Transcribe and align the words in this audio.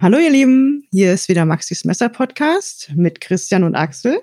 Hallo 0.00 0.16
ihr 0.18 0.30
Lieben, 0.30 0.86
hier 0.92 1.12
ist 1.12 1.28
wieder 1.28 1.44
Maxis 1.44 1.84
Messer 1.84 2.08
Podcast 2.08 2.92
mit 2.94 3.20
Christian 3.20 3.64
und 3.64 3.74
Axel 3.74 4.22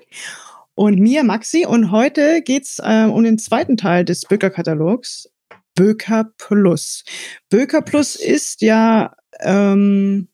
und 0.74 0.98
mir 0.98 1.22
Maxi 1.22 1.66
und 1.66 1.90
heute 1.90 2.40
geht's 2.40 2.78
äh, 2.82 3.04
um 3.04 3.22
den 3.24 3.38
zweiten 3.38 3.76
Teil 3.76 4.06
des 4.06 4.22
Böker-Katalogs, 4.22 5.28
Böker 5.74 6.32
Plus. 6.38 7.04
Böker 7.50 7.82
Plus 7.82 8.16
ist 8.16 8.62
ja 8.62 9.14
ähm, 9.40 10.28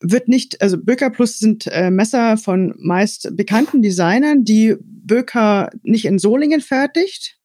wird 0.00 0.26
nicht, 0.26 0.60
also 0.60 0.78
Böker 0.82 1.10
Plus 1.10 1.38
sind 1.38 1.68
äh, 1.68 1.92
Messer 1.92 2.38
von 2.38 2.74
meist 2.78 3.28
bekannten 3.36 3.82
Designern, 3.82 4.42
die 4.42 4.74
Böker 4.80 5.70
nicht 5.84 6.06
in 6.06 6.18
Solingen 6.18 6.60
fertigt, 6.60 7.38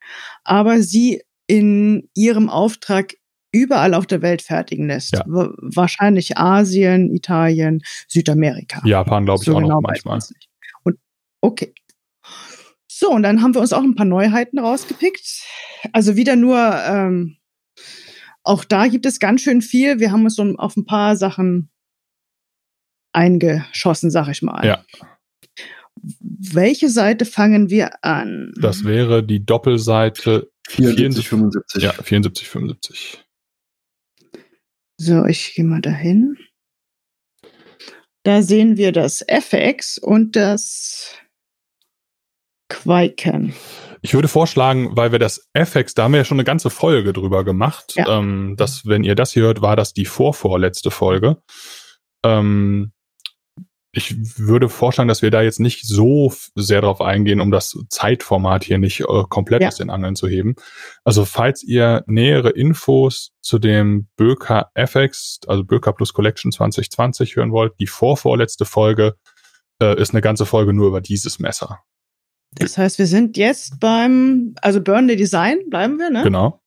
aber 0.44 0.82
sie 0.82 1.22
in 1.46 2.10
ihrem 2.16 2.50
Auftrag 2.50 3.14
überall 3.58 3.94
auf 3.94 4.06
der 4.06 4.22
Welt 4.22 4.42
fertigen 4.42 4.88
lässt. 4.88 5.14
Ja. 5.14 5.24
Wahrscheinlich 5.26 6.38
Asien, 6.38 7.14
Italien, 7.14 7.82
Südamerika. 8.08 8.82
Japan, 8.86 9.26
glaube 9.26 9.42
ich, 9.42 9.46
so 9.46 9.54
auch 9.54 9.62
genau 9.62 9.76
noch 9.76 9.82
manchmal. 9.82 10.20
Und 10.84 10.98
okay. 11.42 11.74
So, 12.88 13.12
und 13.12 13.24
dann 13.24 13.42
haben 13.42 13.54
wir 13.54 13.62
uns 13.62 13.74
auch 13.74 13.84
ein 13.84 13.96
paar 13.96 14.06
Neuheiten 14.06 14.58
rausgepickt. 14.58 15.44
Also 15.94 16.16
wieder 16.16 16.36
nur, 16.36 16.58
ähm, 16.58 17.38
auch 18.44 18.64
da 18.64 18.88
gibt 18.88 19.06
es 19.06 19.20
ganz 19.20 19.42
schön 19.42 19.62
viel. 19.62 20.00
Wir 20.00 20.12
haben 20.12 20.24
uns 20.24 20.36
so 20.36 20.44
auf 20.58 20.76
ein 20.78 20.86
paar 20.86 21.16
Sachen 21.16 21.70
eingeschossen, 23.14 24.10
sag 24.10 24.30
ich 24.30 24.42
mal. 24.42 24.66
Ja. 24.66 24.84
Welche 26.02 26.90
Seite 26.90 27.26
fangen 27.26 27.70
wir 27.70 28.04
an? 28.04 28.52
Das 28.60 28.84
wäre 28.84 29.24
die 29.24 29.46
Doppelseite 29.46 30.52
74, 30.70 31.28
75. 31.28 31.84
Ja, 31.84 31.94
74, 31.94 32.48
75. 32.48 33.27
So, 35.00 35.26
ich 35.26 35.54
gehe 35.54 35.66
mal 35.66 35.82
dahin. 35.82 36.38
Da 38.24 38.42
sehen 38.42 38.78
wir 38.78 38.92
das 38.92 39.24
FX 39.28 39.98
und 39.98 40.36
das 40.36 41.16
Quaiken. 42.70 43.54
Ich 44.02 44.14
würde 44.14 44.28
vorschlagen, 44.28 44.96
weil 44.98 45.12
wir 45.12 45.20
das 45.20 45.48
FX, 45.54 45.94
da 45.94 46.04
haben 46.04 46.14
wir 46.14 46.20
ja 46.20 46.26
schon 46.26 46.38
eine 46.38 46.44
ganze 46.44 46.70
Folge 46.70 47.14
drüber 47.14 47.44
gemacht. 47.44 47.94
Ja. 47.96 48.20
Ähm, 48.20 48.56
dass, 48.58 48.86
wenn 48.86 49.04
ihr 49.04 49.16
das 49.16 49.34
hier 49.34 49.44
hört, 49.44 49.62
war 49.62 49.76
das 49.76 49.94
die 49.94 50.06
vorvorletzte 50.06 50.92
Folge. 50.92 51.38
Ähm, 52.26 52.92
ich 53.98 54.38
würde 54.38 54.70
vorschlagen, 54.70 55.08
dass 55.08 55.24
wir 55.24 55.32
da 55.32 55.42
jetzt 55.42 55.60
nicht 55.60 55.88
so 55.88 56.32
sehr 56.54 56.82
drauf 56.82 57.02
eingehen, 57.02 57.42
um 57.42 57.50
das 57.50 57.76
Zeitformat 57.90 58.64
hier 58.64 58.78
nicht 58.78 59.02
äh, 59.02 59.24
komplett 59.28 59.64
ja. 59.64 59.70
aus 59.70 59.78
den 59.78 59.90
Angeln 59.90 60.16
zu 60.16 60.28
heben. 60.28 60.56
Also 61.04 61.26
falls 61.26 61.64
ihr 61.64 62.04
nähere 62.06 62.52
Infos 62.52 63.32
zu 63.42 63.58
dem 63.58 64.08
Böker 64.16 64.70
FX, 64.76 65.40
also 65.48 65.64
Böker 65.64 65.94
Plus 65.94 66.14
Collection 66.14 66.52
2020 66.52 67.36
hören 67.36 67.52
wollt, 67.52 67.74
die 67.80 67.88
vorvorletzte 67.88 68.66
Folge 68.66 69.16
äh, 69.82 70.00
ist 70.00 70.12
eine 70.12 70.22
ganze 70.22 70.46
Folge 70.46 70.74
nur 70.74 70.90
über 70.90 71.02
dieses 71.02 71.40
Messer. 71.40 71.80
Das 72.52 72.78
heißt, 72.78 73.00
wir 73.00 73.08
sind 73.08 73.36
jetzt 73.36 73.80
beim, 73.80 74.54
also 74.62 74.80
Burnley 74.80 75.16
Design, 75.16 75.58
bleiben 75.70 75.98
wir, 75.98 76.12
ne? 76.12 76.22
Genau. 76.24 76.62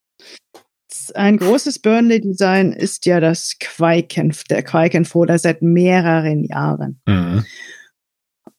Ein 1.15 1.37
großes 1.37 1.79
Burnley-Design 1.79 2.73
ist 2.73 3.05
ja 3.05 3.19
das 3.19 3.57
Quaiken, 3.59 4.35
der 4.49 4.63
Quaiken-Foder 4.63 5.37
seit 5.39 5.61
mehreren 5.61 6.43
Jahren. 6.43 7.01
Mhm. 7.05 7.45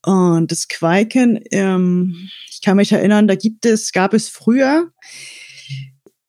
Und 0.05 0.51
das 0.51 0.69
Quaiken, 0.69 1.41
ähm, 1.51 2.29
ich 2.51 2.61
kann 2.63 2.77
mich 2.77 2.93
erinnern, 2.93 3.29
da 3.29 3.37
gibt 3.37 3.65
es, 3.67 3.93
gab 3.93 4.15
es 4.15 4.29
früher 4.29 4.91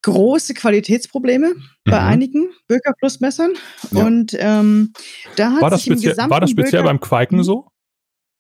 große 0.04 0.54
Qualitätsprobleme 0.54 1.56
bei 1.86 2.00
mhm. 2.00 2.08
einigen 2.08 2.50
Böker 2.68 2.94
Plus 3.00 3.20
Messern. 3.20 3.54
Ja. 3.92 4.06
Und 4.06 4.36
ähm, 4.38 4.94
da 5.38 5.54
hat 5.54 5.62
war 5.62 5.70
das, 5.70 5.84
speziell, 5.84 6.16
war 6.18 6.42
das 6.42 6.52
speziell 6.52 6.82
Böker 6.82 6.84
beim 6.84 7.00
Quaiken 7.00 7.44
so? 7.44 7.68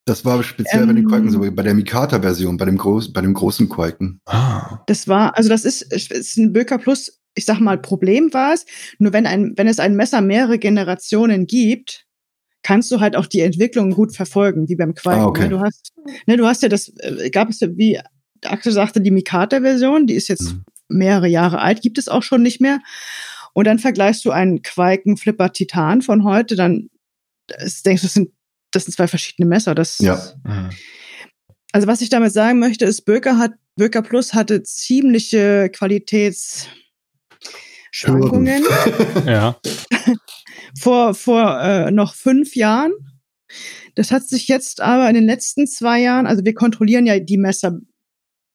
Das 0.06 0.26
war 0.26 0.44
speziell 0.44 0.82
ähm, 0.82 0.88
bei 0.88 0.94
den 0.94 1.08
Quaken 1.08 1.32
so, 1.32 1.40
bei 1.40 1.64
der 1.64 1.74
Mikata-Version, 1.74 2.58
bei 2.58 2.66
dem, 2.66 2.78
groß, 2.78 3.14
bei 3.14 3.22
dem 3.22 3.34
großen 3.34 3.70
Quaken. 3.70 4.20
Ah. 4.26 4.80
Das 4.88 5.08
war, 5.08 5.38
also 5.38 5.48
das 5.48 5.64
ist, 5.64 5.82
ist 5.94 6.38
ein 6.38 6.52
Böker 6.52 6.78
Plus 6.78 7.23
ich 7.36 7.46
sag 7.46 7.60
mal, 7.60 7.78
Problem 7.78 8.34
war 8.34 8.54
es. 8.54 8.66
Nur 9.00 9.14
wenn 9.14 9.26
ein, 9.26 9.54
wenn 9.56 9.68
es 9.68 9.80
ein 9.80 9.96
Messer 9.96 10.22
mehrere 10.22 10.60
Generationen 10.60 11.48
gibt, 11.48 12.06
kannst 12.62 12.92
du 12.92 13.00
halt 13.00 13.16
auch 13.16 13.28
die 13.28 13.42
Entwicklung 13.42 13.92
gut 13.92 14.16
verfolgen, 14.16 14.70
wie 14.70 14.76
beim 14.76 14.96
Qualken. 14.96 15.24
Ah, 15.24 15.28
okay. 15.28 15.50
Du 15.50 15.60
hast, 15.60 15.94
ne, 16.26 16.38
du 16.38 16.48
hast 16.48 16.64
ja 16.64 16.70
das, 16.70 16.90
äh, 17.00 17.30
gab 17.30 17.50
es 17.50 17.60
ja, 17.60 17.68
wie 17.76 18.00
Axel 18.46 18.72
sagte, 18.72 19.02
die 19.02 19.12
Mikata-Version, 19.12 20.08
die 20.08 20.16
ist 20.16 20.28
jetzt 20.28 20.54
mhm. 20.54 20.64
mehrere 20.88 21.28
Jahre 21.28 21.60
alt, 21.60 21.82
gibt 21.82 21.98
es 21.98 22.08
auch 22.08 22.24
schon 22.24 22.42
nicht 22.42 22.62
mehr. 22.62 22.80
Und 23.54 23.68
dann 23.68 23.80
vergleichst 23.80 24.26
du 24.26 24.32
einen 24.32 24.62
Qualken 24.62 25.18
Flipper 25.18 25.52
Titan 25.52 26.02
von 26.02 26.24
heute, 26.24 26.56
dann 26.56 26.90
das, 27.48 27.84
denkst 27.84 28.02
du, 28.02 28.08
das 28.08 28.14
sind, 28.14 28.32
das 28.72 28.86
sind 28.86 28.94
zwei 28.94 29.08
verschiedene 29.08 29.48
Messer. 29.48 29.76
Das, 29.76 30.00
ja. 30.00 30.22
Mhm. 30.44 30.70
Also 31.72 31.88
was 31.88 32.02
ich 32.02 32.10
damit 32.10 32.34
sagen 32.34 32.60
möchte, 32.60 32.86
ist, 32.86 33.02
Böker 33.04 33.38
hat, 33.38 33.54
Böker 33.76 34.02
Plus 34.02 34.34
hatte 34.34 34.64
ziemliche 34.64 35.70
Qualitäts, 35.70 36.68
Schwankungen. 37.92 38.64
ja. 39.26 39.60
vor 40.80 41.14
vor 41.14 41.62
äh, 41.62 41.92
noch 41.92 42.16
fünf 42.16 42.56
Jahren. 42.56 42.92
Das 43.96 44.12
hat 44.12 44.28
sich 44.28 44.48
jetzt 44.48 44.82
aber 44.82 45.08
in 45.08 45.16
den 45.16 45.26
letzten 45.26 45.68
zwei 45.68 46.02
Jahren, 46.02 46.26
also 46.26 46.44
wir 46.44 46.56
kontrollieren 46.56 47.06
ja 47.06 47.20
die 47.20 47.38
Messer, 47.38 47.78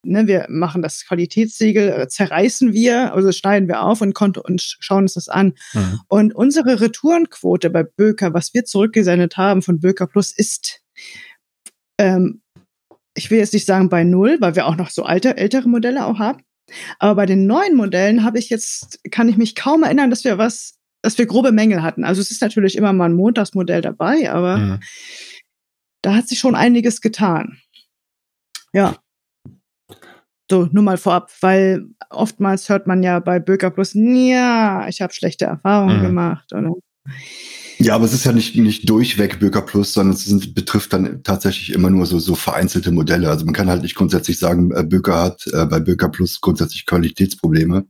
ne, 0.03 0.27
wir 0.27 0.45
machen 0.49 0.81
das 0.81 1.05
Qualitätssiegel, 1.05 1.89
äh, 1.89 2.07
zerreißen 2.09 2.73
wir, 2.73 3.13
also 3.13 3.31
schneiden 3.31 3.69
wir 3.69 3.81
auf 3.81 4.01
und, 4.01 4.19
und 4.37 4.61
schauen 4.61 5.03
uns 5.03 5.13
das 5.13 5.29
an. 5.29 5.53
Mhm. 5.73 5.99
Und 6.09 6.35
unsere 6.35 6.81
Retourenquote 6.81 7.69
bei 7.69 7.83
Böker, 7.83 8.33
was 8.33 8.53
wir 8.53 8.65
zurückgesendet 8.65 9.37
haben 9.37 9.61
von 9.61 9.79
Böker 9.79 10.07
Plus, 10.07 10.33
ist 10.33 10.81
ähm, 11.97 12.41
ich 13.15 13.29
will 13.31 13.39
jetzt 13.39 13.53
nicht 13.53 13.65
sagen 13.65 13.89
bei 13.89 14.03
null, 14.03 14.37
weil 14.39 14.55
wir 14.55 14.65
auch 14.65 14.77
noch 14.77 14.89
so 14.89 15.03
alte, 15.03 15.37
ältere 15.37 15.67
Modelle 15.67 16.05
auch 16.05 16.19
haben. 16.19 16.41
Aber 16.99 17.15
bei 17.15 17.25
den 17.25 17.45
neuen 17.45 17.75
Modellen 17.75 18.23
habe 18.23 18.39
ich 18.39 18.49
jetzt, 18.49 18.99
kann 19.11 19.29
ich 19.29 19.37
mich 19.37 19.55
kaum 19.55 19.83
erinnern, 19.83 20.09
dass 20.09 20.23
wir 20.23 20.37
was, 20.37 20.77
dass 21.01 21.17
wir 21.17 21.25
grobe 21.25 21.51
Mängel 21.51 21.81
hatten. 21.83 22.03
Also 22.03 22.21
es 22.21 22.31
ist 22.31 22.41
natürlich 22.41 22.75
immer 22.75 22.93
mal 22.93 23.05
ein 23.05 23.15
Montagsmodell 23.15 23.81
dabei, 23.81 24.31
aber 24.31 24.57
mhm. 24.57 24.79
da 26.01 26.15
hat 26.15 26.27
sich 26.27 26.39
schon 26.39 26.55
einiges 26.55 27.01
getan. 27.01 27.59
Ja. 28.73 28.97
So, 30.51 30.67
nur 30.71 30.83
mal 30.83 30.97
vorab, 30.97 31.31
weil 31.41 31.85
oftmals 32.09 32.69
hört 32.69 32.87
man 32.87 33.03
ja 33.03 33.19
bei 33.19 33.39
Böker 33.39 33.69
Plus, 33.69 33.93
ja, 33.93 34.87
ich 34.87 35.01
habe 35.01 35.13
schlechte 35.13 35.45
Erfahrungen 35.45 35.99
mhm. 35.99 36.03
gemacht. 36.03 36.51
Oder? 36.53 36.73
Ja, 37.81 37.95
aber 37.95 38.03
es 38.03 38.13
ist 38.13 38.25
ja 38.25 38.33
nicht, 38.33 38.57
nicht 38.57 38.89
durchweg 38.89 39.39
Böker 39.39 39.61
Plus, 39.61 39.93
sondern 39.93 40.13
es 40.13 40.25
sind, 40.25 40.53
betrifft 40.53 40.91
dann 40.91 41.23
tatsächlich 41.23 41.71
immer 41.71 41.89
nur 41.89 42.05
so, 42.05 42.19
so 42.19 42.35
vereinzelte 42.35 42.91
Modelle. 42.91 43.29
Also 43.29 43.45
man 43.45 43.53
kann 43.53 43.69
halt 43.69 43.83
nicht 43.83 43.95
grundsätzlich 43.95 44.37
sagen, 44.37 44.71
äh, 44.71 44.83
Böker 44.83 45.21
hat 45.21 45.47
äh, 45.47 45.65
bei 45.65 45.79
Böker 45.79 46.09
Plus 46.09 46.41
grundsätzlich 46.41 46.85
Qualitätsprobleme, 46.85 47.87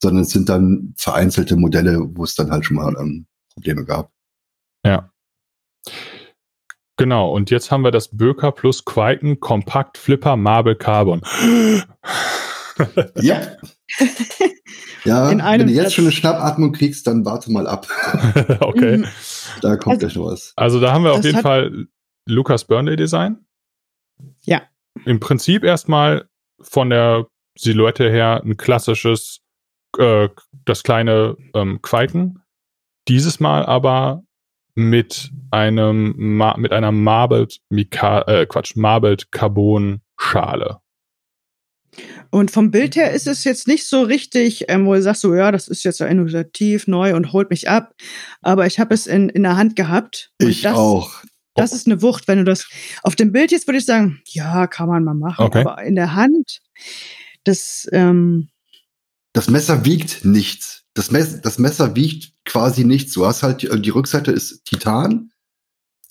sondern 0.00 0.22
es 0.22 0.30
sind 0.30 0.48
dann 0.48 0.94
vereinzelte 0.96 1.56
Modelle, 1.56 1.98
wo 2.14 2.22
es 2.22 2.36
dann 2.36 2.52
halt 2.52 2.64
schon 2.64 2.76
mal 2.76 2.94
ähm, 3.00 3.26
Probleme 3.52 3.84
gab. 3.84 4.12
Ja. 4.86 5.10
Genau, 6.96 7.34
und 7.34 7.50
jetzt 7.50 7.72
haben 7.72 7.82
wir 7.82 7.90
das 7.90 8.16
Böker 8.16 8.52
Plus 8.52 8.84
Quaken 8.84 9.40
Kompakt 9.40 9.98
Flipper 9.98 10.36
Marble 10.36 10.76
Carbon. 10.76 11.22
ja. 13.20 13.40
Ja, 15.04 15.30
wenn 15.30 15.66
du 15.66 15.72
jetzt 15.72 15.94
schon 15.94 16.04
eine 16.04 16.12
Schnappatmung 16.12 16.72
kriegst, 16.72 17.06
dann 17.06 17.24
warte 17.24 17.50
mal 17.50 17.66
ab. 17.66 17.86
okay. 18.60 18.98
Mhm. 18.98 19.06
Da 19.62 19.76
kommt 19.76 19.94
also, 19.94 20.06
gleich 20.06 20.16
noch 20.16 20.26
was. 20.26 20.52
Also 20.56 20.80
da 20.80 20.92
haben 20.92 21.04
wir 21.04 21.12
auf 21.12 21.24
jeden 21.24 21.40
Fall 21.40 21.86
Lucas 22.26 22.64
Burnley 22.64 22.96
Design. 22.96 23.38
Ja. 24.44 24.62
Im 25.06 25.20
Prinzip 25.20 25.64
erstmal 25.64 26.28
von 26.60 26.90
der 26.90 27.26
Silhouette 27.56 28.10
her 28.10 28.42
ein 28.44 28.56
klassisches, 28.56 29.40
äh, 29.98 30.28
das 30.66 30.82
kleine 30.82 31.36
ähm, 31.54 31.80
Quaken. 31.80 32.42
Dieses 33.08 33.40
Mal 33.40 33.64
aber 33.64 34.22
mit 34.74 35.30
einem 35.50 36.38
mit 36.58 36.72
einer 36.72 36.92
Marbled 36.92 37.58
Mika 37.70 38.22
äh, 38.22 38.46
Quatsch 38.46 38.76
Marbled 38.76 39.32
Carbon 39.32 40.00
Schale. 40.18 40.79
Und 42.30 42.50
vom 42.50 42.70
Bild 42.70 42.96
her 42.96 43.12
ist 43.12 43.26
es 43.26 43.44
jetzt 43.44 43.66
nicht 43.66 43.86
so 43.86 44.02
richtig, 44.02 44.66
ähm, 44.68 44.86
wo 44.86 44.94
du 44.94 45.02
sagst, 45.02 45.22
so 45.22 45.34
ja, 45.34 45.50
das 45.50 45.68
ist 45.68 45.84
jetzt 45.84 45.98
so 45.98 46.04
innovativ, 46.04 46.86
neu 46.86 47.14
und 47.14 47.32
holt 47.32 47.50
mich 47.50 47.68
ab. 47.68 47.94
Aber 48.40 48.66
ich 48.66 48.78
habe 48.78 48.94
es 48.94 49.06
in, 49.06 49.28
in 49.28 49.42
der 49.42 49.56
Hand 49.56 49.76
gehabt. 49.76 50.30
Ich 50.38 50.62
das, 50.62 50.76
auch. 50.76 51.22
Das 51.54 51.72
ist 51.72 51.86
eine 51.86 52.00
Wucht, 52.02 52.28
wenn 52.28 52.38
du 52.38 52.44
das 52.44 52.68
auf 53.02 53.16
dem 53.16 53.32
Bild 53.32 53.50
jetzt 53.50 53.66
würde 53.66 53.78
ich 53.78 53.86
sagen, 53.86 54.20
ja, 54.26 54.66
kann 54.66 54.88
man 54.88 55.04
mal 55.04 55.14
machen. 55.14 55.44
Okay. 55.44 55.60
Aber 55.60 55.82
in 55.82 55.96
der 55.96 56.14
Hand, 56.14 56.60
das. 57.44 57.88
Ähm 57.92 58.48
das 59.32 59.48
Messer 59.48 59.84
wiegt 59.84 60.24
nichts. 60.24 60.84
Das, 60.94 61.10
Mess 61.10 61.40
das 61.40 61.58
Messer 61.58 61.94
wiegt 61.94 62.32
quasi 62.44 62.84
nichts. 62.84 63.12
Du 63.12 63.26
hast 63.26 63.42
halt 63.42 63.62
die, 63.62 63.80
die 63.80 63.90
Rückseite 63.90 64.32
ist 64.32 64.64
Titan, 64.64 65.30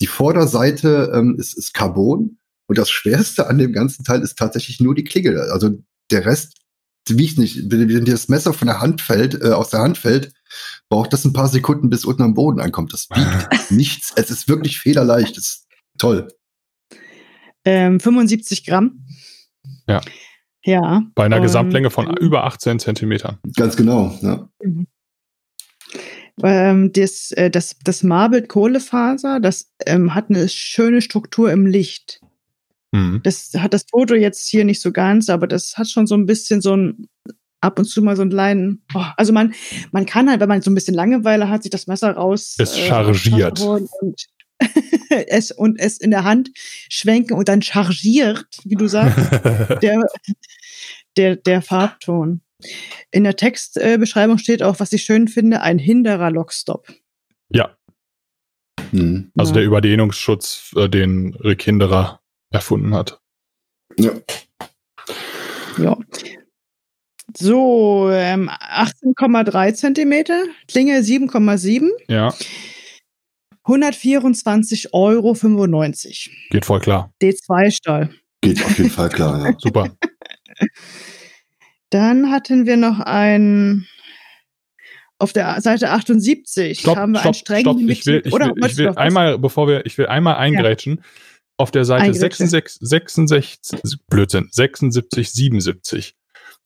die 0.00 0.06
Vorderseite 0.06 1.12
ähm, 1.14 1.36
ist, 1.38 1.56
ist 1.56 1.74
Carbon. 1.74 2.38
Und 2.70 2.78
das 2.78 2.88
Schwerste 2.88 3.48
an 3.48 3.58
dem 3.58 3.72
ganzen 3.72 4.04
Teil 4.04 4.22
ist 4.22 4.38
tatsächlich 4.38 4.78
nur 4.78 4.94
die 4.94 5.02
Klinge. 5.02 5.40
Also 5.50 5.70
der 6.12 6.24
Rest 6.24 6.56
wiegt 7.08 7.36
nicht. 7.36 7.68
Wenn 7.68 7.88
dir 7.88 8.12
das 8.12 8.28
Messer 8.28 8.52
von 8.52 8.68
der 8.68 8.80
Hand 8.80 9.00
fällt, 9.00 9.34
äh, 9.42 9.48
aus 9.48 9.70
der 9.70 9.80
Hand 9.80 9.98
fällt, 9.98 10.32
braucht 10.88 11.12
das 11.12 11.24
ein 11.24 11.32
paar 11.32 11.48
Sekunden, 11.48 11.90
bis 11.90 12.04
unten 12.04 12.22
am 12.22 12.34
Boden 12.34 12.60
ankommt. 12.60 12.92
Das 12.92 13.10
wiegt 13.10 13.70
nichts. 13.72 14.12
Es 14.14 14.30
ist 14.30 14.48
wirklich 14.48 14.78
federleicht. 14.78 15.36
Das 15.36 15.46
ist 15.46 15.66
toll. 15.98 16.28
Ähm, 17.64 17.98
75 17.98 18.64
Gramm. 18.64 19.04
Ja. 19.88 20.00
Ja. 20.62 21.02
Bei 21.16 21.24
einer 21.24 21.40
Gesamtlänge 21.40 21.90
von 21.90 22.16
über 22.18 22.44
18 22.44 22.78
Zentimetern. 22.78 23.40
Ganz 23.56 23.74
genau, 23.74 24.16
ja. 24.22 24.48
Mhm. 24.62 24.86
Ähm, 26.44 26.92
das, 26.92 27.32
äh, 27.32 27.50
das, 27.50 27.74
das 27.82 28.04
Marbled 28.04 28.48
Kohlefaser, 28.48 29.40
das 29.40 29.72
ähm, 29.86 30.14
hat 30.14 30.30
eine 30.30 30.48
schöne 30.48 31.02
Struktur 31.02 31.50
im 31.50 31.66
Licht. 31.66 32.20
Mhm. 32.92 33.20
Das 33.22 33.52
hat 33.56 33.74
das 33.74 33.84
Foto 33.90 34.14
jetzt 34.14 34.48
hier 34.48 34.64
nicht 34.64 34.80
so 34.80 34.92
ganz, 34.92 35.28
aber 35.28 35.46
das 35.46 35.76
hat 35.76 35.88
schon 35.88 36.06
so 36.06 36.16
ein 36.16 36.26
bisschen 36.26 36.60
so 36.60 36.76
ein 36.76 37.08
ab 37.60 37.78
und 37.78 37.84
zu 37.84 38.02
mal 38.02 38.16
so 38.16 38.22
einen 38.22 38.30
kleinen. 38.30 38.82
Oh, 38.94 39.04
also 39.16 39.32
man, 39.32 39.54
man 39.92 40.06
kann 40.06 40.28
halt, 40.30 40.40
wenn 40.40 40.48
man 40.48 40.62
so 40.62 40.70
ein 40.70 40.74
bisschen 40.74 40.94
Langeweile 40.94 41.48
hat, 41.48 41.62
sich 41.62 41.70
das 41.70 41.86
Messer 41.86 42.12
raus. 42.12 42.56
Es 42.58 42.76
äh, 42.76 42.86
chargiert. 42.86 43.60
Und 43.60 43.88
es 45.28 45.50
und 45.50 45.78
es 45.78 45.98
in 45.98 46.10
der 46.10 46.24
Hand 46.24 46.50
schwenken 46.56 47.34
und 47.34 47.48
dann 47.48 47.62
chargiert, 47.62 48.46
wie 48.64 48.76
du 48.76 48.88
sagst, 48.88 49.18
der, 49.82 50.02
der, 51.16 51.36
der 51.36 51.62
Farbton. 51.62 52.42
In 53.10 53.24
der 53.24 53.36
Textbeschreibung 53.36 54.36
steht 54.36 54.62
auch, 54.62 54.80
was 54.80 54.92
ich 54.92 55.02
schön 55.02 55.28
finde, 55.28 55.62
ein 55.62 55.78
hinderer 55.78 56.30
Lockstop. 56.30 56.92
Ja. 57.48 57.76
Mhm. 58.92 59.32
Also 59.36 59.52
ja. 59.52 59.54
der 59.56 59.64
Überdehnungsschutz, 59.64 60.74
äh, 60.76 60.88
den 60.88 61.34
Rick 61.36 61.62
Hinderer 61.62 62.19
erfunden 62.50 62.94
hat. 62.94 63.20
Ja. 63.96 64.12
Ja. 65.78 65.96
So, 67.36 68.10
ähm, 68.12 68.48
18,3 68.48 69.72
Zentimeter, 69.74 70.44
Klinge 70.66 71.02
7,7. 71.02 71.90
Ja. 72.08 72.34
124,95 73.64 74.88
Euro. 74.92 75.34
Geht 76.50 76.64
voll 76.64 76.80
klar. 76.80 77.12
D2-Stahl. 77.22 78.10
Geht 78.40 78.64
auf 78.64 78.78
jeden 78.78 78.90
Fall 78.90 79.10
klar, 79.10 79.46
ja. 79.46 79.54
Super. 79.58 79.96
Dann 81.90 82.30
hatten 82.30 82.66
wir 82.66 82.76
noch 82.76 83.00
ein 83.00 83.86
auf 85.18 85.32
der 85.34 85.60
Seite 85.60 85.90
78 85.90 86.80
stopp, 86.80 86.96
haben 86.96 87.12
wir 87.12 87.18
stopp, 87.18 87.26
einen 87.26 87.34
strengen 87.34 87.62
stopp. 87.62 87.76
Ich 87.78 88.06
will, 88.06 88.22
ich 88.24 88.32
will, 88.32 88.52
ich 88.66 88.76
will 88.78 88.88
einmal, 88.96 89.38
bevor 89.38 89.68
wir, 89.68 89.84
ich 89.84 89.98
will 89.98 90.06
einmal 90.06 90.36
eingrätschen. 90.36 90.96
Ja. 90.96 91.02
Auf 91.60 91.70
der 91.70 91.84
Seite 91.84 92.14
66, 92.14 92.78
66, 92.80 93.98
Blödsinn, 94.08 94.48
76, 94.50 95.30
77. 95.30 96.16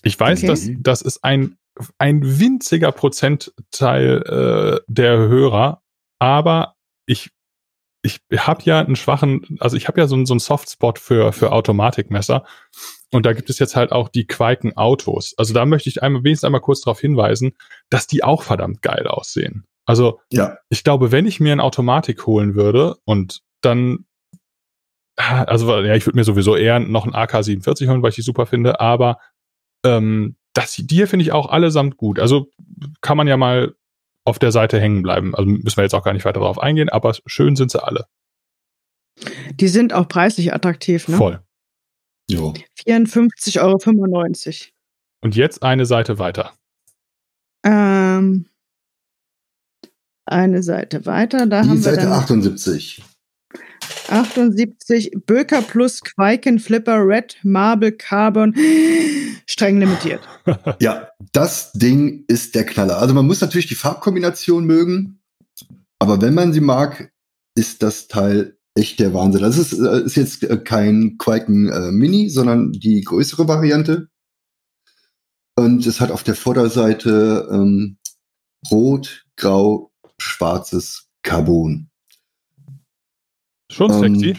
Ich 0.02 0.20
weiß, 0.20 0.38
okay. 0.38 0.46
dass 0.46 0.68
das 0.78 1.02
ist 1.02 1.24
ein, 1.24 1.56
ein 1.98 2.38
winziger 2.38 2.92
Prozentteil 2.92 4.22
äh, 4.22 4.80
der 4.86 5.18
Hörer, 5.18 5.82
aber 6.20 6.76
ich 7.06 7.30
ich 8.04 8.20
habe 8.36 8.62
ja 8.64 8.80
einen 8.80 8.96
schwachen, 8.96 9.56
also 9.60 9.78
ich 9.78 9.88
habe 9.88 9.98
ja 9.98 10.06
so, 10.06 10.22
so 10.26 10.34
einen 10.34 10.38
Softspot 10.38 10.98
für, 10.98 11.32
für 11.32 11.52
Automatikmesser. 11.52 12.44
Und 13.10 13.24
da 13.24 13.32
gibt 13.32 13.48
es 13.48 13.58
jetzt 13.58 13.76
halt 13.76 13.92
auch 13.92 14.10
die 14.10 14.26
Quaiken 14.26 14.76
Autos. 14.76 15.32
Also 15.38 15.54
da 15.54 15.64
möchte 15.64 15.88
ich 15.88 16.02
einmal, 16.02 16.22
wenigstens 16.22 16.44
einmal 16.44 16.60
kurz 16.60 16.82
darauf 16.82 17.00
hinweisen, 17.00 17.54
dass 17.88 18.06
die 18.06 18.22
auch 18.22 18.42
verdammt 18.42 18.82
geil 18.82 19.06
aussehen. 19.06 19.64
Also 19.86 20.20
ja. 20.30 20.58
ich 20.68 20.84
glaube, 20.84 21.12
wenn 21.12 21.26
ich 21.26 21.40
mir 21.40 21.52
eine 21.52 21.62
Automatik 21.62 22.26
holen 22.26 22.54
würde 22.54 22.96
und 23.04 23.40
dann, 23.62 24.04
also 25.16 25.80
ja, 25.80 25.94
ich 25.94 26.06
würde 26.06 26.16
mir 26.16 26.24
sowieso 26.24 26.56
eher 26.56 26.80
noch 26.80 27.04
einen 27.04 27.14
AK-47 27.14 27.88
holen, 27.88 28.02
weil 28.02 28.10
ich 28.10 28.16
die 28.16 28.22
super 28.22 28.46
finde, 28.46 28.80
aber 28.80 29.18
ähm, 29.84 30.36
das, 30.54 30.74
die 30.76 30.94
hier 30.94 31.08
finde 31.08 31.24
ich 31.24 31.32
auch 31.32 31.50
allesamt 31.50 31.96
gut. 31.96 32.18
Also 32.18 32.50
kann 33.00 33.16
man 33.16 33.26
ja 33.26 33.36
mal 33.36 33.74
auf 34.24 34.38
der 34.38 34.52
Seite 34.52 34.80
hängen 34.80 35.02
bleiben. 35.02 35.34
Also 35.34 35.48
müssen 35.48 35.76
wir 35.76 35.84
jetzt 35.84 35.94
auch 35.94 36.04
gar 36.04 36.12
nicht 36.12 36.24
weiter 36.24 36.40
darauf 36.40 36.58
eingehen, 36.58 36.88
aber 36.88 37.14
schön 37.26 37.56
sind 37.56 37.70
sie 37.70 37.82
alle. 37.82 38.06
Die 39.52 39.68
sind 39.68 39.92
auch 39.92 40.08
preislich 40.08 40.52
attraktiv, 40.54 41.08
ne? 41.08 41.16
Voll. 41.16 41.40
Jo. 42.28 42.54
54,95 42.86 43.60
Euro. 43.60 44.72
Und 45.20 45.36
jetzt 45.36 45.62
eine 45.62 45.86
Seite 45.86 46.18
weiter. 46.18 46.52
Ähm, 47.64 48.46
eine 50.26 50.62
Seite 50.62 51.06
weiter. 51.06 51.46
Da 51.46 51.62
Die 51.62 51.68
haben 51.68 51.82
Seite 51.82 51.96
wir 51.98 52.02
dann 52.04 52.12
78. 52.12 53.02
78 54.08 55.12
Böker 55.26 55.62
Plus 55.62 56.00
Quaiken 56.02 56.58
Flipper 56.58 57.06
Red 57.06 57.36
Marble 57.42 57.92
Carbon 57.92 58.54
streng 59.46 59.78
limitiert. 59.78 60.20
ja, 60.80 61.08
das 61.32 61.72
Ding 61.72 62.24
ist 62.28 62.54
der 62.54 62.64
Knaller. 62.64 62.98
Also 62.98 63.14
man 63.14 63.26
muss 63.26 63.40
natürlich 63.40 63.66
die 63.66 63.74
Farbkombination 63.74 64.64
mögen, 64.64 65.20
aber 65.98 66.20
wenn 66.20 66.34
man 66.34 66.52
sie 66.52 66.60
mag, 66.60 67.12
ist 67.56 67.82
das 67.82 68.08
Teil 68.08 68.58
echt 68.74 68.98
der 68.98 69.14
Wahnsinn. 69.14 69.42
Das 69.42 69.56
ist, 69.56 69.72
äh, 69.72 70.02
ist 70.02 70.16
jetzt 70.16 70.42
äh, 70.42 70.58
kein 70.58 71.16
Quaiken 71.18 71.68
äh, 71.68 71.92
Mini, 71.92 72.28
sondern 72.28 72.72
die 72.72 73.00
größere 73.02 73.46
Variante. 73.46 74.08
Und 75.56 75.86
es 75.86 76.00
hat 76.00 76.10
auf 76.10 76.24
der 76.24 76.34
Vorderseite 76.34 77.48
ähm, 77.50 77.98
rot, 78.70 79.24
grau, 79.36 79.92
schwarzes 80.18 81.08
Carbon. 81.22 81.90
Schon 83.74 83.92
ähm, 83.92 84.18
sexy. 84.18 84.38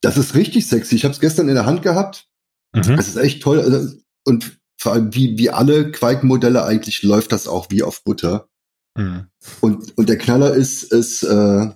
Das 0.00 0.16
ist 0.16 0.34
richtig 0.34 0.66
sexy. 0.66 0.96
Ich 0.96 1.04
habe 1.04 1.12
es 1.14 1.20
gestern 1.20 1.48
in 1.48 1.54
der 1.54 1.66
Hand 1.66 1.82
gehabt. 1.82 2.28
Mhm. 2.74 2.96
Das 2.96 3.08
ist 3.08 3.16
echt 3.16 3.42
toll. 3.42 3.60
Also, 3.60 3.96
und 4.24 4.58
vor 4.78 4.92
allem 4.92 5.14
wie, 5.14 5.38
wie 5.38 5.50
alle 5.50 5.90
Quake-Modelle 5.90 6.64
eigentlich 6.64 7.02
läuft 7.02 7.32
das 7.32 7.48
auch 7.48 7.70
wie 7.70 7.82
auf 7.82 8.04
Butter. 8.04 8.48
Mhm. 8.96 9.28
Und, 9.60 9.96
und 9.96 10.08
der 10.08 10.18
Knaller 10.18 10.54
ist, 10.54 10.84
ist 10.92 11.22
äh, 11.22 11.70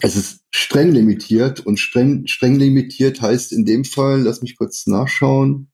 es 0.00 0.16
ist 0.16 0.44
streng 0.50 0.92
limitiert 0.92 1.60
und 1.60 1.78
streng, 1.78 2.26
streng 2.26 2.56
limitiert 2.56 3.22
heißt 3.22 3.52
in 3.52 3.64
dem 3.64 3.84
Fall, 3.84 4.22
lass 4.22 4.42
mich 4.42 4.56
kurz 4.56 4.86
nachschauen. 4.86 5.70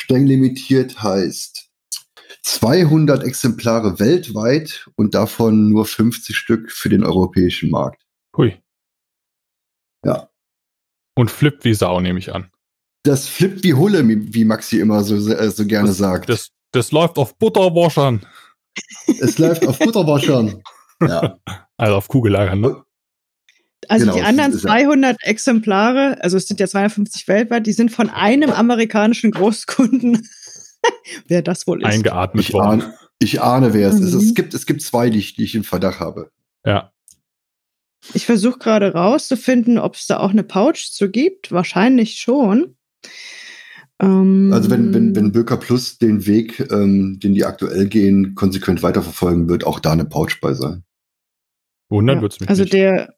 Streng 0.00 0.26
limitiert 0.26 1.02
heißt 1.02 1.70
200 2.42 3.22
Exemplare 3.22 4.00
weltweit 4.00 4.88
und 4.96 5.14
davon 5.14 5.68
nur 5.68 5.86
50 5.86 6.36
Stück 6.36 6.72
für 6.72 6.88
den 6.88 7.04
europäischen 7.04 7.70
Markt. 7.70 8.02
Hui. 8.36 8.60
Ja. 10.04 10.28
Und 11.16 11.30
flippt 11.30 11.64
wie 11.64 11.74
Sau, 11.74 12.00
nehme 12.00 12.18
ich 12.18 12.34
an. 12.34 12.50
Das 13.04 13.28
flippt 13.28 13.62
wie 13.64 13.74
Hulle, 13.74 14.02
wie 14.06 14.44
Maxi 14.44 14.80
immer 14.80 15.04
so, 15.04 15.16
äh, 15.16 15.50
so 15.50 15.66
gerne 15.66 15.88
das, 15.88 15.98
sagt. 15.98 16.28
Das, 16.28 16.50
das 16.72 16.90
läuft 16.90 17.18
auf 17.18 17.36
Butterwaschern. 17.36 18.24
Es 19.20 19.38
läuft 19.38 19.66
auf 19.66 19.78
Butterwaschern. 19.78 20.62
Ja. 21.00 21.36
Also 21.76 21.96
auf 21.96 22.08
Kugelleiern, 22.08 22.60
ne? 22.60 22.82
Also 23.88 24.06
genau, 24.06 24.16
die 24.16 24.22
anderen 24.22 24.52
200 24.52 25.22
Exemplare, 25.22 26.16
also 26.22 26.36
es 26.36 26.46
sind 26.46 26.60
ja 26.60 26.68
250 26.68 27.26
weltweit, 27.28 27.66
die 27.66 27.72
sind 27.72 27.90
von 27.90 28.08
einem 28.08 28.50
amerikanischen 28.50 29.32
Großkunden, 29.32 30.26
wer 31.26 31.42
das 31.42 31.66
wohl 31.66 31.82
ist. 31.82 31.88
Eingeatmet 31.88 32.48
ich 32.48 32.54
worden. 32.54 32.82
Ahne, 32.82 32.98
ich 33.18 33.42
ahne, 33.42 33.74
wer 33.74 33.88
es 33.88 33.96
mhm. 33.96 34.06
ist. 34.06 34.14
Es 34.14 34.34
gibt, 34.34 34.54
es 34.54 34.66
gibt 34.66 34.82
zwei, 34.82 35.10
die 35.10 35.18
ich, 35.18 35.34
die 35.34 35.44
ich 35.44 35.56
im 35.56 35.64
Verdacht 35.64 36.00
habe. 36.00 36.30
Ja. 36.64 36.92
Ich 38.12 38.26
versuche 38.26 38.58
gerade 38.58 38.92
rauszufinden, 38.92 39.78
ob 39.78 39.94
es 39.94 40.06
da 40.06 40.18
auch 40.18 40.30
eine 40.30 40.44
Pouch 40.44 40.90
zu 40.92 41.10
gibt. 41.10 41.52
Wahrscheinlich 41.52 42.16
schon. 42.16 42.76
Ähm, 44.00 44.50
also 44.52 44.70
wenn, 44.70 44.92
wenn, 44.92 45.16
wenn 45.16 45.32
Böker 45.32 45.56
Plus 45.56 45.98
den 45.98 46.26
Weg, 46.26 46.60
ähm, 46.70 47.18
den 47.20 47.34
die 47.34 47.44
aktuell 47.44 47.86
gehen, 47.86 48.34
konsequent 48.34 48.82
weiterverfolgen, 48.82 49.48
wird 49.48 49.64
auch 49.64 49.80
da 49.80 49.92
eine 49.92 50.04
Pouch 50.04 50.40
bei 50.40 50.52
sein. 50.52 50.84
Wundern 51.88 52.18
ja, 52.18 52.22
wird's 52.22 52.40
mich 52.40 52.48
Also 52.48 52.62
nicht. 52.62 52.72
der. 52.72 53.14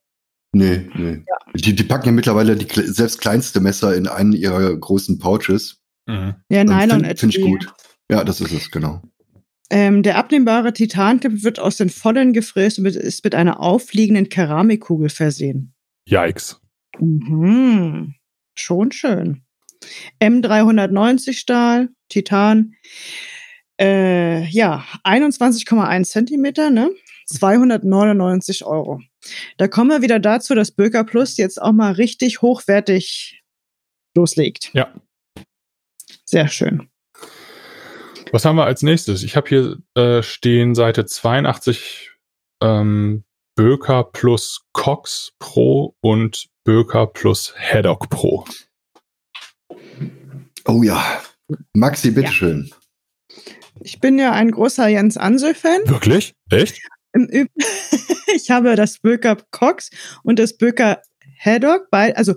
Nee, 0.52 0.88
nee. 0.95 1.25
Ja. 1.26 1.52
Die, 1.55 1.75
die 1.75 1.85
packen 1.85 2.07
ja 2.07 2.12
mittlerweile 2.12 2.57
die 2.57 2.69
selbst 2.83 3.21
kleinste 3.21 3.61
Messer 3.61 3.97
in 3.97 4.07
einen 4.07 4.33
ihrer 4.33 4.75
großen 4.76 5.19
Pouches. 5.19 5.81
Mhm. 6.07 6.35
Ja, 6.49 6.64
Nylon 6.64 7.05
Finde 7.05 7.16
find 7.16 7.37
ich 7.37 7.43
gut. 7.43 7.73
Ja, 8.11 8.23
das 8.23 8.40
ist 8.40 8.52
es, 8.52 8.71
genau. 8.71 9.02
Ähm, 9.70 10.02
der 10.02 10.16
abnehmbare 10.16 10.73
Titanclip 10.73 11.42
wird 11.42 11.58
aus 11.58 11.76
den 11.76 11.90
Vollen 11.90 12.32
gefräst 12.32 12.78
und 12.78 12.87
ist 12.87 13.25
mit 13.25 13.35
einer 13.35 13.61
aufliegenden 13.61 14.28
Keramikkugel 14.28 15.08
versehen. 15.08 15.75
Yikes. 16.08 16.61
Mhm. 16.99 18.14
Schon 18.54 18.92
schön. 18.92 19.42
M390 20.20 21.35
Stahl, 21.35 21.88
Titan. 22.08 22.75
Äh, 23.78 24.46
ja, 24.46 24.85
21,1 25.04 26.04
Zentimeter, 26.04 26.70
ne? 26.70 26.90
299 27.26 28.64
Euro. 28.64 29.00
Da 29.58 29.68
kommen 29.68 29.90
wir 29.90 30.02
wieder 30.02 30.20
dazu, 30.20 30.54
dass 30.54 30.70
Böker 30.70 31.04
Plus 31.04 31.37
jetzt 31.37 31.61
auch 31.61 31.73
mal 31.73 31.92
richtig 31.92 32.40
hochwertig 32.40 33.42
loslegt. 34.14 34.70
Ja. 34.73 34.94
Sehr 36.25 36.49
schön. 36.49 36.88
Was 38.33 38.45
haben 38.45 38.56
wir 38.56 38.64
als 38.64 38.83
nächstes? 38.83 39.23
Ich 39.23 39.37
habe 39.37 39.49
hier 39.49 39.78
äh, 39.95 40.23
stehen 40.23 40.75
Seite 40.75 41.06
82 41.06 42.11
ähm, 42.61 43.25
Böker 43.54 44.04
plus 44.04 44.66
Cox 44.73 45.33
Pro 45.38 45.97
und 46.00 46.49
Böker 46.64 47.06
plus 47.06 47.54
Haddock 47.56 48.11
Pro. 48.11 48.45
Oh 50.66 50.83
ja. 50.83 51.23
Maxi, 51.75 52.11
bitteschön. 52.11 52.71
Ich 53.80 54.00
bin 54.00 54.18
ja 54.18 54.33
ein 54.33 54.50
großer 54.50 54.88
Jens 54.88 55.16
Ansel-Fan. 55.16 55.83
Wirklich? 55.87 56.35
Echt? 56.50 56.80
ich 58.35 58.50
habe 58.50 58.75
das 58.75 58.99
Böker 58.99 59.37
Cox 59.52 59.90
und 60.25 60.38
das 60.38 60.56
Böker 60.56 61.00
Haddock, 61.38 61.88
bei, 61.90 62.16
also 62.16 62.35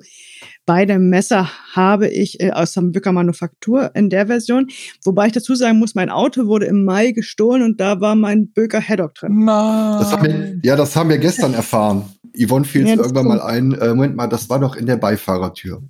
beide 0.69 0.99
Messer 0.99 1.49
habe 1.73 2.07
ich 2.07 2.39
äh, 2.39 2.51
aus 2.51 2.73
der 2.73 2.81
Böker 2.81 3.11
Manufaktur 3.11 3.89
in 3.95 4.11
der 4.11 4.27
Version. 4.27 4.67
Wobei 5.03 5.25
ich 5.25 5.33
dazu 5.33 5.55
sagen 5.55 5.79
muss, 5.79 5.95
mein 5.95 6.11
Auto 6.11 6.45
wurde 6.45 6.67
im 6.67 6.85
Mai 6.85 7.09
gestohlen 7.09 7.63
und 7.63 7.81
da 7.81 8.01
war 8.01 8.13
mein 8.13 8.51
Böker 8.51 8.79
Haddock 8.79 9.15
drin. 9.15 9.47
Das 9.47 10.11
wir, 10.21 10.59
ja, 10.61 10.75
das 10.75 10.95
haben 10.95 11.09
wir 11.09 11.17
gestern 11.17 11.55
erfahren. 11.55 12.13
Yvonne 12.39 12.65
fiel 12.65 12.87
ja, 12.87 12.93
irgendwann 12.93 13.25
mal 13.25 13.41
ein, 13.41 13.71
äh, 13.71 13.87
Moment 13.87 14.15
mal, 14.15 14.27
das 14.27 14.47
war 14.51 14.59
doch 14.59 14.75
in 14.75 14.85
der 14.85 14.97
Beifahrertür. 14.97 15.81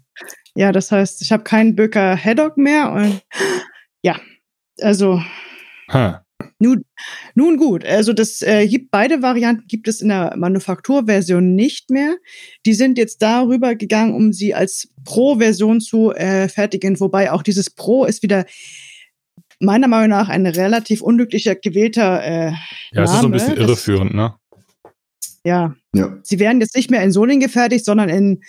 Ja, 0.56 0.72
das 0.72 0.94
heißt, 0.94 1.22
ich 1.24 1.34
habe 1.34 1.44
keinen 1.44 1.76
Böker 1.76 2.16
Haddock 2.16 2.56
mehr 2.56 2.94
und 2.94 3.20
ja, 4.02 4.16
also. 4.80 5.22
Huh. 5.92 6.14
Nun, 6.60 6.86
nun 7.36 7.58
gut, 7.58 7.86
also 7.86 8.14
das 8.14 8.42
äh, 8.42 8.68
gibt 8.68 8.92
beide 8.92 9.22
Varianten 9.22 9.68
gibt 9.68 9.88
es 9.88 10.02
in 10.02 10.10
der 10.10 10.36
Manufakturversion 10.38 11.56
nicht 11.56 11.90
mehr. 11.90 12.16
Die 12.66 12.74
sind 12.74 12.98
jetzt 12.98 13.22
darüber 13.22 13.76
gegangen, 13.76 14.14
um 14.14 14.34
sie 14.34 14.54
als 14.54 14.90
Pro-Version 15.06 15.80
zu 15.82 16.12
äh, 16.12 16.50
fertigen, 16.50 17.00
wobei 17.00 17.32
auch 17.32 17.44
dieses 17.44 17.70
Pro 17.70 18.06
ist 18.06 18.24
wieder 18.24 18.46
meiner 19.60 19.88
Meinung 19.88 20.10
nach 20.10 20.30
ein 20.30 20.46
relativ 20.48 21.02
unglücklicher 21.02 21.56
gewählter 21.56 22.24
äh, 22.24 22.52
Ja, 22.92 23.04
es 23.04 23.12
ist 23.12 23.22
so 23.22 23.28
ein 23.28 23.32
bisschen 23.32 23.58
irreführend, 23.58 24.14
ne? 24.14 24.36
Ja. 25.46 25.76
ja. 25.94 26.18
Sie 26.24 26.40
werden 26.40 26.62
jetzt 26.62 26.76
nicht 26.76 26.92
mehr 26.92 27.04
in 27.04 27.12
Solingen 27.12 27.42
gefertigt, 27.42 27.86
sondern 27.86 28.10
in 28.10 28.42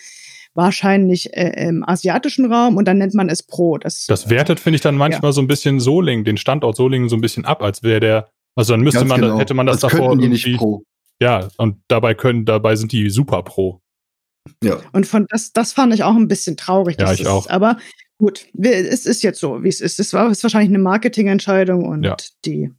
wahrscheinlich 0.53 1.33
äh, 1.33 1.67
im 1.67 1.87
asiatischen 1.87 2.51
Raum 2.51 2.77
und 2.77 2.85
dann 2.85 2.97
nennt 2.97 3.13
man 3.13 3.29
es 3.29 3.43
Pro. 3.43 3.77
Das, 3.77 4.05
das 4.05 4.29
wertet, 4.29 4.59
finde 4.59 4.75
ich, 4.75 4.81
dann 4.81 4.95
manchmal 4.95 5.29
ja. 5.29 5.33
so 5.33 5.41
ein 5.41 5.47
bisschen 5.47 5.79
Solingen, 5.79 6.25
den 6.25 6.37
Standort 6.37 6.75
Solingen 6.75 7.09
so 7.09 7.15
ein 7.15 7.21
bisschen 7.21 7.45
ab, 7.45 7.61
als 7.61 7.83
wäre 7.83 7.99
der, 7.99 8.29
also 8.55 8.73
dann 8.73 8.81
müsste 8.81 8.99
Ganz 8.99 9.09
man, 9.09 9.21
genau. 9.21 9.39
hätte 9.39 9.53
man 9.53 9.65
das 9.65 9.83
als 9.83 9.93
davor 9.93 10.17
die 10.17 10.27
nicht 10.27 10.57
Pro. 10.57 10.83
Ja, 11.21 11.47
und 11.57 11.77
dabei 11.87 12.13
können, 12.15 12.45
dabei 12.45 12.75
sind 12.75 12.91
die 12.91 13.09
super 13.09 13.43
Pro. 13.43 13.81
Ja. 14.63 14.79
Und 14.91 15.05
von 15.05 15.27
das, 15.29 15.53
das 15.53 15.71
fand 15.71 15.93
ich 15.93 16.03
auch 16.03 16.15
ein 16.15 16.27
bisschen 16.27 16.57
traurig. 16.57 16.99
Ja, 16.99 17.13
ich 17.13 17.27
auch. 17.27 17.45
Ist. 17.45 17.51
Aber 17.51 17.77
gut, 18.17 18.47
es 18.59 19.05
ist 19.05 19.21
jetzt 19.23 19.39
so, 19.39 19.63
wie 19.63 19.69
es 19.69 19.81
ist. 19.81 19.99
Es 19.99 20.13
war 20.13 20.29
ist 20.31 20.43
wahrscheinlich 20.43 20.69
eine 20.69 20.79
Marketingentscheidung 20.79 21.85
und 21.85 22.03
ja. 22.03 22.17
die 22.43 22.71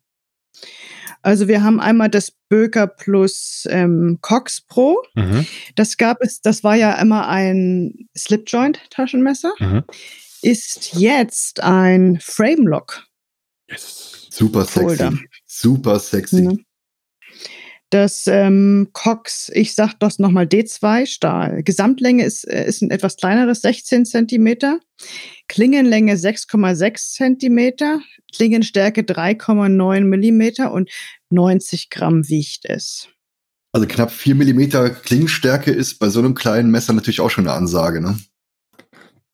also 1.22 1.48
wir 1.48 1.62
haben 1.62 1.80
einmal 1.80 2.10
das 2.10 2.32
Böker 2.48 2.86
Plus 2.86 3.66
ähm, 3.70 4.18
Cox 4.20 4.60
Pro. 4.60 5.02
Mhm. 5.14 5.46
Das 5.76 5.96
gab 5.96 6.18
es, 6.20 6.40
das 6.40 6.64
war 6.64 6.74
ja 6.74 6.94
immer 7.00 7.28
ein 7.28 8.08
Slipjoint-Taschenmesser. 8.16 9.52
Mhm. 9.58 9.84
Ist 10.42 10.94
jetzt 10.94 11.62
ein 11.62 12.18
Frame 12.20 12.66
Lock. 12.66 13.04
Yes. 13.70 14.26
Super 14.30 14.64
sexy. 14.64 14.80
Folder. 14.80 15.12
Super 15.46 15.98
sexy. 15.98 16.42
Mhm. 16.42 16.64
Das 17.92 18.26
ähm, 18.26 18.88
Cox, 18.94 19.50
ich 19.54 19.74
sag 19.74 19.92
das 20.00 20.18
nochmal 20.18 20.46
D2 20.46 21.04
Stahl. 21.04 21.62
Gesamtlänge 21.62 22.24
ist, 22.24 22.48
äh, 22.48 22.64
ist 22.66 22.80
ein 22.80 22.90
etwas 22.90 23.18
kleineres, 23.18 23.60
16 23.60 24.06
Zentimeter. 24.06 24.80
Klingenlänge 25.46 26.14
6,6 26.14 27.12
Zentimeter. 27.12 28.00
Klingenstärke 28.34 29.02
3,9 29.02 30.04
Millimeter 30.04 30.72
und 30.72 30.88
90 31.28 31.90
Gramm 31.90 32.26
wiegt 32.30 32.64
es. 32.64 33.08
Also 33.72 33.86
knapp 33.86 34.10
4 34.10 34.36
Millimeter 34.36 34.88
Klingenstärke 34.88 35.70
ist 35.70 35.98
bei 35.98 36.08
so 36.08 36.20
einem 36.20 36.34
kleinen 36.34 36.70
Messer 36.70 36.94
natürlich 36.94 37.20
auch 37.20 37.30
schon 37.30 37.46
eine 37.46 37.54
Ansage, 37.54 38.00
ne? 38.00 38.18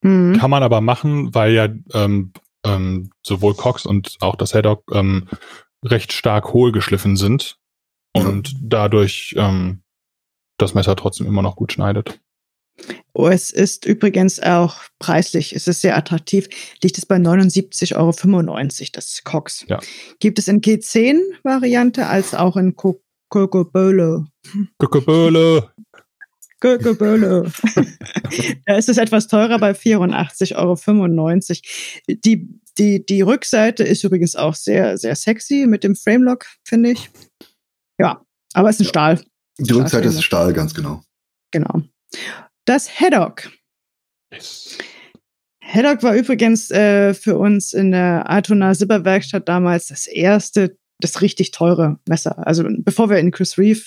Mhm. 0.03 0.37
Kann 0.37 0.51
man 0.51 0.65
aber 0.65 0.81
machen, 0.81 1.33
weil 1.33 1.53
ja 1.53 1.69
ähm, 1.95 2.33
ähm, 2.65 3.11
sowohl 3.25 3.55
Cox 3.55 3.87
und 3.87 4.17
auch 4.19 4.35
das 4.35 4.53
Haddock 4.53 4.83
ähm, 4.93 5.29
recht 5.85 6.13
stark 6.13 6.53
hohl 6.53 6.73
geschliffen 6.73 7.15
sind 7.15 7.57
und 8.13 8.55
dadurch 8.61 9.35
ähm, 9.37 9.83
das 10.59 10.75
Messer 10.75 10.97
trotzdem 10.97 11.27
immer 11.27 11.43
noch 11.43 11.57
gut 11.57 11.73
schneidet. 11.73 12.21
Oh, 13.13 13.27
es 13.27 13.51
ist 13.51 13.87
übrigens 13.87 14.39
auch 14.41 14.77
preislich, 15.01 15.55
es 15.55 15.67
ist 15.67 15.81
sehr 15.81 15.97
attraktiv, 15.97 16.49
liegt 16.83 16.99
es 16.99 17.07
bei 17.07 17.17
79,95 17.17 17.97
Euro, 17.97 18.91
das 18.93 19.25
Cox. 19.25 19.65
Ja. 19.69 19.81
Gibt 20.21 20.39
es 20.39 20.47
in 20.47 20.61
G10-Variante 20.61 22.07
als 22.07 22.35
auch 22.35 22.57
in 22.57 22.77
Kokobolo. 22.77 24.27
Kokobolo. 24.79 25.69
Kokobolo. 26.61 27.47
da 28.67 28.77
ist 28.77 28.89
es 28.89 28.99
etwas 28.99 29.27
teurer 29.27 29.59
bei 29.59 29.73
84,95 29.73 30.55
Euro. 30.57 32.17
Die, 32.25 32.49
die, 32.79 33.05
die 33.05 33.23
Rückseite 33.23 33.83
ist 33.83 34.05
übrigens 34.05 34.37
auch 34.37 34.55
sehr, 34.55 34.99
sehr 34.99 35.17
sexy 35.17 35.67
mit 35.67 35.83
dem 35.83 35.97
Framelock, 35.97 36.47
finde 36.65 36.93
ich. 36.93 37.11
Ja, 37.99 38.23
aber 38.55 38.71
es 38.71 38.77
ist 38.77 38.81
ein 38.81 38.85
ja. 38.85 38.89
Stahl. 38.89 39.25
Die 39.59 39.73
Rückseite 39.73 40.09
ist 40.09 40.23
Stahl, 40.23 40.53
ganz 40.53 40.75
genau. 40.75 41.03
Genau. 41.51 41.83
Das 42.65 43.01
Haddock. 43.01 43.51
Yes. 44.33 44.79
Haddock 45.61 46.03
war 46.03 46.15
übrigens 46.15 46.71
äh, 46.71 47.13
für 47.13 47.37
uns 47.37 47.73
in 47.73 47.91
der 47.91 48.29
Altona 48.29 48.75
Silberwerkstatt 48.75 49.49
damals 49.49 49.89
das 49.89 50.07
erste, 50.07 50.79
das 51.01 51.21
richtig 51.21 51.51
teure 51.51 51.99
Messer. 52.09 52.47
Also 52.47 52.65
bevor 52.69 53.11
wir 53.11 53.19
in 53.19 53.31
Chris 53.31 53.59
Reeve 53.59 53.83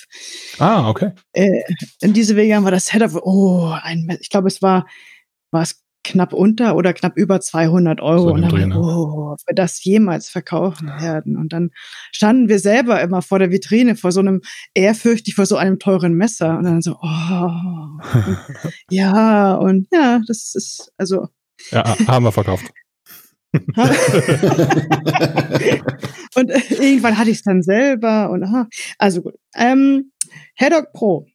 ah, 0.59 0.89
okay. 0.89 1.11
Äh, 1.33 1.63
in 2.01 2.13
diese 2.13 2.35
Wege 2.35 2.55
haben, 2.55 2.63
war 2.63 2.71
das 2.71 2.93
Haddock, 2.93 3.15
oh, 3.25 3.73
ein, 3.81 4.15
ich 4.19 4.29
glaube, 4.29 4.47
es 4.47 4.61
war, 4.61 4.87
war 5.51 5.63
es 5.63 5.81
knapp 6.03 6.33
unter 6.33 6.75
oder 6.75 6.93
knapp 6.93 7.17
über 7.17 7.39
200 7.39 8.01
Euro. 8.01 8.29
So 8.29 8.33
und 8.33 8.41
dann, 8.41 8.49
Dreh, 8.49 8.73
oh, 8.73 9.33
ob 9.33 9.39
wir 9.45 9.55
das 9.55 9.83
jemals 9.83 10.29
verkaufen 10.29 10.87
werden. 10.87 11.37
Und 11.37 11.53
dann 11.53 11.71
standen 12.11 12.49
wir 12.49 12.59
selber 12.59 13.01
immer 13.01 13.21
vor 13.21 13.39
der 13.39 13.51
Vitrine, 13.51 13.95
vor 13.95 14.11
so 14.11 14.19
einem, 14.19 14.41
ehrfürchtig 14.73 15.35
vor 15.35 15.45
so 15.45 15.57
einem 15.57 15.79
teuren 15.79 16.13
Messer. 16.13 16.57
Und 16.57 16.63
dann 16.63 16.81
so, 16.81 16.97
oh, 17.01 17.49
und, 18.13 18.37
ja, 18.89 19.55
und 19.55 19.87
ja, 19.91 20.21
das 20.27 20.55
ist, 20.55 20.91
also. 20.97 21.27
Ja, 21.71 21.95
haben 22.07 22.25
wir 22.25 22.31
verkauft. 22.31 22.71
und 23.53 23.67
irgendwann 26.69 27.17
hatte 27.17 27.29
ich 27.29 27.37
es 27.37 27.43
dann 27.43 27.61
selber 27.61 28.29
und 28.29 28.45
aha. 28.45 28.67
Also 28.97 29.23
gut. 29.23 29.33
Ähm, 29.55 30.13
Haddock 30.57 30.93
Pro 30.93 31.27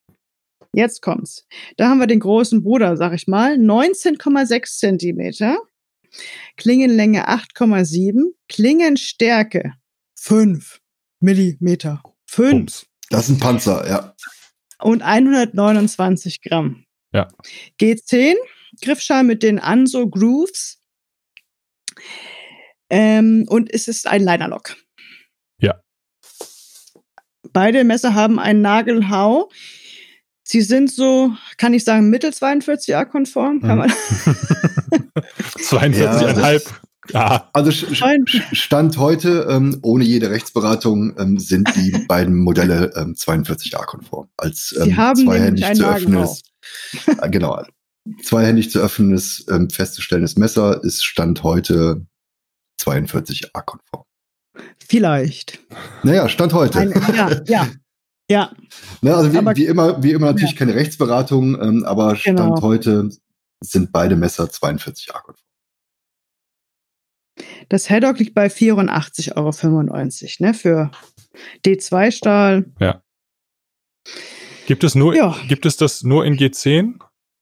Jetzt 0.77 1.01
kommt's. 1.01 1.47
Da 1.79 1.89
haben 1.89 2.01
wir 2.01 2.07
den 2.07 2.21
großen 2.21 2.63
Bruder, 2.63 2.99
sag 2.99 3.15
ich 3.15 3.27
mal, 3.27 3.55
19,6 3.55 4.77
Zentimeter, 4.77 5.57
Klingenlänge 6.59 7.31
8,7, 7.31 8.35
Klingenstärke 8.51 9.73
5 10.19 10.83
Millimeter. 11.21 12.03
5. 12.27 12.85
Das 13.09 13.23
ist 13.23 13.31
ein 13.31 13.39
Panzer, 13.39 13.89
ja. 13.89 14.15
Und 14.79 15.01
129 15.01 16.43
Gramm. 16.43 16.85
Ja. 17.11 17.29
G10, 17.81 18.35
Griffschal 18.83 19.25
mit 19.25 19.43
den 19.43 19.59
Anso 19.59 20.07
Grooves. 20.07 20.83
Ähm, 22.91 23.47
und 23.49 23.73
es 23.73 23.89
ist 23.89 24.07
ein 24.07 24.23
Linerlock. 24.23 24.77
Ja. 25.59 25.81
Beide 27.55 27.83
Messer 27.85 28.13
haben 28.13 28.39
einen 28.39 28.61
Nagelhau. 28.61 29.49
Sie 30.49 30.61
sind 30.61 30.93
so, 30.93 31.33
kann 31.57 31.75
ich 31.75 31.83
sagen, 31.83 32.09
mittel 32.09 32.31
42a-konform. 32.31 33.63
Kann 33.63 33.79
man 33.79 33.91
42,5. 35.59 36.71
Ja. 37.11 37.51
Also 37.53 37.73
Stand 37.73 38.97
heute, 38.97 39.49
ähm, 39.51 39.81
ohne 39.83 40.05
jede 40.05 40.31
Rechtsberatung, 40.31 41.19
ähm, 41.19 41.41
sind 41.41 41.69
die 41.75 41.91
beiden 42.09 42.37
Modelle 42.37 42.93
ähm, 42.95 43.15
42a-konform. 43.15 44.29
Als 44.37 44.73
ähm, 44.81 44.95
zweihändig 44.95 45.75
zu 45.75 45.85
öffnendes, 45.85 46.43
äh, 47.21 47.29
genau, 47.31 47.65
zweihändig 48.23 48.71
zu 48.71 48.79
öffnendes, 48.79 49.45
ähm, 49.51 49.69
festzustellendes 49.69 50.37
Messer 50.37 50.83
ist 50.85 51.05
Stand 51.05 51.43
heute 51.43 52.07
42a-konform. 52.81 54.05
Vielleicht. 54.79 55.59
Naja, 56.05 56.29
Stand 56.29 56.53
heute. 56.53 56.79
Ein, 56.79 56.95
ja, 57.17 57.43
ja. 57.47 57.69
Ja. 58.31 58.53
Ne, 59.03 59.15
also 59.15 59.33
wie, 59.33 59.39
aber, 59.39 59.57
wie, 59.57 59.67
immer, 59.67 60.03
wie 60.03 60.13
immer 60.13 60.27
natürlich 60.27 60.53
ja. 60.53 60.59
keine 60.59 60.75
Rechtsberatung, 60.75 61.61
ähm, 61.61 61.85
aber 61.85 62.17
Stand 62.17 62.39
genau. 62.39 62.63
heute 62.63 63.11
sind 63.61 63.93
beide 63.93 64.17
Messer 64.17 64.51
42 64.51 65.15
a 65.15 65.23
Das 67.69 67.89
Haddock 67.89 68.19
liegt 68.19 68.35
bei 68.35 68.47
84,95 68.47 69.37
Euro, 69.37 70.47
ne, 70.47 70.55
für 70.55 70.91
D2-Stahl. 71.65 72.67
Ja. 72.81 73.03
Gibt 74.67 74.83
es 74.83 74.95
nur, 74.97 75.15
ja. 75.15 75.37
gibt 75.49 75.65
es 75.65 75.77
das 75.77 76.03
nur 76.03 76.25
in 76.25 76.37
G10, 76.37 76.99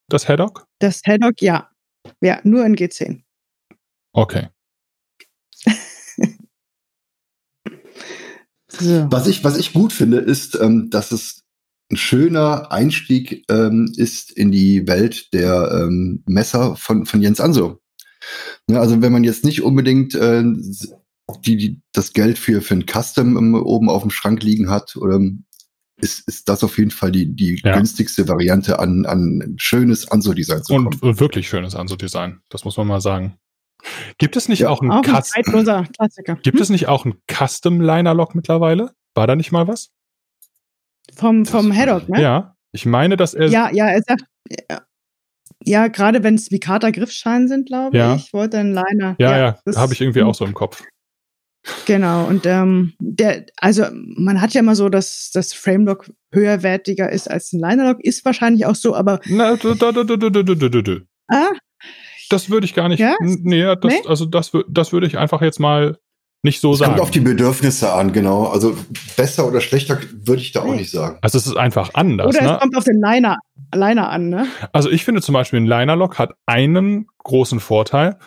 das 0.08 0.28
Haddock? 0.28 0.66
Das 0.78 1.00
Haddock, 1.06 1.40
ja. 1.40 1.70
Ja, 2.20 2.40
nur 2.44 2.66
in 2.66 2.76
G10. 2.76 3.22
Okay. 4.12 4.48
So. 8.80 9.06
Was, 9.10 9.26
ich, 9.26 9.44
was 9.44 9.56
ich 9.56 9.72
gut 9.72 9.92
finde, 9.92 10.18
ist, 10.18 10.58
ähm, 10.60 10.90
dass 10.90 11.12
es 11.12 11.42
ein 11.90 11.96
schöner 11.96 12.72
Einstieg 12.72 13.44
ähm, 13.50 13.92
ist 13.96 14.30
in 14.30 14.50
die 14.50 14.86
Welt 14.86 15.32
der 15.32 15.70
ähm, 15.72 16.22
Messer 16.26 16.76
von, 16.76 17.06
von 17.06 17.22
Jens 17.22 17.40
Anso. 17.40 17.80
Ne, 18.66 18.80
also 18.80 19.02
wenn 19.02 19.12
man 19.12 19.24
jetzt 19.24 19.44
nicht 19.44 19.62
unbedingt 19.62 20.14
äh, 20.14 20.42
die, 21.44 21.56
die 21.56 21.82
das 21.92 22.12
Geld 22.12 22.38
für, 22.38 22.62
für 22.62 22.74
ein 22.74 22.86
Custom 22.86 23.36
um, 23.36 23.54
oben 23.54 23.88
auf 23.90 24.02
dem 24.02 24.10
Schrank 24.10 24.42
liegen 24.42 24.70
hat, 24.70 24.96
oder 24.96 25.20
ist, 25.96 26.26
ist 26.28 26.48
das 26.48 26.64
auf 26.64 26.78
jeden 26.78 26.90
Fall 26.90 27.12
die, 27.12 27.34
die 27.34 27.60
ja. 27.62 27.76
günstigste 27.76 28.28
Variante 28.28 28.78
an, 28.78 29.06
an 29.06 29.54
schönes 29.58 30.08
Anso-Design 30.08 30.64
zu 30.64 30.74
kommen. 30.74 30.86
Und 31.00 31.20
wirklich 31.20 31.48
schönes 31.48 31.74
Anso-Design, 31.74 32.40
das 32.48 32.64
muss 32.64 32.76
man 32.76 32.86
mal 32.86 33.00
sagen. 33.00 33.38
Gibt 34.18 34.36
es 34.36 34.48
nicht 34.48 34.60
ja, 34.60 34.68
auch 34.68 34.80
einen 34.80 34.90
auch 34.90 34.96
Ein 34.96 35.02
Klassiker. 35.02 36.36
Gibt 36.36 36.56
hm? 36.56 36.62
es 36.62 36.70
nicht 36.70 36.88
auch 36.88 37.04
einen 37.04 37.20
Custom 37.30 37.80
Liner 37.80 38.14
Lock 38.14 38.34
mittlerweile? 38.34 38.92
War 39.14 39.26
da 39.26 39.36
nicht 39.36 39.52
mal 39.52 39.68
was? 39.68 39.90
Vom, 41.14 41.46
vom 41.46 41.72
Haddock, 41.72 42.08
ne? 42.08 42.20
Ja. 42.20 42.56
Ich 42.72 42.86
meine, 42.86 43.16
dass 43.16 43.34
er. 43.34 43.48
Ja, 43.48 43.70
ja, 43.72 43.86
er 43.86 44.02
sagt. 44.02 44.24
Ja, 44.48 44.82
ja 45.62 45.88
gerade 45.88 46.22
wenn 46.22 46.34
es 46.34 46.50
Vikata 46.50 46.90
Griffschalen 46.90 47.48
sind, 47.48 47.66
glaube 47.68 47.96
ja. 47.96 48.16
ich, 48.16 48.32
wollte 48.32 48.58
einen 48.58 48.74
Liner. 48.74 49.16
Ja, 49.18 49.36
ja, 49.36 49.58
ja 49.66 49.76
habe 49.76 49.92
ich 49.92 50.00
irgendwie 50.00 50.20
hm. 50.20 50.28
auch 50.28 50.34
so 50.34 50.44
im 50.44 50.54
Kopf. 50.54 50.82
Genau, 51.86 52.26
und 52.26 52.44
ähm, 52.44 52.92
der, 52.98 53.46
also 53.56 53.84
man 53.92 54.40
hat 54.42 54.52
ja 54.52 54.60
immer 54.60 54.76
so, 54.76 54.90
dass 54.90 55.30
das 55.32 55.54
Framelock 55.54 56.10
höherwertiger 56.30 57.10
ist 57.10 57.30
als 57.30 57.52
ein 57.52 57.60
Linerlock, 57.60 58.04
ist 58.04 58.24
wahrscheinlich 58.24 58.66
auch 58.66 58.74
so, 58.74 58.94
aber. 58.94 59.20
Na, 59.26 59.56
du, 59.56 59.74
du, 59.74 59.92
du, 59.92 60.04
du, 60.04 60.16
du, 60.18 60.30
du, 60.30 60.54
du, 60.68 60.82
du, 60.82 61.00
Ah, 61.28 61.52
das 62.30 62.50
würde 62.50 62.64
ich 62.64 62.74
gar 62.74 62.88
nicht. 62.88 63.00
Ja? 63.00 63.16
Nee, 63.20 63.62
das, 63.64 63.92
nee? 63.92 64.02
also 64.06 64.24
das, 64.26 64.52
das 64.68 64.92
würde 64.92 65.06
ich 65.06 65.18
einfach 65.18 65.42
jetzt 65.42 65.60
mal 65.60 65.98
nicht 66.44 66.60
so 66.60 66.72
es 66.72 66.78
sagen. 66.78 66.92
Kommt 66.92 67.02
auf 67.02 67.10
die 67.10 67.20
Bedürfnisse 67.20 67.92
an, 67.92 68.12
genau. 68.12 68.44
Also 68.44 68.76
besser 69.16 69.48
oder 69.48 69.60
schlechter 69.60 69.98
würde 70.12 70.42
ich 70.42 70.52
da 70.52 70.60
auch 70.60 70.74
nicht 70.74 70.90
sagen. 70.90 71.18
Also 71.22 71.38
es 71.38 71.46
ist 71.46 71.56
einfach 71.56 71.94
anders. 71.94 72.28
Oder 72.28 72.40
es 72.40 72.50
ne? 72.50 72.58
kommt 72.60 72.76
auf 72.76 72.84
den 72.84 73.00
Liner, 73.00 73.38
Liner 73.74 74.10
an, 74.10 74.28
ne? 74.28 74.46
Also 74.72 74.90
ich 74.90 75.04
finde 75.04 75.22
zum 75.22 75.32
Beispiel 75.32 75.60
ein 75.60 75.66
Linerlock 75.66 76.18
hat 76.18 76.34
einen 76.44 77.06
großen 77.24 77.60
Vorteil. 77.60 78.18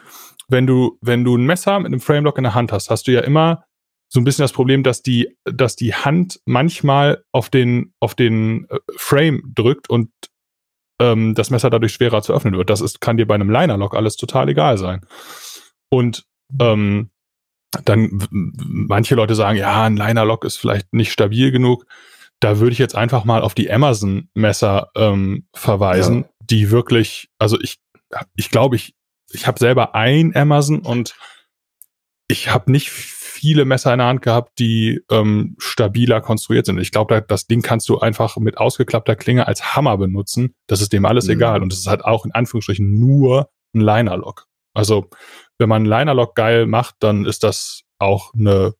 Wenn 0.50 0.66
du, 0.66 0.98
wenn 1.02 1.24
du 1.24 1.38
ein 1.38 1.46
Messer 1.46 1.80
mit 1.80 1.88
einem 1.88 2.02
Framelock 2.02 2.38
in 2.38 2.44
der 2.44 2.56
Hand 2.56 2.72
hast, 2.72 2.90
hast 2.90 3.08
du 3.08 3.12
ja 3.12 3.22
immer 3.22 3.64
so 4.10 4.20
ein 4.20 4.24
bisschen 4.24 4.44
das 4.44 4.54
Problem, 4.54 4.82
dass 4.82 5.04
die, 5.04 5.38
dass 5.44 5.76
die 5.76 5.94
Hand 5.94 6.40
manchmal 6.46 7.24
auf 7.32 7.50
den, 7.50 7.94
auf 8.00 8.16
den 8.16 8.66
äh, 8.70 8.80
Frame 8.96 9.44
drückt 9.54 9.90
und 9.90 10.10
ähm, 11.00 11.36
das 11.36 11.50
Messer 11.50 11.70
dadurch 11.70 11.94
schwerer 11.94 12.22
zu 12.22 12.34
öffnen 12.34 12.58
wird. 12.58 12.70
Das 12.70 12.82
ist, 12.82 13.02
kann 13.02 13.18
dir 13.18 13.28
bei 13.28 13.36
einem 13.36 13.50
Linerlock 13.50 13.96
alles 13.96 14.16
total 14.16 14.50
egal 14.50 14.78
sein. 14.78 15.02
Und 15.90 16.26
ähm, 16.60 17.12
dann 17.86 18.28
manche 18.32 19.16
Leute 19.16 19.36
sagen, 19.36 19.58
ja, 19.58 19.84
ein 19.84 19.98
Liner-Lock 19.98 20.46
ist 20.46 20.58
vielleicht 20.58 20.94
nicht 20.94 21.12
stabil 21.12 21.52
genug. 21.52 21.86
Da 22.40 22.60
würde 22.60 22.72
ich 22.72 22.80
jetzt 22.80 22.96
einfach 22.96 23.26
mal 23.26 23.42
auf 23.42 23.54
die 23.54 23.72
Amazon-Messer 23.72 24.92
ähm, 24.96 25.48
verweisen, 25.54 26.22
ja. 26.22 26.30
die 26.42 26.72
wirklich, 26.72 27.30
also 27.40 27.60
ich, 27.60 27.80
ich 28.36 28.50
glaube, 28.50 28.76
ich, 28.76 28.96
ich 29.32 29.48
habe 29.48 29.60
selber 29.60 29.96
ein 29.96 30.36
Amazon 30.36 30.80
und 30.80 31.16
ich 32.28 32.50
habe 32.50 32.72
nicht 32.72 32.90
viele 33.38 33.66
Messer 33.66 33.94
in 33.94 34.00
der 34.00 34.08
Hand 34.08 34.22
gehabt, 34.22 34.58
die 34.58 35.02
ähm, 35.12 35.56
stabiler 35.60 36.22
konstruiert 36.22 36.66
sind. 36.66 36.80
Ich 36.80 36.92
glaube, 36.92 37.24
das 37.26 37.46
Ding 37.46 37.62
kannst 37.62 37.88
du 37.88 38.00
einfach 38.00 38.38
mit 38.38 38.58
ausgeklappter 38.58 39.16
Klinge 39.16 39.48
als 39.48 39.76
Hammer 39.76 39.98
benutzen. 39.98 40.56
Das 40.68 40.82
ist 40.82 40.92
dem 40.92 41.06
alles 41.06 41.26
mhm. 41.26 41.34
egal. 41.34 41.62
Und 41.62 41.72
es 41.72 41.80
ist 41.80 41.88
halt 41.88 42.04
auch 42.04 42.26
in 42.26 42.32
Anführungsstrichen 42.32 43.00
nur 43.00 43.50
ein 43.74 43.82
Liner-Lock. 43.82 44.48
Also 44.74 45.10
wenn 45.60 45.70
man 45.70 45.84
einen 45.84 45.86
Liner-Lock 45.86 46.36
geil 46.36 46.66
macht, 46.66 46.96
dann 47.00 47.26
ist 47.26 47.44
das 47.44 47.84
auch 48.00 48.34
eine 48.34 48.74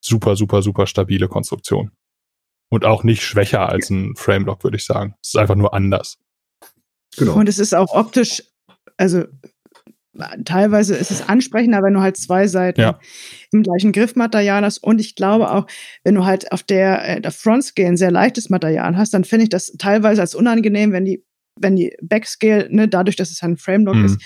super, 0.00 0.36
super, 0.36 0.62
super 0.62 0.86
stabile 0.86 1.28
Konstruktion. 1.28 1.90
Und 2.70 2.84
auch 2.84 3.04
nicht 3.04 3.22
schwächer 3.22 3.68
als 3.68 3.90
ein 3.90 4.16
Frame-Lock, 4.16 4.64
würde 4.64 4.76
ich 4.76 4.84
sagen. 4.84 5.14
Es 5.22 5.30
ist 5.30 5.36
einfach 5.36 5.54
nur 5.54 5.74
anders. 5.74 6.18
Genau. 7.16 7.34
Und 7.34 7.48
es 7.48 7.58
ist 7.58 7.74
auch 7.74 7.92
optisch, 7.92 8.42
also 8.96 9.24
teilweise 10.44 10.94
ist 10.94 11.10
es 11.10 11.28
ansprechender, 11.28 11.82
wenn 11.82 11.94
du 11.94 12.00
halt 12.00 12.16
zwei 12.16 12.46
Seiten 12.46 12.80
ja. 12.80 12.98
im 13.52 13.62
gleichen 13.62 13.92
Griffmaterial 13.92 14.64
hast. 14.64 14.78
Und 14.78 15.00
ich 15.00 15.14
glaube 15.14 15.50
auch, 15.50 15.66
wenn 16.02 16.14
du 16.14 16.24
halt 16.24 16.52
auf 16.52 16.62
der, 16.62 17.16
äh, 17.16 17.20
der 17.20 17.30
Frontscale 17.30 17.88
ein 17.88 17.96
sehr 17.96 18.10
leichtes 18.10 18.50
Material 18.50 18.96
hast, 18.96 19.14
dann 19.14 19.24
finde 19.24 19.44
ich 19.44 19.50
das 19.50 19.72
teilweise 19.78 20.20
als 20.20 20.34
unangenehm, 20.34 20.92
wenn 20.92 21.04
die, 21.04 21.24
wenn 21.58 21.76
die 21.76 21.96
Backscale, 22.02 22.68
ne, 22.70 22.88
dadurch, 22.88 23.16
dass 23.16 23.30
es 23.30 23.42
ein 23.42 23.56
Frame-Lock 23.56 23.96
mhm. 23.96 24.04
ist, 24.06 24.20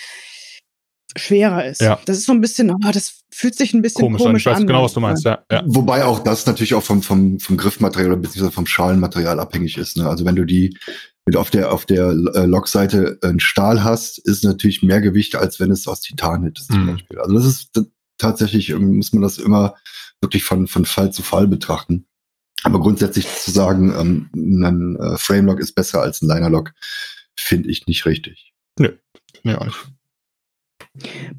schwerer 1.16 1.64
ist. 1.64 1.80
Ja. 1.80 1.98
Das 2.04 2.18
ist 2.18 2.26
so 2.26 2.32
ein 2.32 2.40
bisschen, 2.40 2.70
oh, 2.70 2.90
das 2.92 3.22
fühlt 3.30 3.56
sich 3.56 3.72
ein 3.74 3.82
bisschen 3.82 4.02
komisch, 4.02 4.22
komisch 4.22 4.46
an. 4.46 4.52
Ich 4.52 4.58
weiß 4.58 4.66
genau, 4.66 4.84
was 4.84 4.92
du 4.92 5.00
meinst, 5.00 5.24
ja. 5.24 5.42
ja. 5.50 5.62
Wobei 5.66 6.04
auch 6.04 6.20
das 6.20 6.46
natürlich 6.46 6.74
auch 6.74 6.82
vom, 6.82 7.02
vom, 7.02 7.40
vom 7.40 7.56
Griffmaterial 7.56 8.16
bzw. 8.16 8.50
vom 8.50 8.66
Schalenmaterial 8.66 9.40
abhängig 9.40 9.78
ist. 9.78 9.96
Ne? 9.96 10.08
Also 10.08 10.24
wenn 10.24 10.36
du 10.36 10.44
die 10.44 10.76
wenn 11.24 11.32
du 11.32 11.40
auf 11.40 11.50
der 11.50 11.72
auf 11.72 11.84
der 11.84 12.08
äh, 12.08 12.46
Lokseite 12.46 13.18
einen 13.22 13.40
Stahl 13.40 13.84
hast, 13.84 14.18
ist 14.18 14.44
natürlich 14.44 14.82
mehr 14.82 15.00
Gewicht, 15.00 15.36
als 15.36 15.60
wenn 15.60 15.70
es 15.70 15.86
aus 15.86 16.00
Titan 16.00 16.44
hättest 16.44 16.70
zum 16.70 16.84
mhm. 16.84 16.92
Beispiel. 16.92 17.18
Also 17.18 17.34
das 17.34 17.44
ist 17.44 17.70
das, 17.74 17.86
tatsächlich, 18.18 18.70
ähm, 18.70 18.96
muss 18.96 19.12
man 19.12 19.22
das 19.22 19.38
immer 19.38 19.74
wirklich 20.20 20.44
von, 20.44 20.66
von 20.66 20.84
Fall 20.84 21.12
zu 21.12 21.22
Fall 21.22 21.46
betrachten. 21.46 22.06
Aber 22.64 22.80
grundsätzlich 22.80 23.26
zu 23.28 23.50
sagen, 23.50 23.94
ähm, 23.96 24.30
ein 24.34 24.96
äh, 24.96 25.16
Framelock 25.16 25.60
ist 25.60 25.74
besser 25.74 26.02
als 26.02 26.22
ein 26.22 26.28
Linerlock, 26.28 26.72
finde 27.36 27.70
ich 27.70 27.86
nicht 27.86 28.04
richtig. 28.04 28.52
Nö, 28.78 28.96
nee, 29.44 29.54
auch 29.54 29.64
nicht. 29.64 29.78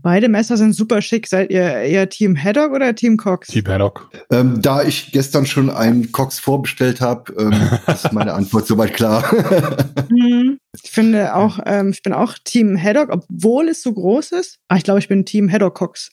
Beide 0.02 0.30
Messer 0.30 0.58
sind 0.58 0.74
super 0.74 1.02
schick. 1.02 1.28
Seid 1.28 1.52
ihr 1.52 1.62
eher 1.62 2.10
Team 2.10 2.36
Haddock 2.36 2.72
oder 2.72 2.96
Team 2.96 3.18
Cox? 3.18 3.48
Team 3.48 3.66
Haddock. 3.68 4.10
Ähm, 4.32 4.62
da 4.62 4.84
ich 4.84 5.12
gestern 5.12 5.46
schon 5.46 5.70
einen 5.70 6.12
Cox 6.12 6.40
vorbestellt 6.40 7.02
habe, 7.02 7.34
ähm, 7.38 7.54
ist 7.94 8.12
meine 8.14 8.34
Antwort 8.34 8.68
soweit 8.68 8.94
klar. 8.94 9.24
Mhm. 10.10 10.60
ich 10.82 10.90
finde 10.90 11.36
auch, 11.36 11.60
ähm, 11.66 11.90
ich 11.90 12.02
bin 12.02 12.14
auch 12.14 12.36
Team 12.44 12.82
Haddock, 12.82 13.10
obwohl 13.12 13.68
es 13.70 13.84
so 13.84 13.94
groß 13.94 14.32
ist. 14.32 14.58
Ah, 14.68 14.78
ich 14.78 14.84
glaube, 14.84 15.00
ich 15.00 15.08
bin 15.08 15.26
Team 15.26 15.52
Haddock 15.52 15.76
Cox. 15.76 16.12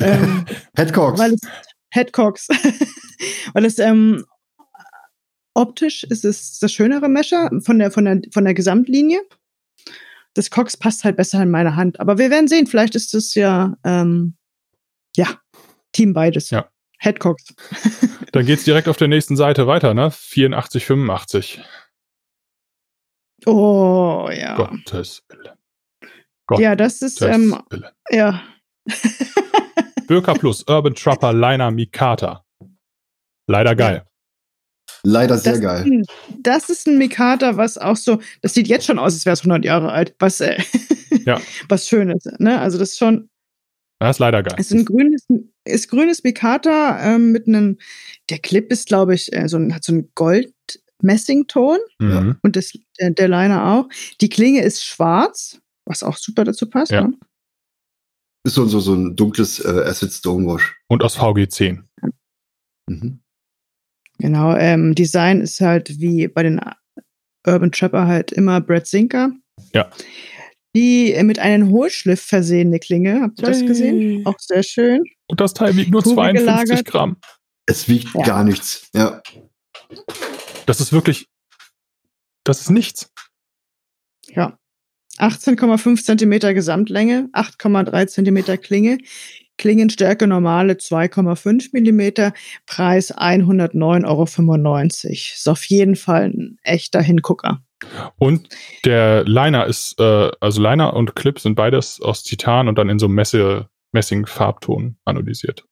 ähm, 0.00 0.44
Headcox. 0.76 1.18
Weil 1.18 1.34
es 1.34 1.40
Headcox. 1.90 2.48
weil 3.54 3.64
es 3.64 3.78
ähm, 3.78 4.24
optisch 5.54 6.04
ist 6.04 6.24
es 6.24 6.58
das 6.58 6.72
schönere 6.72 7.08
Messer 7.08 7.50
von 7.62 7.78
der, 7.78 7.90
von 7.90 8.04
der, 8.04 8.20
von 8.32 8.44
der 8.44 8.54
Gesamtlinie 8.54 9.20
das 10.34 10.50
Cox 10.50 10.76
passt 10.76 11.04
halt 11.04 11.16
besser 11.16 11.42
in 11.42 11.50
meine 11.50 11.76
Hand. 11.76 12.00
Aber 12.00 12.18
wir 12.18 12.30
werden 12.30 12.48
sehen, 12.48 12.66
vielleicht 12.66 12.94
ist 12.94 13.14
es 13.14 13.34
ja, 13.34 13.76
ähm, 13.84 14.36
ja, 15.16 15.38
Team 15.92 16.12
beides. 16.12 16.50
Ja. 16.50 16.68
Head 16.98 17.20
Cox. 17.20 17.54
Dann 18.32 18.46
geht's 18.46 18.64
direkt 18.64 18.88
auf 18.88 18.96
der 18.96 19.08
nächsten 19.08 19.36
Seite 19.36 19.66
weiter, 19.66 19.94
ne? 19.94 20.10
84, 20.10 20.84
85. 20.84 21.62
Oh, 23.46 24.28
ja. 24.32 24.56
Gottes 24.56 25.22
Willen. 25.28 25.56
Gottes 26.46 26.62
ja, 26.62 26.76
das 26.76 27.02
ist, 27.02 27.22
ähm, 27.22 27.60
Willen. 27.70 27.90
ja. 28.10 28.42
Bürker 30.06 30.34
Plus, 30.34 30.64
Urban 30.68 30.94
Trapper, 30.94 31.32
Liner, 31.32 31.70
Mikata. 31.70 32.44
Leider 33.46 33.74
geil. 33.76 34.06
Leider 35.04 35.36
sehr 35.36 35.52
das 35.52 35.60
geil. 35.60 35.82
Ein, 35.84 36.04
das 36.40 36.70
ist 36.70 36.88
ein 36.88 36.96
Mikata, 36.96 37.58
was 37.58 37.76
auch 37.76 37.96
so, 37.96 38.20
das 38.40 38.54
sieht 38.54 38.68
jetzt 38.68 38.86
schon 38.86 38.98
aus, 38.98 39.12
als 39.12 39.26
wäre 39.26 39.34
es 39.34 39.40
100 39.40 39.64
Jahre 39.64 39.92
alt, 39.92 40.14
was, 40.18 40.40
äh, 40.40 40.58
ja. 41.26 41.40
was 41.68 41.86
schön 41.86 42.10
ist. 42.10 42.28
Ne? 42.40 42.58
Also 42.58 42.78
das 42.78 42.90
ist 42.90 42.98
schon. 42.98 43.28
Das 44.00 44.16
ist 44.16 44.20
leider 44.20 44.42
geil. 44.42 44.56
Es 44.58 44.70
ist 44.70 44.78
ein 44.78 44.84
grünes, 44.84 45.26
ist 45.64 45.88
grünes 45.88 46.24
Mikata 46.24 47.14
ähm, 47.14 47.32
mit 47.32 47.46
einem, 47.46 47.78
der 48.30 48.38
Clip 48.38 48.70
ist, 48.72 48.88
glaube 48.88 49.14
ich, 49.14 49.32
äh, 49.32 49.46
so 49.46 49.58
ein, 49.58 49.74
hat 49.74 49.84
so 49.84 49.92
einen 49.92 50.10
Gold-Messing-Ton 50.14 51.78
mhm. 52.00 52.36
und 52.42 52.56
das, 52.56 52.72
der, 52.98 53.10
der 53.10 53.28
Liner 53.28 53.72
auch. 53.72 53.88
Die 54.20 54.28
Klinge 54.30 54.62
ist 54.62 54.84
schwarz, 54.84 55.60
was 55.86 56.02
auch 56.02 56.16
super 56.16 56.44
dazu 56.44 56.68
passt. 56.68 56.92
Ja. 56.92 57.02
Ne? 57.02 57.14
Ist 58.46 58.54
so, 58.54 58.66
so, 58.66 58.80
so 58.80 58.94
ein 58.94 59.16
dunkles 59.16 59.60
äh, 59.60 59.84
Acid 59.86 60.12
Stonewash. 60.12 60.76
Und 60.88 61.02
aus 61.02 61.18
VG10. 61.18 61.84
Mhm. 62.88 63.20
Genau, 64.18 64.56
ähm, 64.56 64.94
Design 64.94 65.40
ist 65.40 65.60
halt 65.60 66.00
wie 66.00 66.28
bei 66.28 66.42
den 66.42 66.60
Urban 67.46 67.72
Trapper 67.72 68.06
halt 68.06 68.32
immer 68.32 68.60
Brad 68.60 68.86
Sinker. 68.86 69.32
Ja. 69.72 69.90
Die 70.76 71.16
mit 71.22 71.38
einem 71.38 71.70
Hohlschliff 71.70 72.20
versehene 72.20 72.80
Klinge, 72.80 73.20
habt 73.20 73.40
ihr 73.40 73.46
das 73.46 73.60
gesehen? 73.60 74.26
Auch 74.26 74.38
sehr 74.38 74.62
schön. 74.62 75.04
Und 75.28 75.40
das 75.40 75.54
Teil 75.54 75.76
wiegt 75.76 75.90
nur 75.90 76.02
Kugel 76.02 76.16
52 76.16 76.44
gelagert. 76.44 76.84
Gramm. 76.86 77.16
Es 77.66 77.88
wiegt 77.88 78.12
ja. 78.14 78.22
gar 78.22 78.44
nichts, 78.44 78.88
ja. 78.92 79.22
Das 80.66 80.80
ist 80.80 80.92
wirklich, 80.92 81.28
das 82.44 82.60
ist 82.60 82.70
nichts. 82.70 83.10
Ja. 84.28 84.58
18,5 85.18 86.02
Zentimeter 86.02 86.54
Gesamtlänge, 86.54 87.28
8,3 87.32 88.06
Zentimeter 88.08 88.58
Klinge. 88.58 88.98
Klingenstärke 89.58 90.26
normale 90.26 90.74
2,5 90.74 91.70
Millimeter, 91.72 92.32
Preis 92.66 93.14
109,95 93.14 94.04
Euro. 94.06 95.12
Ist 95.12 95.48
auf 95.48 95.64
jeden 95.64 95.96
Fall 95.96 96.24
ein 96.24 96.58
echter 96.62 97.00
Hingucker. 97.00 97.62
Und 98.16 98.48
der 98.84 99.24
Liner 99.24 99.66
ist, 99.66 99.98
äh, 100.00 100.30
also 100.40 100.60
Liner 100.60 100.94
und 100.94 101.14
Clip 101.14 101.38
sind 101.38 101.54
beides 101.54 102.00
aus 102.00 102.22
Titan 102.22 102.68
und 102.68 102.78
dann 102.78 102.88
in 102.88 102.98
so 102.98 103.08
Messe, 103.08 103.68
Messing-Farbton 103.92 104.96
analysiert. 105.04 105.64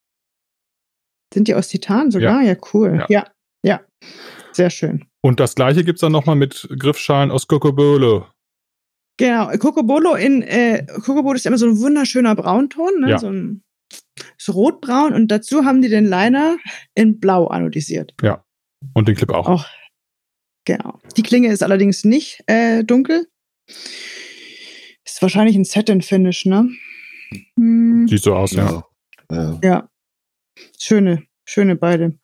Sind 1.33 1.49
die 1.49 1.55
aus 1.55 1.69
Titan 1.69 2.11
sogar? 2.11 2.43
Ja, 2.43 2.53
ja 2.53 2.57
cool. 2.73 2.99
Ja. 2.99 3.07
ja. 3.09 3.27
ja, 3.63 3.81
sehr 4.53 4.71
schön. 4.71 5.07
Und 5.23 5.41
das 5.41 5.55
gleiche 5.55 5.85
gibt 5.85 5.97
es 5.97 6.01
dann 6.01 6.13
nochmal 6.13 6.37
mit 6.37 6.69
Griffschalen 6.79 7.31
aus 7.31 7.47
Cocobolo. 7.47 8.27
Genau, 9.19 9.49
Cocobolo 9.59 10.15
in, 10.15 10.43
äh, 10.43 10.85
Cocobolo 11.05 11.35
ist 11.35 11.47
immer 11.47 11.59
so 11.59 11.67
ein 11.67 11.79
wunderschöner 11.79 12.35
Braunton, 12.35 13.01
ne? 13.01 13.11
Ja. 13.11 13.19
so 13.19 13.29
ein 13.29 13.63
rotbraun 14.49 15.13
und 15.13 15.29
dazu 15.29 15.65
haben 15.65 15.83
die 15.83 15.89
den 15.89 16.07
Liner 16.07 16.57
in 16.95 17.21
blau 17.21 17.47
anodisiert. 17.47 18.15
Ja. 18.23 18.45
Und 18.95 19.09
den 19.09 19.15
Clip 19.15 19.31
auch. 19.31 19.49
Auch. 19.49 19.67
Genau. 20.65 21.01
Die 21.17 21.23
Klinge 21.23 21.49
ist 21.49 21.63
allerdings 21.63 22.05
nicht 22.05 22.43
äh, 22.47 22.85
dunkel. 22.85 23.27
Ist 25.05 25.21
wahrscheinlich 25.21 25.57
ein 25.57 25.65
Satin-Finish, 25.65 26.47
ne? 26.47 26.69
Hm. 27.57 28.07
Sieht 28.09 28.23
so 28.23 28.35
aus, 28.35 28.53
ja. 28.53 28.85
ja. 29.31 29.61
Ja. 29.63 29.89
Schöne, 30.79 31.25
schöne 31.45 31.77
beide. 31.77 32.19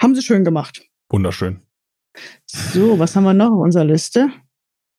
Haben 0.00 0.14
sie 0.14 0.22
schön 0.22 0.44
gemacht. 0.44 0.84
Wunderschön. 1.10 1.62
So, 2.46 2.98
was 2.98 3.16
haben 3.16 3.24
wir 3.24 3.34
noch 3.34 3.52
auf 3.52 3.60
unserer 3.60 3.84
Liste? 3.84 4.30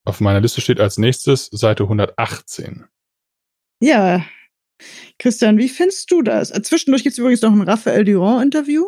Auf 0.05 0.21
meiner 0.21 0.41
Liste 0.41 0.61
steht 0.61 0.79
als 0.79 0.97
nächstes 0.97 1.45
Seite 1.47 1.83
118. 1.83 2.85
Ja. 3.81 4.25
Christian, 5.17 5.57
wie 5.57 5.69
findest 5.69 6.11
du 6.11 6.21
das? 6.21 6.51
Äh, 6.51 6.61
zwischendurch 6.61 7.03
gibt 7.03 7.13
es 7.13 7.19
übrigens 7.19 7.41
noch 7.41 7.51
ein 7.51 7.61
Raphael 7.61 8.05
Durand-Interview. 8.05 8.85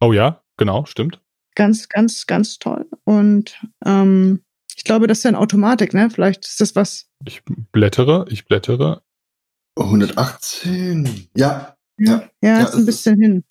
Oh 0.00 0.12
ja, 0.12 0.42
genau, 0.56 0.84
stimmt. 0.86 1.20
Ganz, 1.54 1.88
ganz, 1.88 2.26
ganz 2.26 2.58
toll. 2.58 2.86
Und 3.04 3.60
ähm, 3.84 4.42
ich 4.76 4.84
glaube, 4.84 5.06
das 5.06 5.18
ist 5.18 5.24
ja 5.24 5.28
eine 5.28 5.38
Automatik, 5.38 5.94
ne? 5.94 6.10
Vielleicht 6.10 6.46
ist 6.46 6.60
das 6.60 6.74
was. 6.74 7.08
Ich 7.26 7.42
blättere, 7.44 8.26
ich 8.30 8.46
blättere. 8.46 9.02
118. 9.76 11.28
Ja. 11.36 11.76
Ja, 11.98 12.28
ja, 12.40 12.58
ja 12.58 12.64
ist 12.64 12.74
ein 12.74 12.86
bisschen 12.86 13.20
ist 13.20 13.20
hin. 13.20 13.44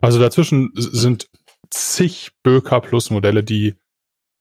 Also 0.00 0.18
dazwischen 0.18 0.72
sind 0.74 1.28
zig 1.70 2.32
Böker 2.42 2.80
Plus 2.80 3.10
Modelle, 3.10 3.44
die 3.44 3.74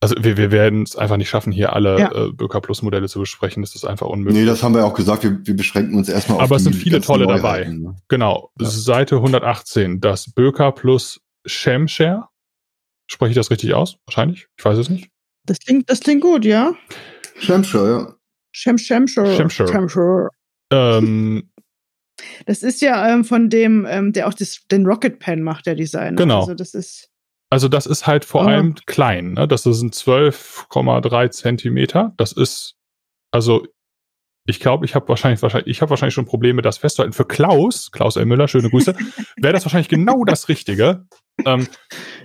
also 0.03 0.15
wir, 0.19 0.35
wir 0.35 0.51
werden 0.51 0.83
es 0.83 0.97
einfach 0.97 1.15
nicht 1.15 1.29
schaffen, 1.29 1.53
hier 1.53 1.73
alle 1.73 1.97
ja. 1.97 2.11
äh, 2.11 2.31
Böker 2.31 2.59
Plus 2.59 2.81
Modelle 2.81 3.07
zu 3.07 3.19
besprechen. 3.19 3.63
Das 3.63 3.73
ist 3.73 3.85
einfach 3.85 4.07
unmöglich. 4.07 4.41
Nee, 4.41 4.45
das 4.45 4.61
haben 4.61 4.75
wir 4.75 4.85
auch 4.85 4.93
gesagt. 4.93 5.23
Wir, 5.23 5.39
wir 5.45 5.55
beschränken 5.55 5.95
uns 5.95 6.09
erstmal 6.09 6.37
auf 6.37 6.43
Aber 6.43 6.57
es 6.57 6.63
sind 6.65 6.75
viele 6.75 6.99
tolle 6.99 7.25
dabei. 7.25 7.63
Ne? 7.65 7.95
Genau. 8.09 8.51
Ja. 8.59 8.67
Seite 8.67 9.15
118. 9.15 10.01
Das 10.01 10.31
Böker 10.33 10.73
Plus 10.73 11.21
Shemshare. 11.45 12.27
Spreche 13.07 13.31
ich 13.31 13.35
das 13.35 13.49
richtig 13.49 13.73
aus? 13.73 13.97
Wahrscheinlich. 14.05 14.47
Ich 14.57 14.65
weiß 14.65 14.77
es 14.77 14.89
nicht. 14.89 15.09
Das 15.45 15.59
klingt, 15.59 15.89
das 15.89 16.01
klingt 16.01 16.21
gut, 16.21 16.43
ja. 16.43 16.73
Shemshare, 17.39 17.89
ja. 17.89 18.15
Shem, 18.51 18.77
Shemshare. 18.77 19.35
Shemshare. 19.35 19.71
Shemshare. 19.71 20.29
Ähm, 20.71 21.49
das 22.45 22.61
ist 22.61 22.81
ja 22.81 23.09
ähm, 23.09 23.23
von 23.23 23.49
dem, 23.49 23.85
ähm, 23.89 24.13
der 24.13 24.27
auch 24.27 24.33
das, 24.33 24.61
den 24.69 24.85
Rocket 24.85 25.19
Pen 25.19 25.41
macht, 25.41 25.65
der 25.65 25.75
Designer. 25.75 26.15
Genau. 26.15 26.41
Also 26.41 26.53
das 26.53 26.73
ist 26.73 27.09
also 27.53 27.67
das 27.67 27.85
ist 27.85 28.07
halt 28.07 28.25
vor 28.25 28.41
oh. 28.41 28.47
allem 28.47 28.73
klein. 28.87 29.33
Ne? 29.33 29.47
Das 29.47 29.61
sind 29.61 29.93
12,3 29.93 31.29
Zentimeter. 31.29 32.11
Das 32.17 32.31
ist, 32.31 32.77
also 33.29 33.67
ich 34.47 34.59
glaube, 34.59 34.85
ich 34.85 34.95
habe 34.95 35.07
wahrscheinlich, 35.07 35.39
wahrscheinlich, 35.43 35.67
ich 35.67 35.81
habe 35.83 35.91
wahrscheinlich 35.91 36.15
schon 36.15 36.25
Probleme, 36.25 36.63
das 36.63 36.79
festzuhalten. 36.79 37.13
Für 37.13 37.25
Klaus, 37.25 37.91
Klaus 37.91 38.15
L. 38.15 38.25
Müller, 38.25 38.47
schöne 38.47 38.71
Grüße, 38.71 38.95
wäre 39.37 39.53
das 39.53 39.63
wahrscheinlich 39.65 39.87
genau 39.87 40.23
das 40.25 40.49
Richtige. 40.49 41.05
Ähm, 41.45 41.67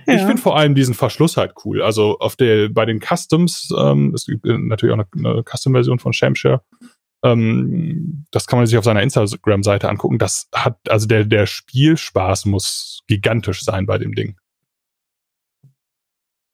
ja. 0.07 0.15
Ich 0.15 0.21
finde 0.21 0.41
vor 0.41 0.57
allem 0.57 0.73
diesen 0.73 0.95
Verschluss 0.95 1.37
halt 1.37 1.53
cool. 1.63 1.83
Also 1.83 2.17
auf 2.17 2.35
der, 2.35 2.69
bei 2.69 2.85
den 2.85 2.99
Customs, 2.99 3.71
ähm, 3.77 4.11
es 4.15 4.25
gibt 4.25 4.45
natürlich 4.45 4.95
auch 4.95 5.05
eine, 5.15 5.29
eine 5.29 5.43
Custom-Version 5.43 5.99
von 5.99 6.11
Shamshare. 6.11 6.63
Ähm, 7.23 8.25
das 8.31 8.47
kann 8.47 8.57
man 8.57 8.65
sich 8.65 8.79
auf 8.79 8.83
seiner 8.83 9.03
Instagram-Seite 9.03 9.89
angucken. 9.89 10.17
Das 10.17 10.49
hat, 10.55 10.79
also 10.89 11.05
der, 11.05 11.23
der 11.25 11.45
Spielspaß 11.45 12.45
muss 12.45 13.01
gigantisch 13.05 13.61
sein 13.61 13.85
bei 13.85 13.99
dem 13.99 14.15
Ding. 14.15 14.35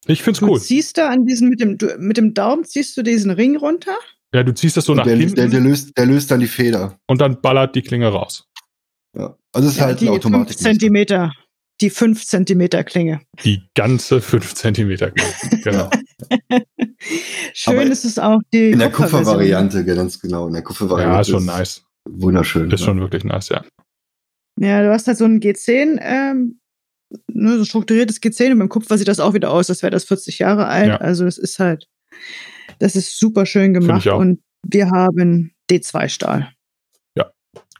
Ich 0.07 0.23
find's 0.23 0.39
du 0.39 0.47
cool. 0.47 0.59
Du 0.59 0.63
ziehst 0.63 0.97
da 0.97 1.09
an 1.09 1.25
diesen, 1.25 1.49
mit 1.49 1.59
dem, 1.59 1.77
du, 1.77 1.95
mit 1.97 2.17
dem 2.17 2.33
Daumen 2.33 2.63
ziehst 2.63 2.95
du 2.97 3.01
diesen 3.01 3.31
Ring 3.31 3.55
runter? 3.55 3.95
Ja, 4.33 4.43
du 4.43 4.53
ziehst 4.53 4.77
das 4.77 4.85
so 4.85 4.93
Und 4.93 4.97
nach 4.97 5.05
der, 5.05 5.15
hinten. 5.15 5.35
Der, 5.35 5.47
der, 5.47 5.61
löst, 5.61 5.97
der 5.97 6.05
löst 6.05 6.29
dann 6.31 6.39
die 6.39 6.47
Feder. 6.47 6.99
Und 7.07 7.21
dann 7.21 7.41
ballert 7.41 7.75
die 7.75 7.81
Klinge 7.81 8.07
raus. 8.07 8.47
Ja. 9.17 9.37
Also 9.53 9.67
es 9.67 9.75
ist 9.75 9.79
ja, 9.79 9.85
halt 9.85 10.01
die 10.01 10.07
eine 10.07 10.15
Automatik. 10.17 10.57
Zentimeter. 10.57 11.31
Die 11.81 11.89
5 11.89 12.25
Zentimeter 12.25 12.83
Klinge. 12.85 13.21
Die 13.43 13.63
ganze 13.75 14.21
5 14.21 14.53
Zentimeter 14.53 15.11
Klinge. 15.11 15.33
Genau. 15.63 15.89
Schön 17.53 17.73
Aber 17.73 17.83
ist 17.83 18.05
es 18.05 18.19
auch 18.19 18.39
die 18.53 18.71
In 18.71 18.79
der 18.79 18.91
Kupfervariante, 18.91 19.83
ganz 19.83 20.19
genau. 20.19 20.47
In 20.47 20.53
der 20.53 20.61
Kupfervariante. 20.61 21.13
Ja, 21.13 21.21
ist 21.21 21.29
schon 21.29 21.45
nice. 21.45 21.83
Wunderschön. 22.07 22.71
Ist 22.71 22.81
ja. 22.81 22.85
schon 22.85 22.99
wirklich 22.99 23.23
nice, 23.23 23.49
ja. 23.49 23.63
Ja, 24.59 24.81
du 24.83 24.91
hast 24.91 25.07
halt 25.07 25.17
so 25.17 25.25
einen 25.25 25.39
G10 25.39 25.99
ähm, 26.01 26.59
ne, 27.27 27.57
so 27.57 27.65
strukturiertes 27.65 28.21
G10 28.21 28.53
und 28.53 28.59
beim 28.59 28.69
Kupfer 28.69 28.97
sieht 28.97 29.07
das 29.07 29.19
auch 29.19 29.33
wieder 29.33 29.51
aus, 29.51 29.69
als 29.69 29.83
wäre 29.83 29.91
das 29.91 30.05
40 30.05 30.39
Jahre 30.39 30.67
alt. 30.67 30.87
Ja. 30.87 30.97
Also 30.97 31.25
es 31.25 31.37
ist 31.37 31.59
halt, 31.59 31.87
das 32.79 32.95
ist 32.95 33.19
super 33.19 33.45
schön 33.45 33.73
gemacht 33.73 34.07
und 34.07 34.41
wir 34.67 34.89
haben 34.89 35.53
D2-Stahl. 35.69 36.51
Ja, 37.15 37.31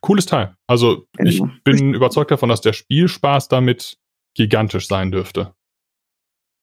cooles 0.01 0.25
Teil. 0.25 0.55
Also 0.67 1.07
genau. 1.17 1.29
ich 1.29 1.63
bin 1.63 1.93
überzeugt 1.93 2.31
davon, 2.31 2.49
dass 2.49 2.61
der 2.61 2.73
Spielspaß 2.73 3.47
damit 3.47 3.97
gigantisch 4.35 4.88
sein 4.88 5.11
dürfte. 5.11 5.53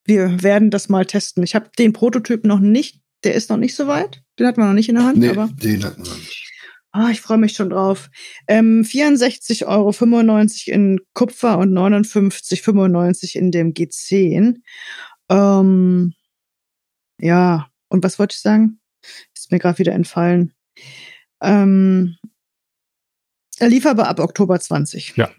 Wir 0.04 0.42
werden 0.42 0.70
das 0.70 0.88
mal 0.88 1.06
testen. 1.06 1.42
Ich 1.44 1.54
habe 1.54 1.70
den 1.78 1.92
Prototyp 1.92 2.44
noch 2.44 2.58
nicht, 2.58 3.00
der 3.24 3.34
ist 3.34 3.50
noch 3.50 3.56
nicht 3.56 3.74
so 3.74 3.86
weit. 3.86 4.22
Den 4.38 4.46
hat 4.46 4.56
man 4.56 4.68
noch 4.68 4.74
nicht 4.74 4.88
in 4.88 4.96
der 4.96 5.04
Hand. 5.04 5.18
Nee, 5.18 5.28
aber 5.28 5.48
den 5.52 5.84
hat 5.84 5.96
man 5.98 6.08
noch 6.08 6.16
nicht. 6.16 6.51
Ah, 6.92 7.08
ich 7.10 7.22
freue 7.22 7.38
mich 7.38 7.54
schon 7.54 7.70
drauf. 7.70 8.10
Ähm, 8.46 8.82
64,95 8.82 9.66
Euro 9.66 10.74
in 10.76 11.00
Kupfer 11.14 11.58
und 11.58 11.72
59,95 11.72 13.34
in 13.34 13.50
dem 13.50 13.72
G10. 13.72 14.56
Ähm, 15.30 16.12
ja, 17.18 17.68
und 17.88 18.04
was 18.04 18.18
wollte 18.18 18.34
ich 18.34 18.42
sagen? 18.42 18.78
Ist 19.34 19.50
mir 19.50 19.58
gerade 19.58 19.78
wieder 19.78 19.92
entfallen. 19.92 20.52
Ähm, 21.40 22.18
er 23.58 23.68
lieferbar 23.68 24.08
ab 24.08 24.20
Oktober 24.20 24.60
20. 24.60 25.16
Ja. 25.16 25.30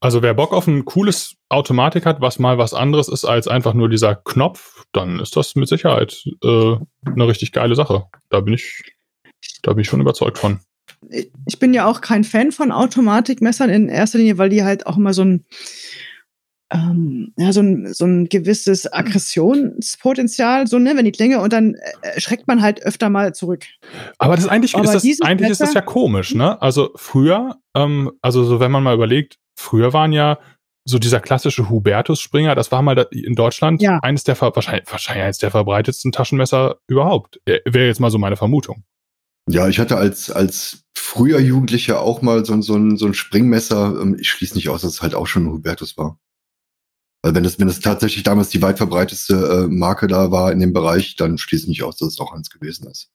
Also 0.00 0.22
wer 0.22 0.34
Bock 0.34 0.52
auf 0.52 0.66
ein 0.66 0.84
cooles 0.84 1.36
Automatik 1.48 2.06
hat, 2.06 2.20
was 2.20 2.38
mal 2.38 2.58
was 2.58 2.74
anderes 2.74 3.08
ist 3.08 3.24
als 3.24 3.48
einfach 3.48 3.74
nur 3.74 3.88
dieser 3.88 4.14
Knopf, 4.14 4.84
dann 4.92 5.18
ist 5.18 5.36
das 5.36 5.56
mit 5.56 5.68
Sicherheit 5.68 6.24
äh, 6.42 6.76
eine 7.06 7.28
richtig 7.28 7.52
geile 7.52 7.74
Sache. 7.74 8.04
Da 8.28 8.40
bin 8.40 8.54
ich 8.54 8.94
da 9.62 9.72
bin 9.72 9.80
ich 9.80 9.88
schon 9.88 10.00
überzeugt 10.00 10.38
von. 10.38 10.60
Ich 11.46 11.58
bin 11.58 11.74
ja 11.74 11.86
auch 11.86 12.00
kein 12.00 12.24
Fan 12.24 12.52
von 12.52 12.72
Automatikmessern 12.72 13.70
in 13.70 13.88
erster 13.88 14.18
Linie, 14.18 14.38
weil 14.38 14.48
die 14.48 14.64
halt 14.64 14.86
auch 14.86 14.96
immer 14.96 15.12
so 15.12 15.22
ein, 15.22 15.44
ähm, 16.70 17.32
ja, 17.36 17.52
so 17.52 17.60
ein, 17.60 17.92
so 17.92 18.04
ein 18.04 18.28
gewisses 18.28 18.90
Aggressionspotenzial, 18.90 20.66
so, 20.66 20.78
ne, 20.78 20.96
wenn 20.96 21.04
die 21.04 21.12
Klinge 21.12 21.40
und 21.40 21.52
dann 21.52 21.74
äh, 22.02 22.20
schreckt 22.20 22.48
man 22.48 22.62
halt 22.62 22.82
öfter 22.82 23.10
mal 23.10 23.34
zurück. 23.34 23.64
Aber 24.18 24.36
das 24.36 24.48
eigentlich, 24.48 24.74
Aber 24.74 24.84
ist, 24.84 24.94
das, 24.94 25.22
eigentlich 25.22 25.50
ist 25.50 25.60
das 25.60 25.74
ja 25.74 25.82
komisch, 25.82 26.34
ne? 26.34 26.60
Also 26.60 26.90
früher, 26.96 27.56
ähm, 27.74 28.12
also 28.22 28.44
so 28.44 28.60
wenn 28.60 28.72
man 28.72 28.82
mal 28.82 28.94
überlegt, 28.94 29.38
früher 29.56 29.92
waren 29.92 30.12
ja 30.12 30.38
so 30.86 30.98
dieser 30.98 31.20
klassische 31.20 31.70
Hubertus-Springer, 31.70 32.54
das 32.54 32.70
war 32.70 32.82
mal 32.82 33.06
in 33.10 33.34
Deutschland 33.34 33.80
ja. 33.80 33.98
eines 34.02 34.24
der 34.24 34.38
wahrscheinlich, 34.38 34.90
wahrscheinlich 34.90 35.24
eines 35.24 35.38
der 35.38 35.50
verbreitetsten 35.50 36.12
Taschenmesser 36.12 36.76
überhaupt. 36.88 37.40
Wäre 37.46 37.86
jetzt 37.86 38.00
mal 38.00 38.10
so 38.10 38.18
meine 38.18 38.36
Vermutung. 38.36 38.84
Ja, 39.48 39.68
ich 39.68 39.78
hatte 39.78 39.96
als, 39.96 40.30
als 40.30 40.84
früher 40.96 41.38
Jugendlicher 41.38 42.00
auch 42.00 42.22
mal 42.22 42.44
so, 42.44 42.60
so, 42.62 42.76
ein, 42.76 42.96
so 42.96 43.06
ein 43.06 43.14
Springmesser. 43.14 44.00
Ähm, 44.00 44.16
ich 44.18 44.30
schließe 44.30 44.54
nicht 44.54 44.68
aus, 44.68 44.82
dass 44.82 44.94
es 44.94 45.02
halt 45.02 45.14
auch 45.14 45.26
schon 45.26 45.46
ein 45.46 45.52
Hubertus 45.52 45.96
war. 45.96 46.18
Weil 47.22 47.34
wenn 47.34 47.44
das, 47.44 47.58
wenn 47.58 47.68
das 47.68 47.80
tatsächlich 47.80 48.22
damals 48.22 48.50
die 48.50 48.62
weit 48.62 48.78
verbreiteste 48.78 49.34
äh, 49.34 49.68
Marke 49.68 50.06
da 50.06 50.30
war 50.30 50.52
in 50.52 50.60
dem 50.60 50.72
Bereich, 50.72 51.16
dann 51.16 51.38
schließe 51.38 51.64
ich 51.64 51.68
nicht 51.68 51.82
aus, 51.82 51.96
dass 51.96 52.08
es 52.08 52.20
auch 52.20 52.32
eins 52.32 52.50
gewesen 52.50 52.86
ist. 52.90 53.10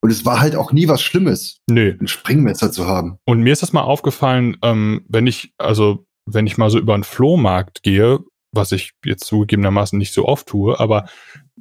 Und 0.00 0.10
es 0.10 0.24
war 0.24 0.40
halt 0.40 0.56
auch 0.56 0.72
nie 0.72 0.88
was 0.88 1.00
Schlimmes, 1.00 1.58
nee. 1.68 1.96
ein 2.00 2.08
Springmesser 2.08 2.72
zu 2.72 2.86
haben. 2.86 3.18
Und 3.24 3.40
mir 3.40 3.52
ist 3.52 3.62
das 3.62 3.72
mal 3.72 3.82
aufgefallen, 3.82 4.56
ähm, 4.62 5.04
wenn 5.08 5.28
ich, 5.28 5.54
also 5.58 6.06
wenn 6.26 6.46
ich 6.46 6.58
mal 6.58 6.70
so 6.70 6.78
über 6.78 6.94
einen 6.94 7.04
Flohmarkt 7.04 7.82
gehe, 7.82 8.20
was 8.52 8.72
ich 8.72 8.92
jetzt 9.04 9.24
zugegebenermaßen 9.24 9.98
nicht 9.98 10.12
so 10.12 10.26
oft 10.26 10.46
tue, 10.46 10.78
aber 10.78 11.06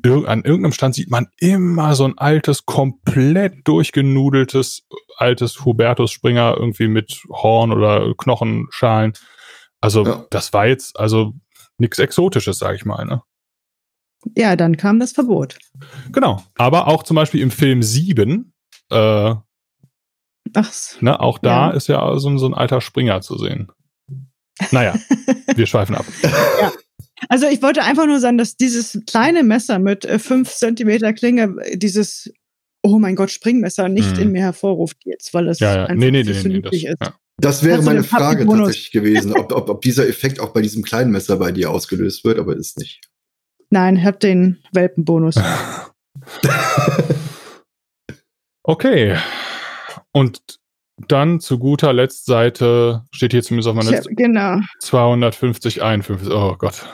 an 0.04 0.44
irgendeinem 0.44 0.74
Stand 0.74 0.96
sieht 0.96 1.10
man 1.10 1.28
immer 1.38 1.96
so 1.96 2.06
ein 2.06 2.18
altes, 2.18 2.66
komplett 2.66 3.68
durchgenudeltes, 3.68 4.88
altes 5.18 5.64
Hubertus 5.64 6.12
Springer 6.12 6.56
irgendwie 6.58 6.88
mit 6.88 7.24
Horn 7.30 7.72
oder 7.72 8.14
Knochenschalen. 8.18 9.14
Also 9.80 10.06
ja. 10.06 10.26
das 10.30 10.54
war 10.54 10.68
jetzt 10.68 11.00
also 11.00 11.34
nichts 11.78 12.00
Exotisches, 12.00 12.60
sag 12.60 12.76
ich 12.76 12.86
mal. 12.86 13.06
Ne? 13.06 13.22
Ja, 14.36 14.56
dann 14.56 14.78
kam 14.78 15.00
das 15.00 15.12
Verbot. 15.12 15.58
Genau. 16.12 16.44
Aber 16.58 16.88
auch 16.88 17.04
zum 17.04 17.16
Beispiel 17.16 17.42
im 17.42 17.52
Film 17.52 17.82
7, 17.84 18.54
äh, 18.90 19.36
Ach, 20.54 20.72
ne, 21.02 21.20
auch 21.20 21.38
da 21.40 21.70
ja. 21.70 21.72
ist 21.72 21.88
ja 21.88 22.18
so, 22.20 22.38
so 22.38 22.46
ein 22.46 22.54
alter 22.54 22.82
Springer 22.82 23.22
zu 23.22 23.38
sehen. 23.38 23.72
Naja, 24.72 24.96
wir 25.56 25.66
schweifen 25.66 25.96
ab. 25.96 26.06
Ja. 26.60 26.72
Also 27.30 27.48
ich 27.48 27.62
wollte 27.62 27.84
einfach 27.84 28.06
nur 28.06 28.20
sagen, 28.20 28.38
dass 28.38 28.58
dieses 28.58 29.00
kleine 29.06 29.44
Messer 29.44 29.80
mit 29.80 30.06
5 30.06 30.48
äh, 30.48 30.52
Zentimeter 30.52 31.14
Klinge, 31.14 31.56
dieses, 31.74 32.32
oh 32.84 33.00
mein 33.00 33.16
Gott, 33.16 33.32
Springmesser 33.32 33.90
nicht 33.90 34.18
hm. 34.18 34.24
in 34.24 34.32
mir 34.32 34.42
hervorruft 34.42 34.98
jetzt, 35.06 35.34
weil 35.34 35.48
es 35.48 35.60
ja, 35.60 35.76
ja. 35.76 35.86
einfach 35.86 35.96
nee, 35.96 36.12
nee, 36.12 36.24
nee, 36.24 36.44
nee, 36.44 36.62
das, 36.62 36.74
ist. 36.74 36.84
Ja. 36.84 37.16
Das 37.38 37.64
wäre 37.64 37.82
meine 37.82 38.04
Frage 38.04 38.46
tatsächlich 38.46 38.92
gewesen, 38.92 39.34
ob, 39.34 39.52
ob, 39.52 39.70
ob 39.70 39.82
dieser 39.82 40.08
Effekt 40.08 40.40
auch 40.40 40.50
bei 40.50 40.62
diesem 40.62 40.84
kleinen 40.84 41.12
Messer 41.12 41.38
bei 41.38 41.52
dir 41.52 41.72
ausgelöst 41.72 42.24
wird, 42.24 42.40
aber 42.40 42.56
ist 42.56 42.78
nicht. 42.78 43.02
Nein, 43.70 43.98
ich 43.98 44.04
habe 44.04 44.18
den 44.18 44.60
Welpenbonus. 44.74 45.36
okay. 48.64 49.18
Und 50.12 50.61
dann 51.08 51.40
zu 51.40 51.58
guter 51.60 51.94
Letzt 51.94 52.26
Seite, 52.26 53.04
steht 53.12 53.32
hier 53.32 53.44
zumindest 53.44 53.70
auf 53.70 53.76
meiner 53.76 53.92
Liste. 53.92 54.14
Genau. 54.14 54.60
250, 54.80 55.82
51. 55.82 56.30
Oh 56.30 56.56
Gott. 56.58 56.86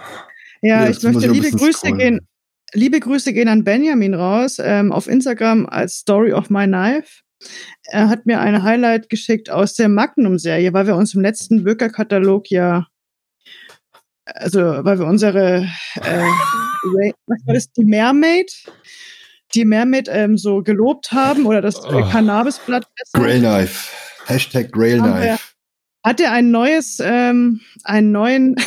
Ja, 0.61 0.83
ja 0.83 0.89
ich 0.89 1.01
möchte 1.03 1.27
liebe 1.27 1.51
Grüße 1.51 1.79
scrollen. 1.79 1.97
gehen. 1.97 2.27
Liebe 2.73 2.99
Grüße 2.99 3.31
gehen 3.33 3.47
an 3.47 3.63
Benjamin 3.63 4.13
raus 4.13 4.59
ähm, 4.61 4.91
auf 4.91 5.07
Instagram 5.07 5.65
als 5.67 5.99
Story 5.99 6.33
of 6.33 6.49
My 6.49 6.65
Knife. 6.65 7.21
Er 7.83 8.09
hat 8.09 8.25
mir 8.25 8.41
ein 8.41 8.63
Highlight 8.63 9.09
geschickt 9.09 9.49
aus 9.49 9.75
der 9.75 9.89
Magnum-Serie, 9.89 10.73
weil 10.73 10.87
wir 10.87 10.95
uns 10.95 11.13
im 11.13 11.21
letzten 11.21 11.63
Bürgerkatalog 11.63 12.49
ja, 12.49 12.87
also 14.25 14.59
weil 14.59 14.99
wir 14.99 15.05
unsere, 15.05 15.67
äh, 15.95 16.25
was 17.27 17.39
war 17.45 17.53
das, 17.53 17.71
die 17.71 17.85
Mermaid, 17.85 18.51
die 19.57 19.65
Mermaid 19.65 20.07
ähm, 20.11 20.37
so 20.37 20.61
gelobt 20.61 21.11
haben 21.11 21.45
oder 21.45 21.61
das 21.61 21.83
äh, 21.83 21.93
oh. 21.93 22.09
Cannabisblatt. 22.09 22.87
Grail 23.13 23.39
Knife. 23.39 23.91
Hashtag 24.27 24.71
Grail 24.71 24.99
Knife. 24.99 25.39
Hat 26.05 26.21
er 26.21 26.31
ein 26.31 26.51
neues, 26.51 26.99
ähm, 27.03 27.61
einen 27.83 28.11
neuen 28.11 28.55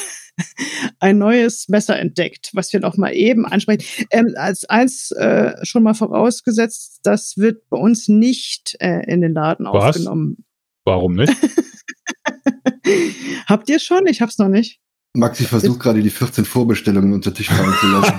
ein 1.01 1.19
neues 1.19 1.69
Messer 1.69 1.99
entdeckt, 1.99 2.51
was 2.55 2.73
wir 2.73 2.81
noch 2.81 2.97
mal 2.97 3.15
eben 3.15 3.47
ansprechen. 3.47 3.85
Ähm, 4.11 4.35
als 4.37 4.65
eins 4.65 5.11
äh, 5.13 5.55
schon 5.65 5.83
mal 5.83 5.95
vorausgesetzt, 5.95 7.01
das 7.03 7.37
wird 7.37 7.69
bei 7.69 7.79
uns 7.79 8.09
nicht 8.09 8.77
äh, 8.81 9.05
in 9.07 9.21
den 9.21 9.33
Laden 9.33 9.67
was? 9.67 9.97
aufgenommen. 9.97 10.45
Warum 10.85 11.15
nicht? 11.15 11.33
Habt 13.47 13.69
ihr 13.69 13.79
schon? 13.79 14.07
Ich 14.07 14.21
hab's 14.21 14.39
noch 14.39 14.49
nicht. 14.49 14.80
Maxi 15.15 15.45
versucht 15.45 15.81
gerade 15.81 16.03
die 16.03 16.11
14 16.11 16.45
Vorbestellungen 16.45 17.13
unter 17.13 17.35
Tisch 17.35 17.49
fallen 17.49 17.75
zu 17.81 17.87
lassen. 17.89 18.15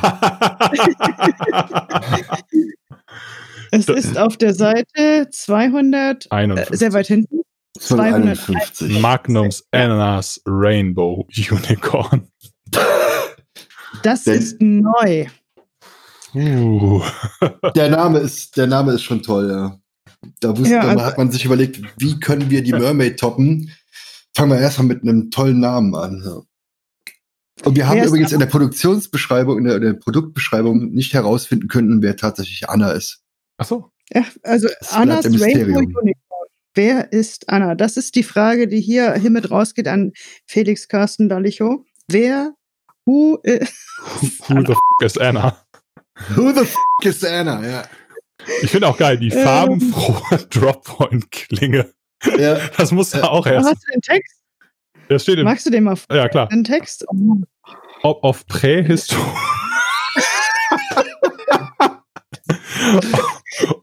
es 3.71 3.87
ist 3.87 4.17
auf 4.17 4.35
der 4.37 4.53
Seite 4.53 5.29
200, 5.31 6.27
äh, 6.29 6.65
sehr 6.71 6.91
weit 6.91 7.07
hinten. 7.07 7.41
251. 7.79 8.99
Magnums 8.99 9.63
Annas 9.71 10.41
Rainbow 10.45 11.25
Unicorn. 11.35 12.27
Das 14.03 14.25
der, 14.25 14.35
ist 14.35 14.61
neu. 14.61 15.27
Uh. 16.33 17.01
der, 17.75 17.89
Name 17.89 18.19
ist, 18.19 18.57
der 18.57 18.67
Name 18.67 18.93
ist 18.93 19.03
schon 19.03 19.23
toll, 19.23 19.49
ja. 19.49 19.77
Da, 20.39 20.57
wusste, 20.57 20.75
ja, 20.75 20.81
also, 20.81 21.03
hat 21.03 21.17
man 21.17 21.31
sich 21.31 21.45
überlegt, 21.45 21.81
wie 21.97 22.19
können 22.19 22.49
wir 22.49 22.63
die 22.63 22.73
Mermaid 22.73 23.19
toppen? 23.19 23.71
Fangen 24.35 24.51
wir 24.51 24.59
erstmal 24.59 24.87
mit 24.87 25.01
einem 25.01 25.31
tollen 25.31 25.59
Namen 25.59 25.95
an. 25.95 26.21
Ja. 26.23 26.41
Und 27.63 27.75
wir 27.75 27.87
haben 27.87 28.03
übrigens 28.03 28.31
in 28.31 28.39
der 28.39 28.47
Produktionsbeschreibung, 28.47 29.59
in 29.59 29.63
der, 29.65 29.75
in 29.75 29.81
der, 29.81 29.93
Produktbeschreibung 29.93 30.91
nicht 30.91 31.13
herausfinden 31.13 31.67
können, 31.67 32.01
wer 32.01 32.15
tatsächlich 32.15 32.67
Anna 32.69 32.91
ist. 32.91 33.21
Ach 33.57 33.65
so. 33.65 33.91
Ja, 34.13 34.25
also 34.43 34.67
Annas 34.89 35.25
Rainbow 35.25 35.79
Unicorn. 35.79 36.13
Wer 36.73 37.11
ist 37.11 37.49
Anna? 37.49 37.75
Das 37.75 37.97
ist 37.97 38.15
die 38.15 38.23
Frage, 38.23 38.67
die 38.67 38.79
hier 38.79 39.13
hiermit 39.15 39.51
rausgeht 39.51 39.87
an 39.87 40.13
Felix 40.45 40.87
Carsten 40.87 41.27
Dallicho. 41.29 41.85
Wer, 42.07 42.53
who, 43.05 43.37
is 43.43 43.69
who 44.47 44.61
the 44.65 44.71
f 44.71 44.79
is 45.01 45.17
Anna? 45.17 45.57
Who 46.35 46.51
the 46.53 46.61
f 46.61 46.75
is 47.03 47.23
Anna, 47.23 47.65
ja. 47.67 47.83
Ich 48.63 48.71
finde 48.71 48.87
auch 48.87 48.97
geil, 48.97 49.17
die 49.17 49.29
ähm. 49.29 49.43
farbenfrohe 49.43 50.37
Droppoint-Klinge. 50.49 51.93
Ja. 52.37 52.59
Das 52.77 52.91
muss 52.91 53.13
ja 53.13 53.23
auch 53.23 53.45
erst. 53.45 53.69
Hast 53.69 53.83
du 53.87 53.91
den 53.93 54.01
Text? 54.01 54.40
Das 55.11 55.23
steht 55.23 55.39
im, 55.39 55.43
Magst 55.43 55.65
du 55.65 55.69
den 55.69 55.83
mal 55.83 55.97
Ja, 56.09 56.29
klar. 56.29 56.47
Den 56.47 56.63
Text? 56.63 57.05
Oh. 57.09 57.41
Ob 58.01 58.23
auf 58.23 58.45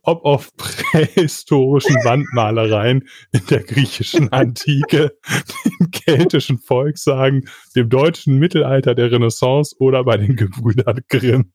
ob 0.05 0.25
auf 0.25 0.57
prähistorischen 0.57 1.97
Wandmalereien 1.97 3.07
in 3.33 3.47
der 3.51 3.62
griechischen 3.62 4.33
Antike, 4.33 5.19
den 5.67 5.91
keltischen 5.91 6.59
Volkssagen, 6.59 7.47
dem 7.77 7.91
deutschen 7.91 8.38
Mittelalter 8.38 8.95
der 8.95 9.12
Renaissance 9.12 9.77
oder 9.79 10.05
bei 10.05 10.17
den 10.17 10.35
Gebrüdern 10.35 11.03
Grimm. 11.11 11.53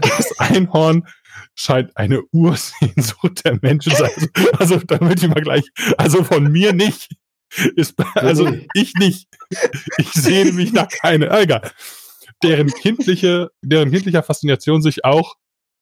Das 0.00 0.38
Einhorn 0.38 1.08
scheint 1.56 1.96
eine 1.96 2.22
Ursehnsucht 2.30 3.44
der 3.44 3.58
Menschen 3.60 3.96
sein. 3.96 4.30
Also, 4.58 4.78
damit 4.78 5.24
ich 5.24 5.28
mal 5.28 5.42
gleich, 5.42 5.64
also 5.98 6.22
von 6.22 6.52
mir 6.52 6.72
nicht. 6.72 7.16
Ist, 7.76 7.94
also 8.14 8.50
ich 8.74 8.94
nicht. 8.94 9.28
Ich 9.98 10.12
sehne 10.12 10.52
mich 10.52 10.72
nach 10.72 10.88
keine. 10.88 11.30
Egal. 11.38 11.70
Deren 12.42 12.68
kindliche, 12.68 13.50
deren 13.62 13.90
kindlicher 13.90 14.22
Faszination 14.22 14.82
sich 14.82 15.04
auch 15.04 15.36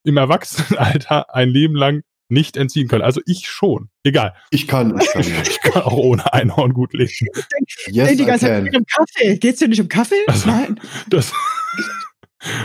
im 0.05 0.17
Erwachsenenalter 0.17 1.35
ein 1.35 1.49
Leben 1.49 1.75
lang 1.75 2.03
nicht 2.29 2.57
entziehen 2.57 2.89
können. 2.89 3.03
Also 3.03 3.21
ich 3.27 3.49
schon. 3.49 3.91
Egal. 4.03 4.35
Ich 4.51 4.67
kann. 4.67 4.99
Ich 5.01 5.09
kann, 5.13 5.23
ich 5.23 5.61
kann 5.61 5.83
auch 5.83 5.93
ohne 5.93 6.33
Einhorn 6.33 6.73
gut 6.73 6.93
leben. 6.93 7.11
Ich 7.11 7.95
yes, 7.95 8.17
die 8.17 8.25
ganze 8.25 8.47
Zeit 8.47 8.77
um 8.77 8.85
Kaffee. 8.87 9.39
Geht's 9.39 9.59
dir 9.59 9.69
nicht 9.69 9.81
um 9.81 9.89
Kaffee? 9.89 10.23
Also, 10.27 10.49
Nein. 10.49 10.81
Das, 11.09 11.33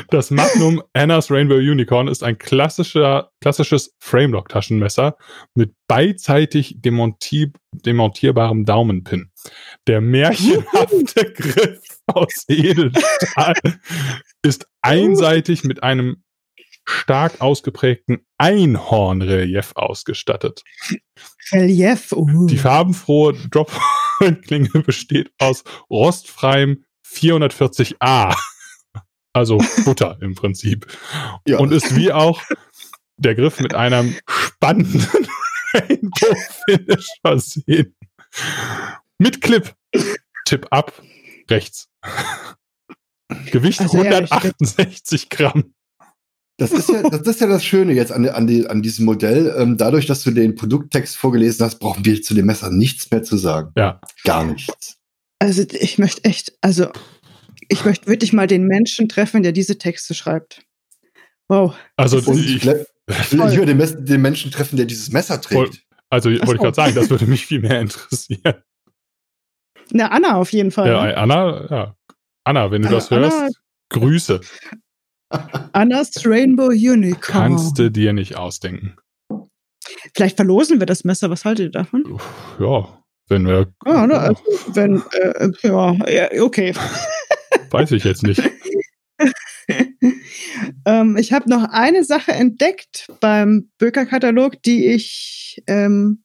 das 0.10 0.32
Magnum 0.32 0.82
Anna's 0.94 1.32
Rainbow 1.32 1.56
Unicorn 1.56 2.08
ist 2.08 2.24
ein 2.24 2.38
klassischer, 2.38 3.32
klassisches 3.42 3.96
Framelock-Taschenmesser 4.00 5.18
mit 5.56 5.74
beidseitig 5.88 6.76
demontier, 6.80 7.52
demontierbarem 7.72 8.66
Daumenpin. 8.66 9.32
Der 9.88 10.02
märchenhafte 10.02 11.34
Griff 11.34 11.82
aus 12.08 12.46
Edelstahl 12.48 13.56
ist 14.42 14.68
einseitig 14.82 15.64
mit 15.64 15.84
einem 15.84 16.24
stark 16.86 17.40
ausgeprägten 17.42 18.26
Einhornrelief 18.38 19.74
ausgestattet. 19.76 20.64
Relief, 21.52 22.12
uh. 22.14 22.48
Die 22.48 22.58
farbenfrohe 22.58 23.34
Drop-Klinge 23.34 24.70
besteht 24.86 25.32
aus 25.38 25.64
rostfreiem 25.90 26.84
440a. 27.06 28.36
Also 29.34 29.60
Butter 29.86 30.18
im 30.22 30.36
Prinzip. 30.36 30.88
Ja. 31.46 31.60
Und 31.60 31.72
ist 31.72 31.96
wie 31.96 32.12
auch 32.12 32.42
der 33.18 33.36
Griff 33.36 33.60
mit 33.60 33.74
einem 33.74 34.16
spannenden 34.28 35.06
Rainbow-Finish 35.74 37.08
versehen. 37.22 37.96
Mit 39.18 39.42
Clip. 39.42 39.74
Tipp 40.46 40.68
ab. 40.72 41.02
Rechts. 41.50 41.90
Gewicht 43.52 43.82
also, 43.82 44.00
168 44.00 45.24
ja, 45.24 45.28
Gramm. 45.30 45.74
Das 46.58 46.72
ist 46.72 46.90
ja, 46.90 47.04
das 47.10 47.22
ist 47.22 47.40
ja 47.40 47.48
das 47.48 47.64
Schöne 47.64 47.94
jetzt 47.94 48.12
an, 48.12 48.28
an, 48.28 48.48
die, 48.48 48.68
an 48.68 48.82
diesem 48.82 49.06
Modell. 49.06 49.56
Ähm, 49.58 49.78
dadurch, 49.78 50.08
dass 50.08 50.24
du 50.24 50.32
den 50.32 50.56
Produkttext 50.56 51.16
vorgelesen 51.16 51.66
hast, 51.66 51.80
brauchen 51.80 52.04
wir 52.04 52.22
zu 52.22 52.34
dem 52.34 52.48
Messer 52.48 52.70
nichts 52.70 53.10
mehr 53.12 53.24
zu 53.24 53.38
sagen. 53.38 53.72
Ja. 53.78 54.02
Gar 54.24 54.46
nichts. 54.46 54.98
Also 55.40 55.64
ich 55.72 55.98
möchte 56.00 56.26
echt, 56.26 56.58
also 56.60 56.90
ich 57.70 57.86
möchte 57.86 58.08
wirklich 58.08 58.34
mal 58.34 58.48
den 58.48 58.66
Menschen 58.66 59.08
treffen, 59.08 59.44
der 59.44 59.52
diese 59.52 59.78
Texte 59.78 60.14
schreibt. 60.14 60.62
Wow. 61.48 61.76
Also 61.96 62.18
ich, 62.34 62.56
ich 62.56 62.66
will 62.66 63.48
lieber 63.50 63.66
den, 63.66 64.06
den, 64.06 64.22
Menschen 64.22 64.52
treffen, 64.52 64.76
der 64.76 64.86
dieses 64.86 65.12
Messer 65.12 65.40
trägt. 65.40 65.84
Also 66.10 66.30
wollte 66.30 66.54
ich 66.54 66.60
gerade 66.60 66.76
sagen, 66.76 66.96
das 66.96 67.10
würde 67.10 67.28
mich 67.28 67.46
viel 67.46 67.62
mehr 67.62 67.80
interessieren. 67.80 68.56
Na, 69.92 70.08
Anna 70.08 70.36
auf 70.36 70.52
jeden 70.52 70.72
Fall. 70.72 70.88
Ja, 70.88 71.06
ne? 71.06 71.18
Anna, 71.18 71.68
ja. 71.70 71.96
Anna, 72.44 72.72
wenn 72.72 72.82
du 72.82 72.90
also 72.90 72.98
das 72.98 73.12
hörst, 73.12 73.38
Anna, 73.38 73.50
Grüße. 73.90 74.42
Annas 75.74 76.12
Rainbow 76.26 76.68
Unicorn. 76.68 77.20
Kannst 77.22 77.78
du 77.78 77.90
dir 77.90 78.14
nicht 78.14 78.36
ausdenken. 78.36 78.96
Vielleicht 80.16 80.38
verlosen 80.38 80.80
wir 80.80 80.86
das 80.86 81.04
Messer. 81.04 81.30
Was 81.30 81.46
haltet 81.46 81.68
ihr 81.68 81.72
davon? 81.72 82.20
Ja, 82.60 83.04
wenn 83.28 83.48
wir. 83.48 83.72
Ja, 83.86 84.08
ne, 84.08 84.18
also, 84.18 84.42
wenn, 84.74 85.02
äh, 85.12 85.52
ja, 85.64 85.94
ja, 86.10 86.44
okay. 86.44 86.74
Weiß 87.72 87.92
ich 87.92 88.04
jetzt 88.04 88.24
nicht. 88.24 88.42
ähm, 90.86 91.18
ich 91.18 91.34
habe 91.34 91.50
noch 91.50 91.70
eine 91.70 92.04
Sache 92.04 92.32
entdeckt 92.32 93.08
beim 93.20 93.70
Böker-Katalog, 93.78 94.62
die 94.64 94.88
ich 94.88 95.62
ähm, 95.68 96.24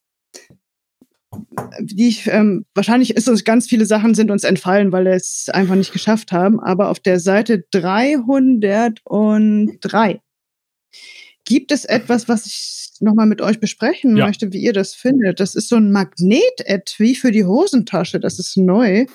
die 1.80 2.08
ich, 2.08 2.26
ähm, 2.28 2.64
wahrscheinlich 2.74 3.16
ist 3.16 3.28
uns 3.28 3.44
ganz 3.44 3.68
viele 3.68 3.86
Sachen 3.86 4.14
sind 4.14 4.30
uns 4.30 4.44
entfallen, 4.44 4.92
weil 4.92 5.04
wir 5.04 5.14
es 5.14 5.48
einfach 5.52 5.74
nicht 5.74 5.92
geschafft 5.92 6.32
haben. 6.32 6.60
Aber 6.60 6.90
auf 6.90 7.00
der 7.00 7.20
Seite 7.20 7.64
303 7.70 10.20
gibt 11.44 11.72
es 11.72 11.84
etwas, 11.84 12.28
was 12.28 12.46
ich 12.46 12.92
nochmal 13.00 13.26
mit 13.26 13.40
euch 13.40 13.60
besprechen 13.60 14.16
ja. 14.16 14.26
möchte, 14.26 14.52
wie 14.52 14.62
ihr 14.62 14.72
das 14.72 14.94
findet. 14.94 15.40
Das 15.40 15.54
ist 15.54 15.68
so 15.68 15.76
ein 15.76 15.92
Magnet-Etui 15.92 17.14
für 17.14 17.32
die 17.32 17.44
Hosentasche. 17.44 18.20
Das 18.20 18.38
ist 18.38 18.56
neu. 18.56 19.06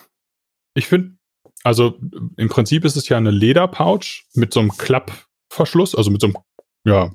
Ich 0.76 0.88
finde, 0.88 1.18
also 1.64 2.00
im 2.38 2.50
Prinzip 2.50 2.86
ist 2.86 2.96
es 2.96 3.10
ja 3.10 3.18
eine 3.18 3.32
Lederpouch 3.32 4.26
mit 4.34 4.54
so 4.54 4.60
einem 4.60 4.72
Klappverschluss, 4.72 5.96
also 5.96 6.12
mit 6.12 6.22
so 6.22 6.28
einem, 6.28 6.38
ja, 6.86 7.12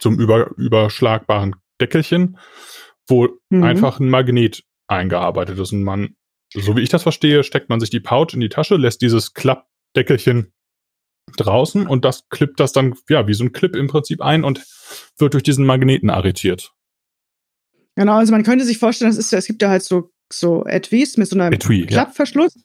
so 0.00 0.08
einem 0.08 0.18
über, 0.18 0.50
überschlagbaren 0.56 1.56
Deckelchen 1.80 2.38
wo 3.08 3.28
mhm. 3.50 3.62
einfach 3.62 4.00
ein 4.00 4.08
Magnet 4.08 4.64
eingearbeitet 4.88 5.58
ist. 5.58 5.72
Und 5.72 5.82
man, 5.82 6.16
so 6.54 6.76
wie 6.76 6.82
ich 6.82 6.88
das 6.88 7.02
verstehe, 7.02 7.44
steckt 7.44 7.68
man 7.68 7.80
sich 7.80 7.90
die 7.90 8.00
Pouch 8.00 8.34
in 8.34 8.40
die 8.40 8.48
Tasche, 8.48 8.76
lässt 8.76 9.02
dieses 9.02 9.34
Klappdeckelchen 9.34 10.52
draußen 11.36 11.86
und 11.86 12.04
das 12.04 12.28
klippt 12.28 12.60
das 12.60 12.72
dann, 12.72 12.94
ja, 13.08 13.26
wie 13.26 13.34
so 13.34 13.44
ein 13.44 13.52
Clip 13.52 13.74
im 13.74 13.88
Prinzip 13.88 14.20
ein 14.22 14.44
und 14.44 14.64
wird 15.18 15.34
durch 15.34 15.42
diesen 15.42 15.66
Magneten 15.66 16.08
arretiert. 16.08 16.72
Genau, 17.96 18.16
also 18.16 18.30
man 18.30 18.44
könnte 18.44 18.64
sich 18.64 18.78
vorstellen, 18.78 19.10
das 19.10 19.18
ist, 19.18 19.32
es 19.32 19.46
gibt 19.46 19.62
ja 19.62 19.68
halt 19.68 19.82
so, 19.82 20.12
so 20.32 20.64
Etuis 20.66 21.16
mit 21.16 21.28
so 21.28 21.36
einem 21.36 21.52
Etui, 21.52 21.86
Klappverschluss. 21.86 22.54
Ja. 22.54 22.62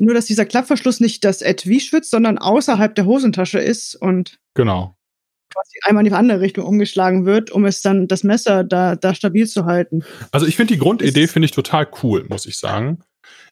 Nur, 0.00 0.14
dass 0.14 0.26
dieser 0.26 0.46
Klappverschluss 0.46 1.00
nicht 1.00 1.24
das 1.24 1.42
Etui 1.42 1.80
schützt, 1.80 2.10
sondern 2.10 2.38
außerhalb 2.38 2.94
der 2.94 3.06
Hosentasche 3.06 3.58
ist 3.58 3.94
und 3.94 4.38
genau. 4.54 4.96
quasi 5.52 5.78
einmal 5.82 6.04
in 6.04 6.10
die 6.10 6.16
andere 6.16 6.40
Richtung 6.40 6.64
umgeschlagen 6.64 7.26
wird, 7.26 7.50
um 7.50 7.64
es 7.64 7.82
dann 7.82 8.08
das 8.08 8.24
Messer 8.24 8.64
da, 8.64 8.96
da 8.96 9.14
stabil 9.14 9.46
zu 9.46 9.66
halten. 9.66 10.02
Also 10.32 10.46
ich 10.46 10.56
finde 10.56 10.74
die 10.74 10.80
Grundidee 10.80 11.26
finde 11.26 11.46
ich 11.46 11.52
total 11.52 11.88
cool, 12.02 12.24
muss 12.28 12.46
ich 12.46 12.58
sagen. 12.58 13.02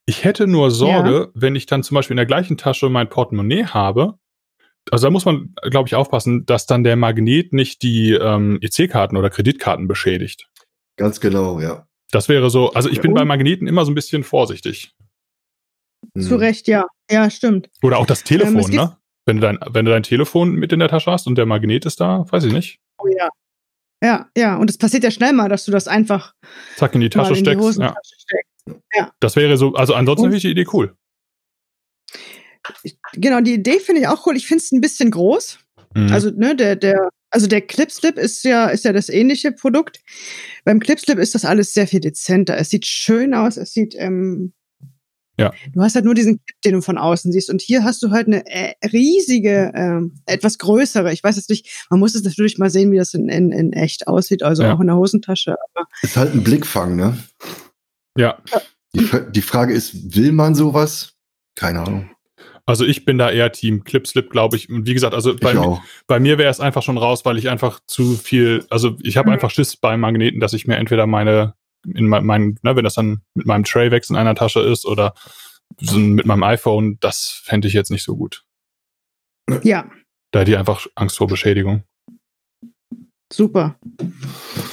Ich 0.07 0.25
hätte 0.25 0.47
nur 0.47 0.71
Sorge, 0.71 1.15
ja. 1.15 1.29
wenn 1.35 1.55
ich 1.55 1.67
dann 1.67 1.83
zum 1.83 1.95
Beispiel 1.95 2.15
in 2.15 2.19
der 2.19 2.27
gleichen 2.27 2.57
Tasche 2.57 2.89
mein 2.89 3.11
Portemonnaie 3.11 3.67
habe. 3.67 4.15
Also 4.91 5.07
da 5.07 5.11
muss 5.11 5.27
man, 5.27 5.55
glaube 5.71 5.87
ich, 5.87 5.95
aufpassen, 5.95 6.47
dass 6.47 6.65
dann 6.65 6.83
der 6.83 6.97
Magnet 6.97 7.53
nicht 7.53 7.83
die 7.83 8.13
ähm, 8.13 8.59
EC-Karten 8.63 9.19
oder 9.19 9.29
Kreditkarten 9.29 9.87
beschädigt. 9.87 10.49
Ganz 10.97 11.21
genau, 11.21 11.61
ja. 11.61 11.87
Das 12.11 12.29
wäre 12.29 12.49
so, 12.49 12.73
also 12.73 12.89
ich 12.89 13.01
bin 13.01 13.13
bei 13.13 13.25
Magneten 13.25 13.67
immer 13.67 13.85
so 13.85 13.91
ein 13.91 13.95
bisschen 13.95 14.25
vorsichtig. 14.25 14.95
Zu 16.19 16.31
hm. 16.31 16.39
Recht, 16.39 16.69
ja. 16.69 16.87
Ja, 17.11 17.31
stimmt. 17.31 17.71
Oder 17.83 17.99
auch 17.99 18.07
das 18.07 18.25
Telefon, 18.25 18.71
ähm, 18.71 18.77
ne? 18.77 18.97
Wenn 19.27 19.37
du, 19.37 19.43
dein, 19.43 19.59
wenn 19.71 19.85
du 19.85 19.91
dein 19.91 20.03
Telefon 20.03 20.55
mit 20.55 20.73
in 20.73 20.79
der 20.79 20.89
Tasche 20.89 21.11
hast 21.11 21.27
und 21.27 21.37
der 21.37 21.45
Magnet 21.45 21.85
ist 21.85 22.01
da, 22.01 22.25
weiß 22.31 22.45
ich 22.45 22.53
nicht. 22.53 22.81
Oh 22.99 23.07
ja. 23.09 23.29
Ja, 24.03 24.29
ja. 24.37 24.57
Und 24.57 24.71
es 24.71 24.79
passiert 24.79 25.05
ja 25.05 25.11
schnell 25.11 25.33
mal, 25.33 25.49
dass 25.49 25.65
du 25.65 25.71
das 25.71 25.87
einfach 25.87 26.35
zack 26.77 26.95
in 26.95 27.03
die 27.03 27.11
Tasche 27.11 27.35
in 27.35 27.41
steckst. 27.41 27.79
Die 27.79 27.83
ja. 27.83 27.95
steckst. 28.03 28.83
ja. 28.95 29.13
Das 29.21 29.37
wäre 29.37 29.57
so, 29.57 29.75
also 29.75 29.95
ansonsten 29.95 30.25
finde 30.25 30.37
ich 30.37 30.43
die 30.43 30.51
Idee 30.51 30.67
cool. 30.73 30.97
Genau, 33.15 33.41
die 33.41 33.55
Idee 33.55 33.81
finde 33.81 34.03
ich 34.03 34.09
auch 34.09 34.27
cool. 34.27 34.37
Ich 34.37 34.47
finde 34.47 34.63
es 34.63 34.73
ein 34.73 34.81
bisschen 34.81 35.11
groß. 35.11 35.59
Mhm. 35.95 36.13
Also, 36.13 36.31
ne, 36.31 36.55
der, 36.55 36.77
der, 36.77 37.11
also 37.31 37.47
der 37.47 37.61
Clipslip 37.61 38.17
ist 38.17 38.45
ja, 38.45 38.67
ist 38.69 38.85
ja 38.85 38.93
das 38.93 39.09
ähnliche 39.09 39.53
Produkt. 39.53 40.01
Beim 40.65 40.81
Clipslip 40.81 41.19
ist 41.19 41.35
das 41.35 41.45
alles 41.45 41.75
sehr 41.75 41.87
viel 41.87 42.01
dezenter. 42.01 42.57
Es 42.57 42.71
sieht 42.71 42.87
schön 42.87 43.35
aus, 43.35 43.57
es 43.57 43.73
sieht 43.73 43.95
ähm, 43.97 44.53
ja. 45.39 45.53
Du 45.73 45.83
hast 45.83 45.95
halt 45.95 46.05
nur 46.05 46.15
diesen 46.15 46.41
Clip, 46.45 46.61
den 46.65 46.73
du 46.75 46.83
von 46.83 46.99
außen 46.99 47.33
siehst. 47.33 47.49
Und 47.49 47.63
hier 47.63 47.85
hast 47.85 48.03
du 48.03 48.11
halt 48.11 48.27
eine 48.27 48.45
äh, 48.47 48.75
riesige, 48.87 49.73
äh, 49.75 50.33
etwas 50.33 50.59
größere. 50.59 51.13
Ich 51.13 51.23
weiß 51.23 51.37
jetzt 51.37 51.51
nicht, 51.51 51.87
man 51.91 52.01
muss 52.01 52.15
es 52.15 52.25
natürlich 52.25 52.59
mal 52.59 52.71
sehen, 52.71 52.91
wie 52.93 52.97
das 52.97 53.15
in, 53.15 53.29
in, 53.29 53.53
in 53.53 53.73
echt 53.73 54.09
aussieht, 54.09 54.43
also 54.43 54.65
ja. 54.65 54.75
auch 54.75 54.81
in 54.81 54.89
der 54.89 54.97
Hosentasche. 54.97 55.53
Aber 55.53 55.87
ist 56.03 56.17
halt 56.17 56.35
ein 56.35 56.43
Blickfang, 56.43 56.97
ne? 56.97 57.17
Ja. 58.17 58.39
Die, 58.95 59.09
die 59.31 59.43
Frage 59.43 59.73
ist, 59.75 60.17
will 60.17 60.33
man 60.33 60.55
sowas? 60.55 61.15
Keine 61.55 61.81
Ahnung. 61.81 62.11
Also 62.67 62.85
ich 62.85 63.07
bin 63.07 63.17
da 63.17 63.31
eher 63.31 63.51
Team 63.51 63.83
Clipslip, 63.85 64.29
glaube 64.31 64.57
ich. 64.57 64.69
Und 64.69 64.87
wie 64.87 64.93
gesagt, 64.93 65.15
also 65.15 65.35
bei, 65.35 65.55
mi 65.55 65.79
bei 66.07 66.21
mir 66.21 66.37
wäre 66.37 66.51
es 66.51 66.61
einfach 66.61 66.83
schon 66.83 66.99
raus, 66.99 67.25
weil 67.25 67.39
ich 67.39 67.49
einfach 67.49 67.81
zu 67.87 68.15
viel, 68.15 68.67
also 68.69 68.97
ich 69.03 69.17
habe 69.17 69.29
mhm. 69.29 69.35
einfach 69.35 69.51
Schiss 69.51 69.77
beim 69.77 70.01
Magneten, 70.01 70.39
dass 70.39 70.53
ich 70.53 70.67
mir 70.67 70.77
entweder 70.77 71.07
meine 71.07 71.55
in 71.85 72.07
meinem, 72.07 72.57
ne, 72.63 72.77
wenn 72.77 72.85
das 72.85 72.95
dann 72.95 73.23
mit 73.35 73.47
meinem 73.47 73.65
Tray-Wex 73.65 74.11
in 74.11 74.17
einer 74.17 74.35
Tasche 74.35 74.61
ist 74.61 74.85
oder 74.85 75.15
so 75.81 75.99
mit 75.99 76.27
meinem 76.27 76.43
iPhone, 76.43 76.99
das 77.01 77.41
fände 77.45 77.69
ich 77.69 77.75
jetzt 77.75 77.91
nicht 77.91 78.05
so 78.05 78.17
gut. 78.17 78.45
Ja. 79.63 79.91
Da 80.31 80.41
hätte 80.41 80.51
ich 80.51 80.59
einfach 80.59 80.87
Angst 80.95 81.17
vor 81.17 81.27
Beschädigung. 81.27 81.85
Super. 83.33 83.79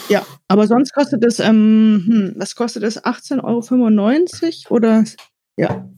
Ja, 0.08 0.26
aber 0.48 0.68
sonst 0.68 0.94
kostet 0.94 1.24
es, 1.26 1.39
ähm, 1.39 2.04
hm, 2.06 2.34
was 2.38 2.56
kostet 2.56 2.84
es? 2.84 3.04
18,95 3.04 4.65
Euro 4.65 4.76
oder? 4.76 5.04
Ja. 5.58 5.89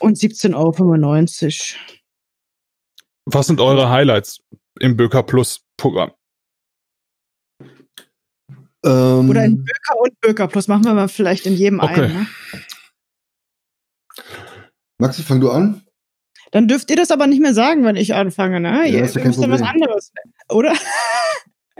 Und 0.00 0.16
17,95 0.16 1.74
Euro. 1.74 1.96
Was 3.26 3.46
sind 3.46 3.60
eure 3.60 3.90
Highlights 3.90 4.40
im 4.80 4.96
Böker 4.96 5.22
Plus 5.22 5.64
Programm? 5.76 6.12
Ähm, 8.84 9.28
Oder 9.28 9.44
in 9.44 9.58
Böker 9.58 10.00
und 10.00 10.20
Böker 10.20 10.48
Plus 10.48 10.68
machen 10.68 10.84
wir 10.84 10.94
mal 10.94 11.08
vielleicht 11.08 11.46
in 11.46 11.54
jedem 11.54 11.80
okay. 11.80 12.04
einen. 12.04 12.14
Ne? 12.14 12.26
Maxi, 14.98 15.22
fang 15.22 15.40
du 15.40 15.50
an. 15.50 15.82
Dann 16.50 16.66
dürft 16.66 16.90
ihr 16.90 16.96
das 16.96 17.10
aber 17.10 17.26
nicht 17.26 17.40
mehr 17.40 17.54
sagen, 17.54 17.84
wenn 17.84 17.96
ich 17.96 18.14
anfange, 18.14 18.60
ne? 18.60 18.88
Ja, 18.88 19.04
ihr 19.06 19.24
müsst 19.24 19.42
dann 19.42 19.50
was 19.50 19.62
anderes, 19.62 20.12
oder? 20.48 20.74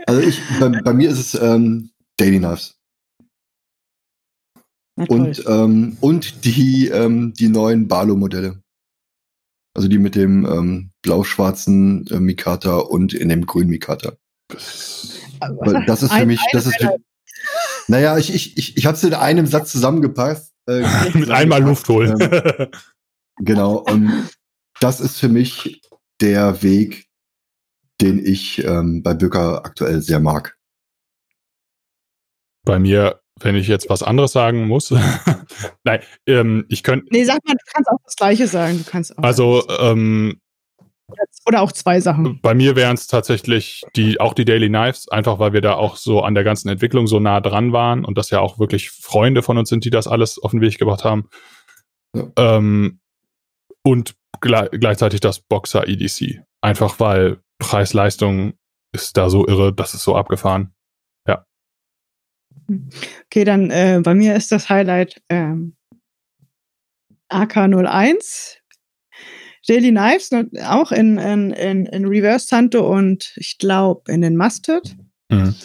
Also 0.07 0.21
ich, 0.21 0.41
bei, 0.59 0.69
bei 0.69 0.93
mir 0.93 1.09
ist 1.09 1.19
es 1.19 1.41
ähm, 1.41 1.91
Daily 2.17 2.39
Knives. 2.39 2.79
Und, 4.95 5.43
ähm, 5.47 5.97
und 6.01 6.45
die, 6.45 6.87
ähm, 6.87 7.33
die 7.33 7.49
neuen 7.49 7.87
Barlow-Modelle. 7.87 8.61
Also 9.73 9.87
die 9.87 9.97
mit 9.97 10.15
dem 10.15 10.45
ähm, 10.45 10.91
blau-schwarzen 11.01 12.05
äh, 12.07 12.19
Mikata 12.19 12.77
und 12.77 13.13
in 13.13 13.29
dem 13.29 13.45
grünen 13.45 13.69
Mikata. 13.69 14.13
Weil 15.39 15.85
das 15.85 16.03
ist 16.03 16.13
für 16.13 16.25
mich, 16.25 16.41
das 16.51 16.65
ist 16.67 16.77
für, 16.77 16.97
naja, 17.87 18.17
ich, 18.17 18.33
ich, 18.33 18.57
ich, 18.57 18.77
ich 18.77 18.85
habe 18.85 18.95
es 18.95 19.03
in 19.03 19.13
einem 19.13 19.47
Satz 19.47 19.71
zusammengepasst. 19.71 20.53
Äh, 20.67 20.83
Mit 21.13 21.29
einmal 21.29 21.61
Luft 21.61 21.87
holen. 21.89 22.17
Ähm, 22.19 22.67
genau, 23.39 23.77
und 23.77 24.29
das 24.79 24.99
ist 24.99 25.19
für 25.19 25.29
mich 25.29 25.81
der 26.21 26.61
Weg, 26.63 27.07
den 27.99 28.23
ich 28.23 28.63
ähm, 28.63 29.03
bei 29.03 29.13
Böcker 29.13 29.65
aktuell 29.65 30.01
sehr 30.01 30.19
mag. 30.19 30.57
Bei 32.63 32.79
mir, 32.79 33.21
wenn 33.39 33.55
ich 33.55 33.67
jetzt 33.67 33.89
was 33.89 34.03
anderes 34.03 34.31
sagen 34.31 34.67
muss, 34.67 34.91
nein, 35.83 36.01
ähm, 36.27 36.65
ich 36.69 36.83
könnte. 36.83 37.07
Nee, 37.11 37.23
sag 37.23 37.39
mal, 37.45 37.53
du 37.53 37.71
kannst 37.73 37.89
auch 37.89 37.99
das 38.03 38.15
Gleiche 38.15 38.47
sagen. 38.47 38.77
Du 38.77 38.89
kannst 38.89 39.17
auch 39.17 39.23
also, 39.23 39.67
ähm, 39.79 40.39
oder 41.45 41.61
auch 41.61 41.71
zwei 41.71 41.99
Sachen. 41.99 42.39
Bei 42.41 42.53
mir 42.53 42.75
wären 42.75 42.95
es 42.95 43.07
tatsächlich 43.07 43.83
die, 43.95 44.19
auch 44.19 44.33
die 44.33 44.45
Daily 44.45 44.67
Knives, 44.67 45.07
einfach 45.09 45.39
weil 45.39 45.53
wir 45.53 45.61
da 45.61 45.73
auch 45.75 45.95
so 45.95 46.21
an 46.21 46.35
der 46.35 46.43
ganzen 46.43 46.69
Entwicklung 46.69 47.07
so 47.07 47.19
nah 47.19 47.41
dran 47.41 47.73
waren 47.73 48.05
und 48.05 48.17
das 48.17 48.29
ja 48.29 48.39
auch 48.39 48.59
wirklich 48.59 48.91
Freunde 48.91 49.41
von 49.41 49.57
uns 49.57 49.69
sind, 49.69 49.85
die 49.85 49.89
das 49.89 50.07
alles 50.07 50.39
auf 50.39 50.51
den 50.51 50.61
Weg 50.61 50.77
gebracht 50.77 51.03
haben. 51.03 51.29
Ja. 52.15 52.27
Ähm, 52.37 52.99
und 53.83 54.15
gle 54.41 54.69
gleichzeitig 54.71 55.19
das 55.19 55.39
Boxer 55.39 55.87
EDC. 55.87 56.43
Einfach 56.61 56.99
weil 56.99 57.39
Preis-Leistung 57.59 58.53
ist 58.93 59.17
da 59.17 59.29
so 59.29 59.47
irre, 59.47 59.73
das 59.73 59.93
ist 59.93 60.03
so 60.03 60.15
abgefahren. 60.15 60.73
Ja. 61.27 61.45
Okay, 63.25 63.43
dann 63.43 63.69
äh, 63.71 63.99
bei 64.03 64.13
mir 64.13 64.35
ist 64.35 64.51
das 64.51 64.69
Highlight 64.69 65.21
ähm, 65.29 65.75
AK01 67.31 68.60
Daily 69.67 69.91
Knives 69.91 70.31
auch 70.65 70.91
in, 70.91 71.17
in, 71.17 71.51
in, 71.51 71.85
in 71.85 72.05
Reverse 72.05 72.47
Santo 72.47 72.87
und 72.91 73.33
ich 73.35 73.57
glaube 73.57 74.11
in 74.11 74.21
den 74.21 74.35
Mustard. 74.35 74.95
Mhm. 75.29 75.55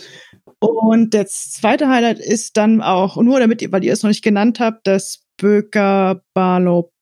Und 0.61 1.15
das 1.15 1.51
zweite 1.53 1.89
Highlight 1.89 2.19
ist 2.19 2.57
dann 2.57 2.83
auch, 2.83 3.17
nur 3.17 3.41
damit, 3.41 3.71
weil 3.73 3.85
ihr 3.85 3.93
es 3.93 4.03
noch 4.03 4.09
nicht 4.09 4.25
genannt 4.25 4.61
habt, 4.61 4.87
das 4.87 5.25
Böker 5.37 6.23
Barlow 6.35 6.93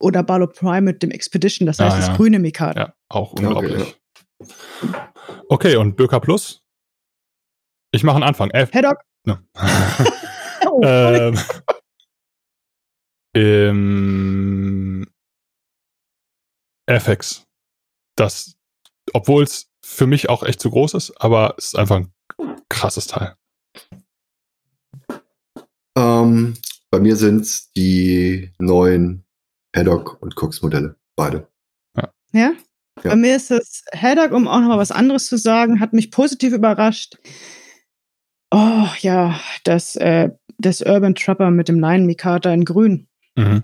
oder 0.00 0.22
Barlow 0.22 0.46
Prime 0.46 0.82
mit 0.82 1.02
dem 1.02 1.10
Expedition, 1.10 1.66
das 1.66 1.78
heißt 1.78 1.96
ah, 1.96 2.00
ja. 2.00 2.06
das 2.08 2.16
grüne 2.16 2.38
Mikado. 2.38 2.78
Ja, 2.78 2.94
auch 3.08 3.32
unglaublich. 3.32 3.96
Okay, 4.40 4.98
okay 5.48 5.76
und 5.76 5.96
Böker 5.96 6.20
Plus? 6.20 6.62
Ich 7.92 8.02
mache 8.02 8.16
einen 8.16 8.24
Anfang. 8.24 8.50
F 8.50 8.72
Haddock. 8.72 8.98
No. 9.24 9.38
oh, 10.66 10.80
ähm, 10.84 11.38
ähm, 13.34 14.91
FX. 16.86 17.46
Das, 18.16 18.56
obwohl 19.12 19.44
es 19.44 19.70
für 19.84 20.06
mich 20.06 20.28
auch 20.28 20.42
echt 20.42 20.60
zu 20.60 20.70
groß 20.70 20.94
ist, 20.94 21.10
aber 21.20 21.54
es 21.58 21.66
ist 21.66 21.78
einfach 21.78 21.96
ein 21.96 22.12
krasses 22.68 23.06
Teil. 23.06 23.34
Ähm, 25.96 26.54
bei 26.90 27.00
mir 27.00 27.16
sind 27.16 27.42
es 27.42 27.72
die 27.72 28.52
neuen 28.58 29.24
Haddock 29.74 30.20
und 30.20 30.36
Cooks 30.36 30.62
Modelle. 30.62 30.96
Beide. 31.16 31.48
Ja? 31.96 32.12
ja? 32.32 32.52
Ja. 33.02 33.10
Bei 33.10 33.16
mir 33.16 33.36
ist 33.36 33.50
das 33.50 33.84
Haddock, 33.94 34.32
um 34.32 34.46
auch 34.46 34.60
noch 34.60 34.68
mal 34.68 34.78
was 34.78 34.90
anderes 34.90 35.26
zu 35.26 35.36
sagen, 35.38 35.80
hat 35.80 35.92
mich 35.92 36.10
positiv 36.10 36.52
überrascht. 36.52 37.18
Oh 38.50 38.86
ja, 39.00 39.40
das, 39.64 39.96
äh, 39.96 40.30
das 40.58 40.82
Urban 40.82 41.14
Trapper 41.14 41.50
mit 41.50 41.68
dem 41.68 41.80
Line 41.80 42.04
Mikata 42.04 42.52
in 42.52 42.64
grün. 42.64 43.08
Mhm. 43.34 43.62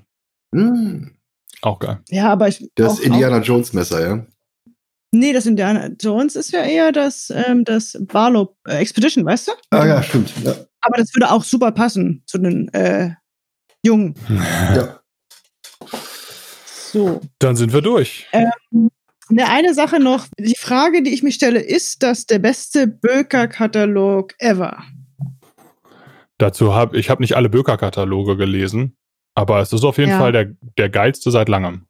Mhm. 0.53 1.18
Auch 1.63 1.79
geil. 1.79 2.01
Ja, 2.09 2.31
aber 2.31 2.49
ich. 2.49 2.71
Das 2.75 3.01
auch, 3.01 3.01
Indiana 3.01 3.41
auch, 3.41 3.45
Jones 3.45 3.73
Messer, 3.73 4.07
ja? 4.07 4.27
Nee, 5.11 5.33
das 5.33 5.47
Indiana 5.47 5.89
Jones 6.01 6.37
ist 6.37 6.53
ja 6.53 6.63
eher 6.63 6.93
das, 6.93 7.33
ähm, 7.35 7.65
das 7.65 7.97
Barlow 8.01 8.57
äh, 8.67 8.77
Expedition, 8.77 9.25
weißt 9.25 9.49
du? 9.49 9.53
Ah 9.71 9.87
ja, 9.87 10.03
stimmt. 10.03 10.33
Ja. 10.45 10.55
Aber 10.81 10.99
das 10.99 11.15
würde 11.15 11.31
auch 11.31 11.43
super 11.43 11.73
passen 11.73 12.23
zu 12.27 12.39
den 12.39 12.69
äh, 12.75 13.15
Jungen. 13.85 14.15
Ja. 14.75 15.01
So. 16.93 17.21
Dann 17.39 17.55
sind 17.55 17.73
wir 17.73 17.83
durch. 17.83 18.27
Ähm, 18.33 18.91
eine, 19.31 19.49
eine 19.49 19.75
Sache 19.75 20.01
noch. 20.01 20.27
Die 20.39 20.57
Frage, 20.57 21.03
die 21.03 21.13
ich 21.13 21.23
mich 21.23 21.35
stelle, 21.35 21.61
ist 21.61 22.03
das 22.03 22.27
der 22.27 22.39
beste 22.39 22.87
Böker-Katalog 22.87 24.35
ever? 24.39 24.83
Dazu 26.39 26.75
habe 26.75 26.97
ich 26.99 27.11
habe 27.11 27.23
nicht 27.23 27.37
alle 27.37 27.49
Böker-Kataloge 27.51 28.37
gelesen. 28.37 28.97
Aber 29.39 29.61
es 29.61 29.72
ist 29.72 29.84
auf 29.84 29.99
jeden 29.99 30.11
ja. 30.11 30.18
Fall 30.18 30.32
der, 30.32 30.51
der 30.76 30.89
geilste 30.89 31.30
seit 31.30 31.49
langem. 31.49 31.86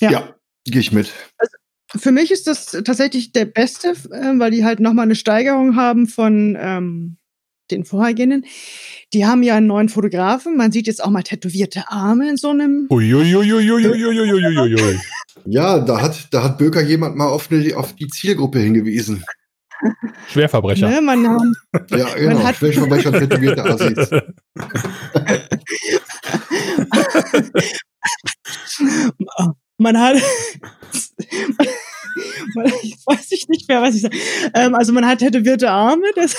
Ja, 0.00 0.10
ja 0.10 0.34
gehe 0.64 0.80
ich 0.80 0.90
mit. 0.90 1.12
Also, 1.36 1.52
für 1.94 2.10
mich 2.10 2.30
ist 2.30 2.46
das 2.46 2.70
tatsächlich 2.70 3.32
der 3.32 3.44
beste, 3.44 3.90
äh, 3.90 4.38
weil 4.38 4.50
die 4.50 4.64
halt 4.64 4.80
nochmal 4.80 5.04
eine 5.04 5.14
Steigerung 5.14 5.76
haben 5.76 6.06
von 6.06 6.56
ähm, 6.58 7.18
den 7.70 7.84
vorhergehenden. 7.84 8.46
Die 9.12 9.26
haben 9.26 9.42
ja 9.42 9.56
einen 9.56 9.66
neuen 9.66 9.90
Fotografen. 9.90 10.56
Man 10.56 10.72
sieht 10.72 10.86
jetzt 10.86 11.04
auch 11.04 11.10
mal 11.10 11.22
tätowierte 11.22 11.90
Arme 11.90 12.30
in 12.30 12.38
so 12.38 12.48
einem. 12.48 12.86
Uiuiuiuiuiuiuiui. 12.88 15.00
Ja, 15.44 15.80
da 15.80 16.00
hat, 16.00 16.28
da 16.30 16.44
hat 16.44 16.56
Böker 16.56 16.80
jemand 16.80 17.14
mal 17.14 17.28
auf, 17.28 17.52
eine, 17.52 17.76
auf 17.76 17.94
die 17.94 18.08
Zielgruppe 18.08 18.58
hingewiesen. 18.58 19.22
Schwerverbrecher. 20.28 20.88
Ne, 20.88 21.00
man, 21.00 21.24
ja, 21.90 22.14
genau. 22.14 22.34
Man 22.34 22.44
hat 22.44 22.56
Schwerverbrecher 22.56 23.12
tätowierte 23.12 23.64
Assis. 23.64 24.10
man 29.78 29.98
hat. 29.98 30.16
ich 32.82 32.98
weiß 33.06 33.30
nicht 33.48 33.66
mehr, 33.68 33.80
was 33.82 33.94
ich 33.94 34.02
sage. 34.02 34.18
Ähm, 34.54 34.74
also 34.74 34.92
man 34.92 35.06
hat 35.06 35.20
tätowierte 35.20 35.70
Arme. 35.70 36.04
Das 36.14 36.36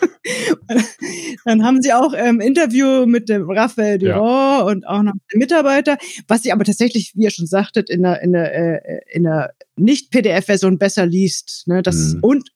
Dann 1.44 1.64
haben 1.64 1.82
sie 1.82 1.92
auch 1.92 2.12
ähm, 2.16 2.40
Interview 2.40 3.06
mit 3.06 3.28
dem 3.28 3.50
Raphael 3.50 3.98
Durand 3.98 4.20
ja. 4.20 4.60
und 4.60 4.86
auch 4.86 5.02
noch 5.02 5.14
mit 5.14 5.22
dem 5.32 5.38
Mitarbeiter, 5.38 5.98
was 6.26 6.42
sie 6.42 6.52
aber 6.52 6.64
tatsächlich, 6.64 7.12
wie 7.14 7.24
ihr 7.24 7.30
schon 7.30 7.46
sagtet, 7.46 7.90
in 7.90 8.02
der, 8.02 8.22
in 8.22 8.32
der, 8.32 8.54
äh, 8.54 9.00
in 9.10 9.24
der 9.24 9.52
Nicht-PDF-Version 9.76 10.78
besser 10.78 11.06
liest. 11.06 11.64
Ne? 11.66 11.82
Das, 11.82 11.96
mhm. 11.96 12.20
Und 12.22 12.50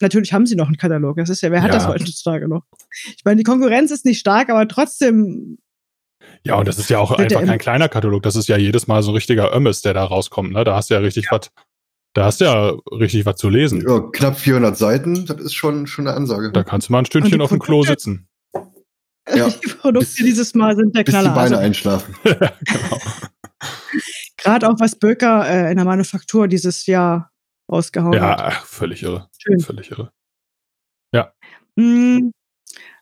natürlich 0.00 0.32
haben 0.32 0.46
sie 0.46 0.56
noch 0.56 0.66
einen 0.66 0.76
Katalog. 0.76 1.16
Das 1.16 1.28
ist 1.28 1.42
ja, 1.42 1.50
wer 1.50 1.62
hat 1.62 1.72
ja. 1.72 1.76
das 1.76 1.88
heutzutage 1.88 2.48
noch? 2.48 2.64
Ich 3.16 3.24
meine, 3.24 3.38
die 3.38 3.44
Konkurrenz 3.44 3.90
ist 3.90 4.04
nicht 4.04 4.20
stark, 4.20 4.50
aber 4.50 4.66
trotzdem 4.68 5.58
ja, 6.44 6.54
und 6.56 6.68
das 6.68 6.78
ist 6.78 6.90
ja 6.90 6.98
auch 6.98 7.12
einfach 7.12 7.44
kein 7.44 7.58
kleiner 7.58 7.88
Katalog. 7.88 8.22
Das 8.22 8.36
ist 8.36 8.48
ja 8.48 8.56
jedes 8.56 8.86
Mal 8.86 9.02
so 9.02 9.10
ein 9.10 9.14
richtiger 9.14 9.54
Ömmes, 9.54 9.82
der 9.82 9.94
da 9.94 10.04
rauskommt. 10.04 10.52
Ne? 10.52 10.64
Da 10.64 10.76
hast 10.76 10.90
du 10.90 10.94
ja 10.94 11.00
richtig 11.00 11.26
ja. 11.26 11.32
was 11.32 11.50
da 12.16 12.24
hast 12.24 12.40
du 12.40 12.46
ja 12.46 12.70
richtig 12.92 13.26
was 13.26 13.36
zu 13.36 13.50
lesen. 13.50 13.84
Ja, 13.86 14.00
knapp 14.10 14.38
400 14.38 14.74
Seiten, 14.74 15.26
das 15.26 15.38
ist 15.38 15.54
schon, 15.54 15.86
schon 15.86 16.06
eine 16.06 16.16
Ansage. 16.16 16.50
Da 16.50 16.64
kannst 16.64 16.88
du 16.88 16.92
mal 16.92 17.00
ein 17.00 17.04
Stündchen 17.04 17.42
auf 17.42 17.50
dem 17.50 17.58
Klo 17.58 17.82
sitzen. 17.82 18.26
Ja, 19.34 19.50
die 19.64 19.68
Produkte 19.68 19.98
bis, 19.98 20.14
dieses 20.14 20.54
Mal 20.54 20.76
sind 20.76 20.96
der 20.96 21.04
Knaller. 21.04 21.28
Bis 21.28 21.34
die 21.34 21.38
Beine 21.38 21.56
also, 21.56 21.66
einschlafen. 21.66 22.14
genau. 22.24 23.00
Gerade 24.38 24.70
auch 24.70 24.80
was 24.80 24.96
Böker 24.96 25.46
äh, 25.46 25.70
in 25.70 25.76
der 25.76 25.84
Manufaktur 25.84 26.48
dieses 26.48 26.86
Jahr 26.86 27.30
rausgehauen 27.70 28.14
ja, 28.14 28.30
hat. 28.30 28.38
Ja, 28.38 28.50
völlig 28.64 29.02
irre. 29.02 29.28
Schön. 29.36 29.60
Völlig 29.60 29.90
irre. 29.90 30.10
Ja. 31.12 31.34
Mm, 31.74 32.30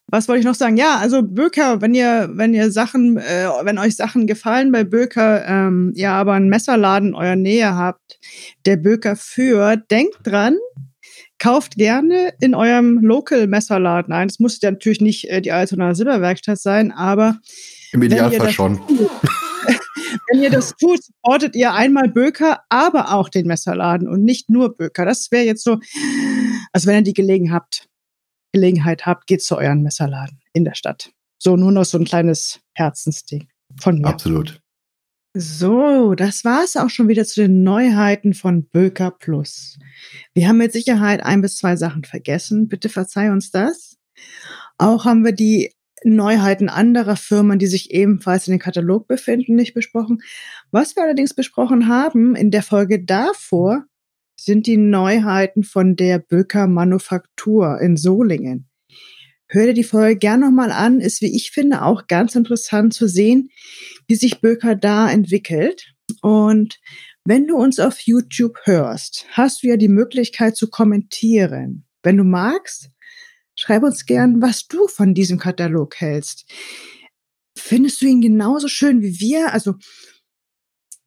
was 0.09 0.29
wollte 0.29 0.41
ich 0.41 0.47
noch 0.47 0.55
sagen? 0.55 0.77
Ja, 0.77 0.99
also 0.99 1.23
Böker, 1.23 1.81
wenn 1.81 1.95
ihr, 1.95 2.31
wenn 2.33 2.55
ihr 2.55 2.71
Sachen, 2.71 3.17
äh, 3.17 3.49
wenn 3.63 3.79
euch 3.79 3.97
Sachen 3.97 4.27
gefallen 4.27 4.71
bei 4.71 4.85
Böker, 4.85 5.47
ähm, 5.47 5.93
ihr 5.95 6.11
aber 6.11 6.35
einen 6.35 6.49
Messerladen 6.49 7.11
in 7.11 7.15
eurer 7.15 7.37
Nähe 7.37 7.75
habt, 7.75 8.19
der 8.67 8.77
Böker 8.77 9.17
führt, 9.17 9.91
denkt 9.91 10.19
dran, 10.23 10.57
kauft 11.39 11.77
gerne 11.77 12.33
in 12.41 12.55
eurem 12.55 12.99
Local 12.99 13.47
Messerladen 13.47 14.13
ein. 14.13 14.29
Das 14.29 14.39
muss 14.39 14.61
ja 14.61 14.71
natürlich 14.71 15.01
nicht 15.01 15.29
äh, 15.31 15.41
die 15.41 15.53
Altona 15.53 15.95
Silberwerkstatt 15.95 16.59
sein, 16.59 16.93
aber 16.93 17.39
im 17.93 18.03
Idealfall 18.03 18.51
schon. 18.51 18.87
Tut, 18.87 19.11
wenn 20.31 20.43
ihr 20.43 20.51
das 20.51 20.75
tut, 20.77 21.03
supportet 21.03 21.57
ihr 21.57 21.73
einmal 21.73 22.09
Böker, 22.09 22.61
aber 22.69 23.15
auch 23.15 23.29
den 23.29 23.47
Messerladen 23.47 24.09
und 24.09 24.23
nicht 24.23 24.51
nur 24.51 24.77
Böker. 24.77 25.05
Das 25.05 25.31
wäre 25.31 25.45
jetzt 25.45 25.65
so, 25.65 25.79
also 26.73 26.87
wenn 26.87 26.97
ihr 26.97 27.03
die 27.03 27.15
Gelegenheit 27.15 27.55
habt. 27.55 27.89
Gelegenheit 28.55 29.05
habt, 29.05 29.27
geht 29.27 29.43
zu 29.43 29.59
euren 29.59 29.83
Messerladen 29.83 30.41
in 30.53 30.65
der 30.65 30.75
Stadt. 30.75 31.11
So, 31.39 31.57
nur 31.57 31.73
noch 31.73 31.85
so 31.85 31.99
ein 31.99 32.05
kleines 32.05 32.61
Herzensding 32.73 33.49
von 33.79 33.99
mir. 33.99 34.07
Absolut. 34.07 34.61
So, 35.37 36.15
das 36.15 36.45
war 36.45 36.63
es 36.63 36.77
auch 36.77 36.91
schon 36.91 37.09
wieder 37.09 37.25
zu 37.25 37.43
den 37.43 37.65
Neuheiten 37.65 38.35
von 38.35 38.69
Böker 38.69 39.11
Plus. 39.11 39.79
Wir 40.33 40.49
haben 40.49 40.59
mit 40.59 40.73
Sicherheit 40.73 41.25
ein 41.25 41.43
bis 41.43 41.57
zwei 41.57 41.75
Sachen 41.75 42.05
vergessen. 42.05 42.69
Bitte 42.69 42.89
verzeih 42.89 43.33
uns 43.33 43.51
das. 43.51 43.97
Auch 44.79 45.05
haben 45.05 45.25
wir 45.25 45.33
die 45.33 45.73
Neuheiten 46.05 46.69
anderer 46.69 47.17
Firmen, 47.17 47.59
die 47.59 47.67
sich 47.67 47.91
ebenfalls 47.91 48.47
in 48.47 48.53
den 48.53 48.61
Katalog 48.61 49.09
befinden, 49.09 49.57
nicht 49.57 49.75
besprochen. 49.75 50.23
Was 50.71 50.95
wir 50.95 51.03
allerdings 51.03 51.35
besprochen 51.35 51.89
haben 51.89 52.37
in 52.37 52.53
der 52.53 52.63
Folge 52.63 53.03
davor, 53.05 53.85
sind 54.45 54.67
die 54.67 54.77
Neuheiten 54.77 55.63
von 55.63 55.97
der 55.97 56.19
Böker 56.19 56.67
Manufaktur 56.67 57.81
in 57.81 57.97
Solingen. 57.97 58.69
Hör 59.49 59.67
dir 59.67 59.75
die 59.75 59.85
Folge 59.85 60.19
gern 60.19 60.41
nochmal 60.41 60.71
an, 60.71 61.01
ist 61.01 61.21
wie 61.21 61.35
ich 61.35 61.51
finde 61.51 61.83
auch 61.83 62.07
ganz 62.07 62.35
interessant 62.35 62.93
zu 62.93 63.09
sehen, 63.09 63.51
wie 64.07 64.17
sich 64.17 64.41
Böker 64.41 64.75
da 64.75 65.11
entwickelt. 65.11 65.95
Und 66.23 66.81
wenn 67.25 67.47
du 67.47 67.57
uns 67.57 67.79
auf 67.79 68.01
YouTube 68.01 68.59
hörst, 68.65 69.27
hast 69.31 69.63
du 69.63 69.69
ja 69.69 69.77
die 69.77 69.89
Möglichkeit 69.89 70.57
zu 70.57 70.69
kommentieren. 70.69 71.87
Wenn 72.03 72.17
du 72.17 72.25
magst, 72.25 72.91
schreib 73.55 73.83
uns 73.83 74.05
gern, 74.07 74.43
was 74.43 74.67
du 74.67 74.89
von 74.89 75.15
diesem 75.15 75.39
Katalog 75.39 76.01
hältst. 76.01 76.51
Findest 77.57 78.03
du 78.03 78.07
ihn 78.07 78.21
genauso 78.21 78.69
schön 78.69 79.01
wie 79.01 79.21
wir? 79.21 79.53
Also, 79.55 79.75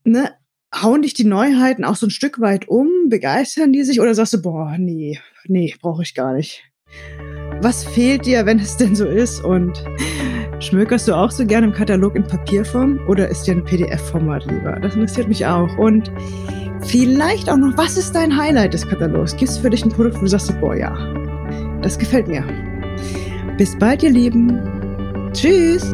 ne, 0.05 0.33
hauen 0.73 1.01
dich 1.01 1.13
die 1.13 1.25
Neuheiten 1.25 1.83
auch 1.83 1.95
so 1.95 2.07
ein 2.07 2.11
Stück 2.11 2.39
weit 2.39 2.67
um? 2.67 2.89
Begeistern 3.09 3.73
die 3.73 3.83
sich 3.83 3.99
oder 3.99 4.13
sagst 4.13 4.33
du, 4.33 4.41
boah, 4.41 4.75
nee, 4.77 5.19
nee, 5.45 5.73
brauche 5.81 6.03
ich 6.03 6.13
gar 6.13 6.33
nicht? 6.33 6.63
Was 7.61 7.83
fehlt 7.83 8.25
dir, 8.25 8.45
wenn 8.45 8.59
es 8.59 8.77
denn 8.77 8.95
so 8.95 9.05
ist? 9.05 9.43
Und 9.43 9.83
schmökerst 10.59 11.07
du 11.07 11.13
auch 11.13 11.31
so 11.31 11.45
gerne 11.45 11.67
im 11.67 11.73
Katalog 11.73 12.15
in 12.15 12.23
Papierform 12.23 12.99
oder 13.07 13.27
ist 13.29 13.43
dir 13.43 13.55
ein 13.55 13.63
PDF-Format 13.63 14.45
lieber? 14.45 14.79
Das 14.79 14.95
interessiert 14.95 15.27
mich 15.27 15.45
auch. 15.45 15.77
Und 15.77 16.11
vielleicht 16.81 17.49
auch 17.49 17.57
noch, 17.57 17.77
was 17.77 17.97
ist 17.97 18.13
dein 18.13 18.35
Highlight 18.35 18.73
des 18.73 18.87
Katalogs? 18.87 19.35
Gibt 19.35 19.51
es 19.51 19.57
für 19.57 19.69
dich 19.69 19.83
ein 19.83 19.91
Produkt, 19.91 20.17
wo 20.17 20.21
du 20.21 20.27
sagst, 20.27 20.59
boah, 20.59 20.75
ja, 20.75 20.93
das 21.81 21.97
gefällt 21.97 22.27
mir. 22.27 22.43
Bis 23.57 23.77
bald, 23.77 24.03
ihr 24.03 24.11
Lieben. 24.11 25.31
Tschüss. 25.33 25.93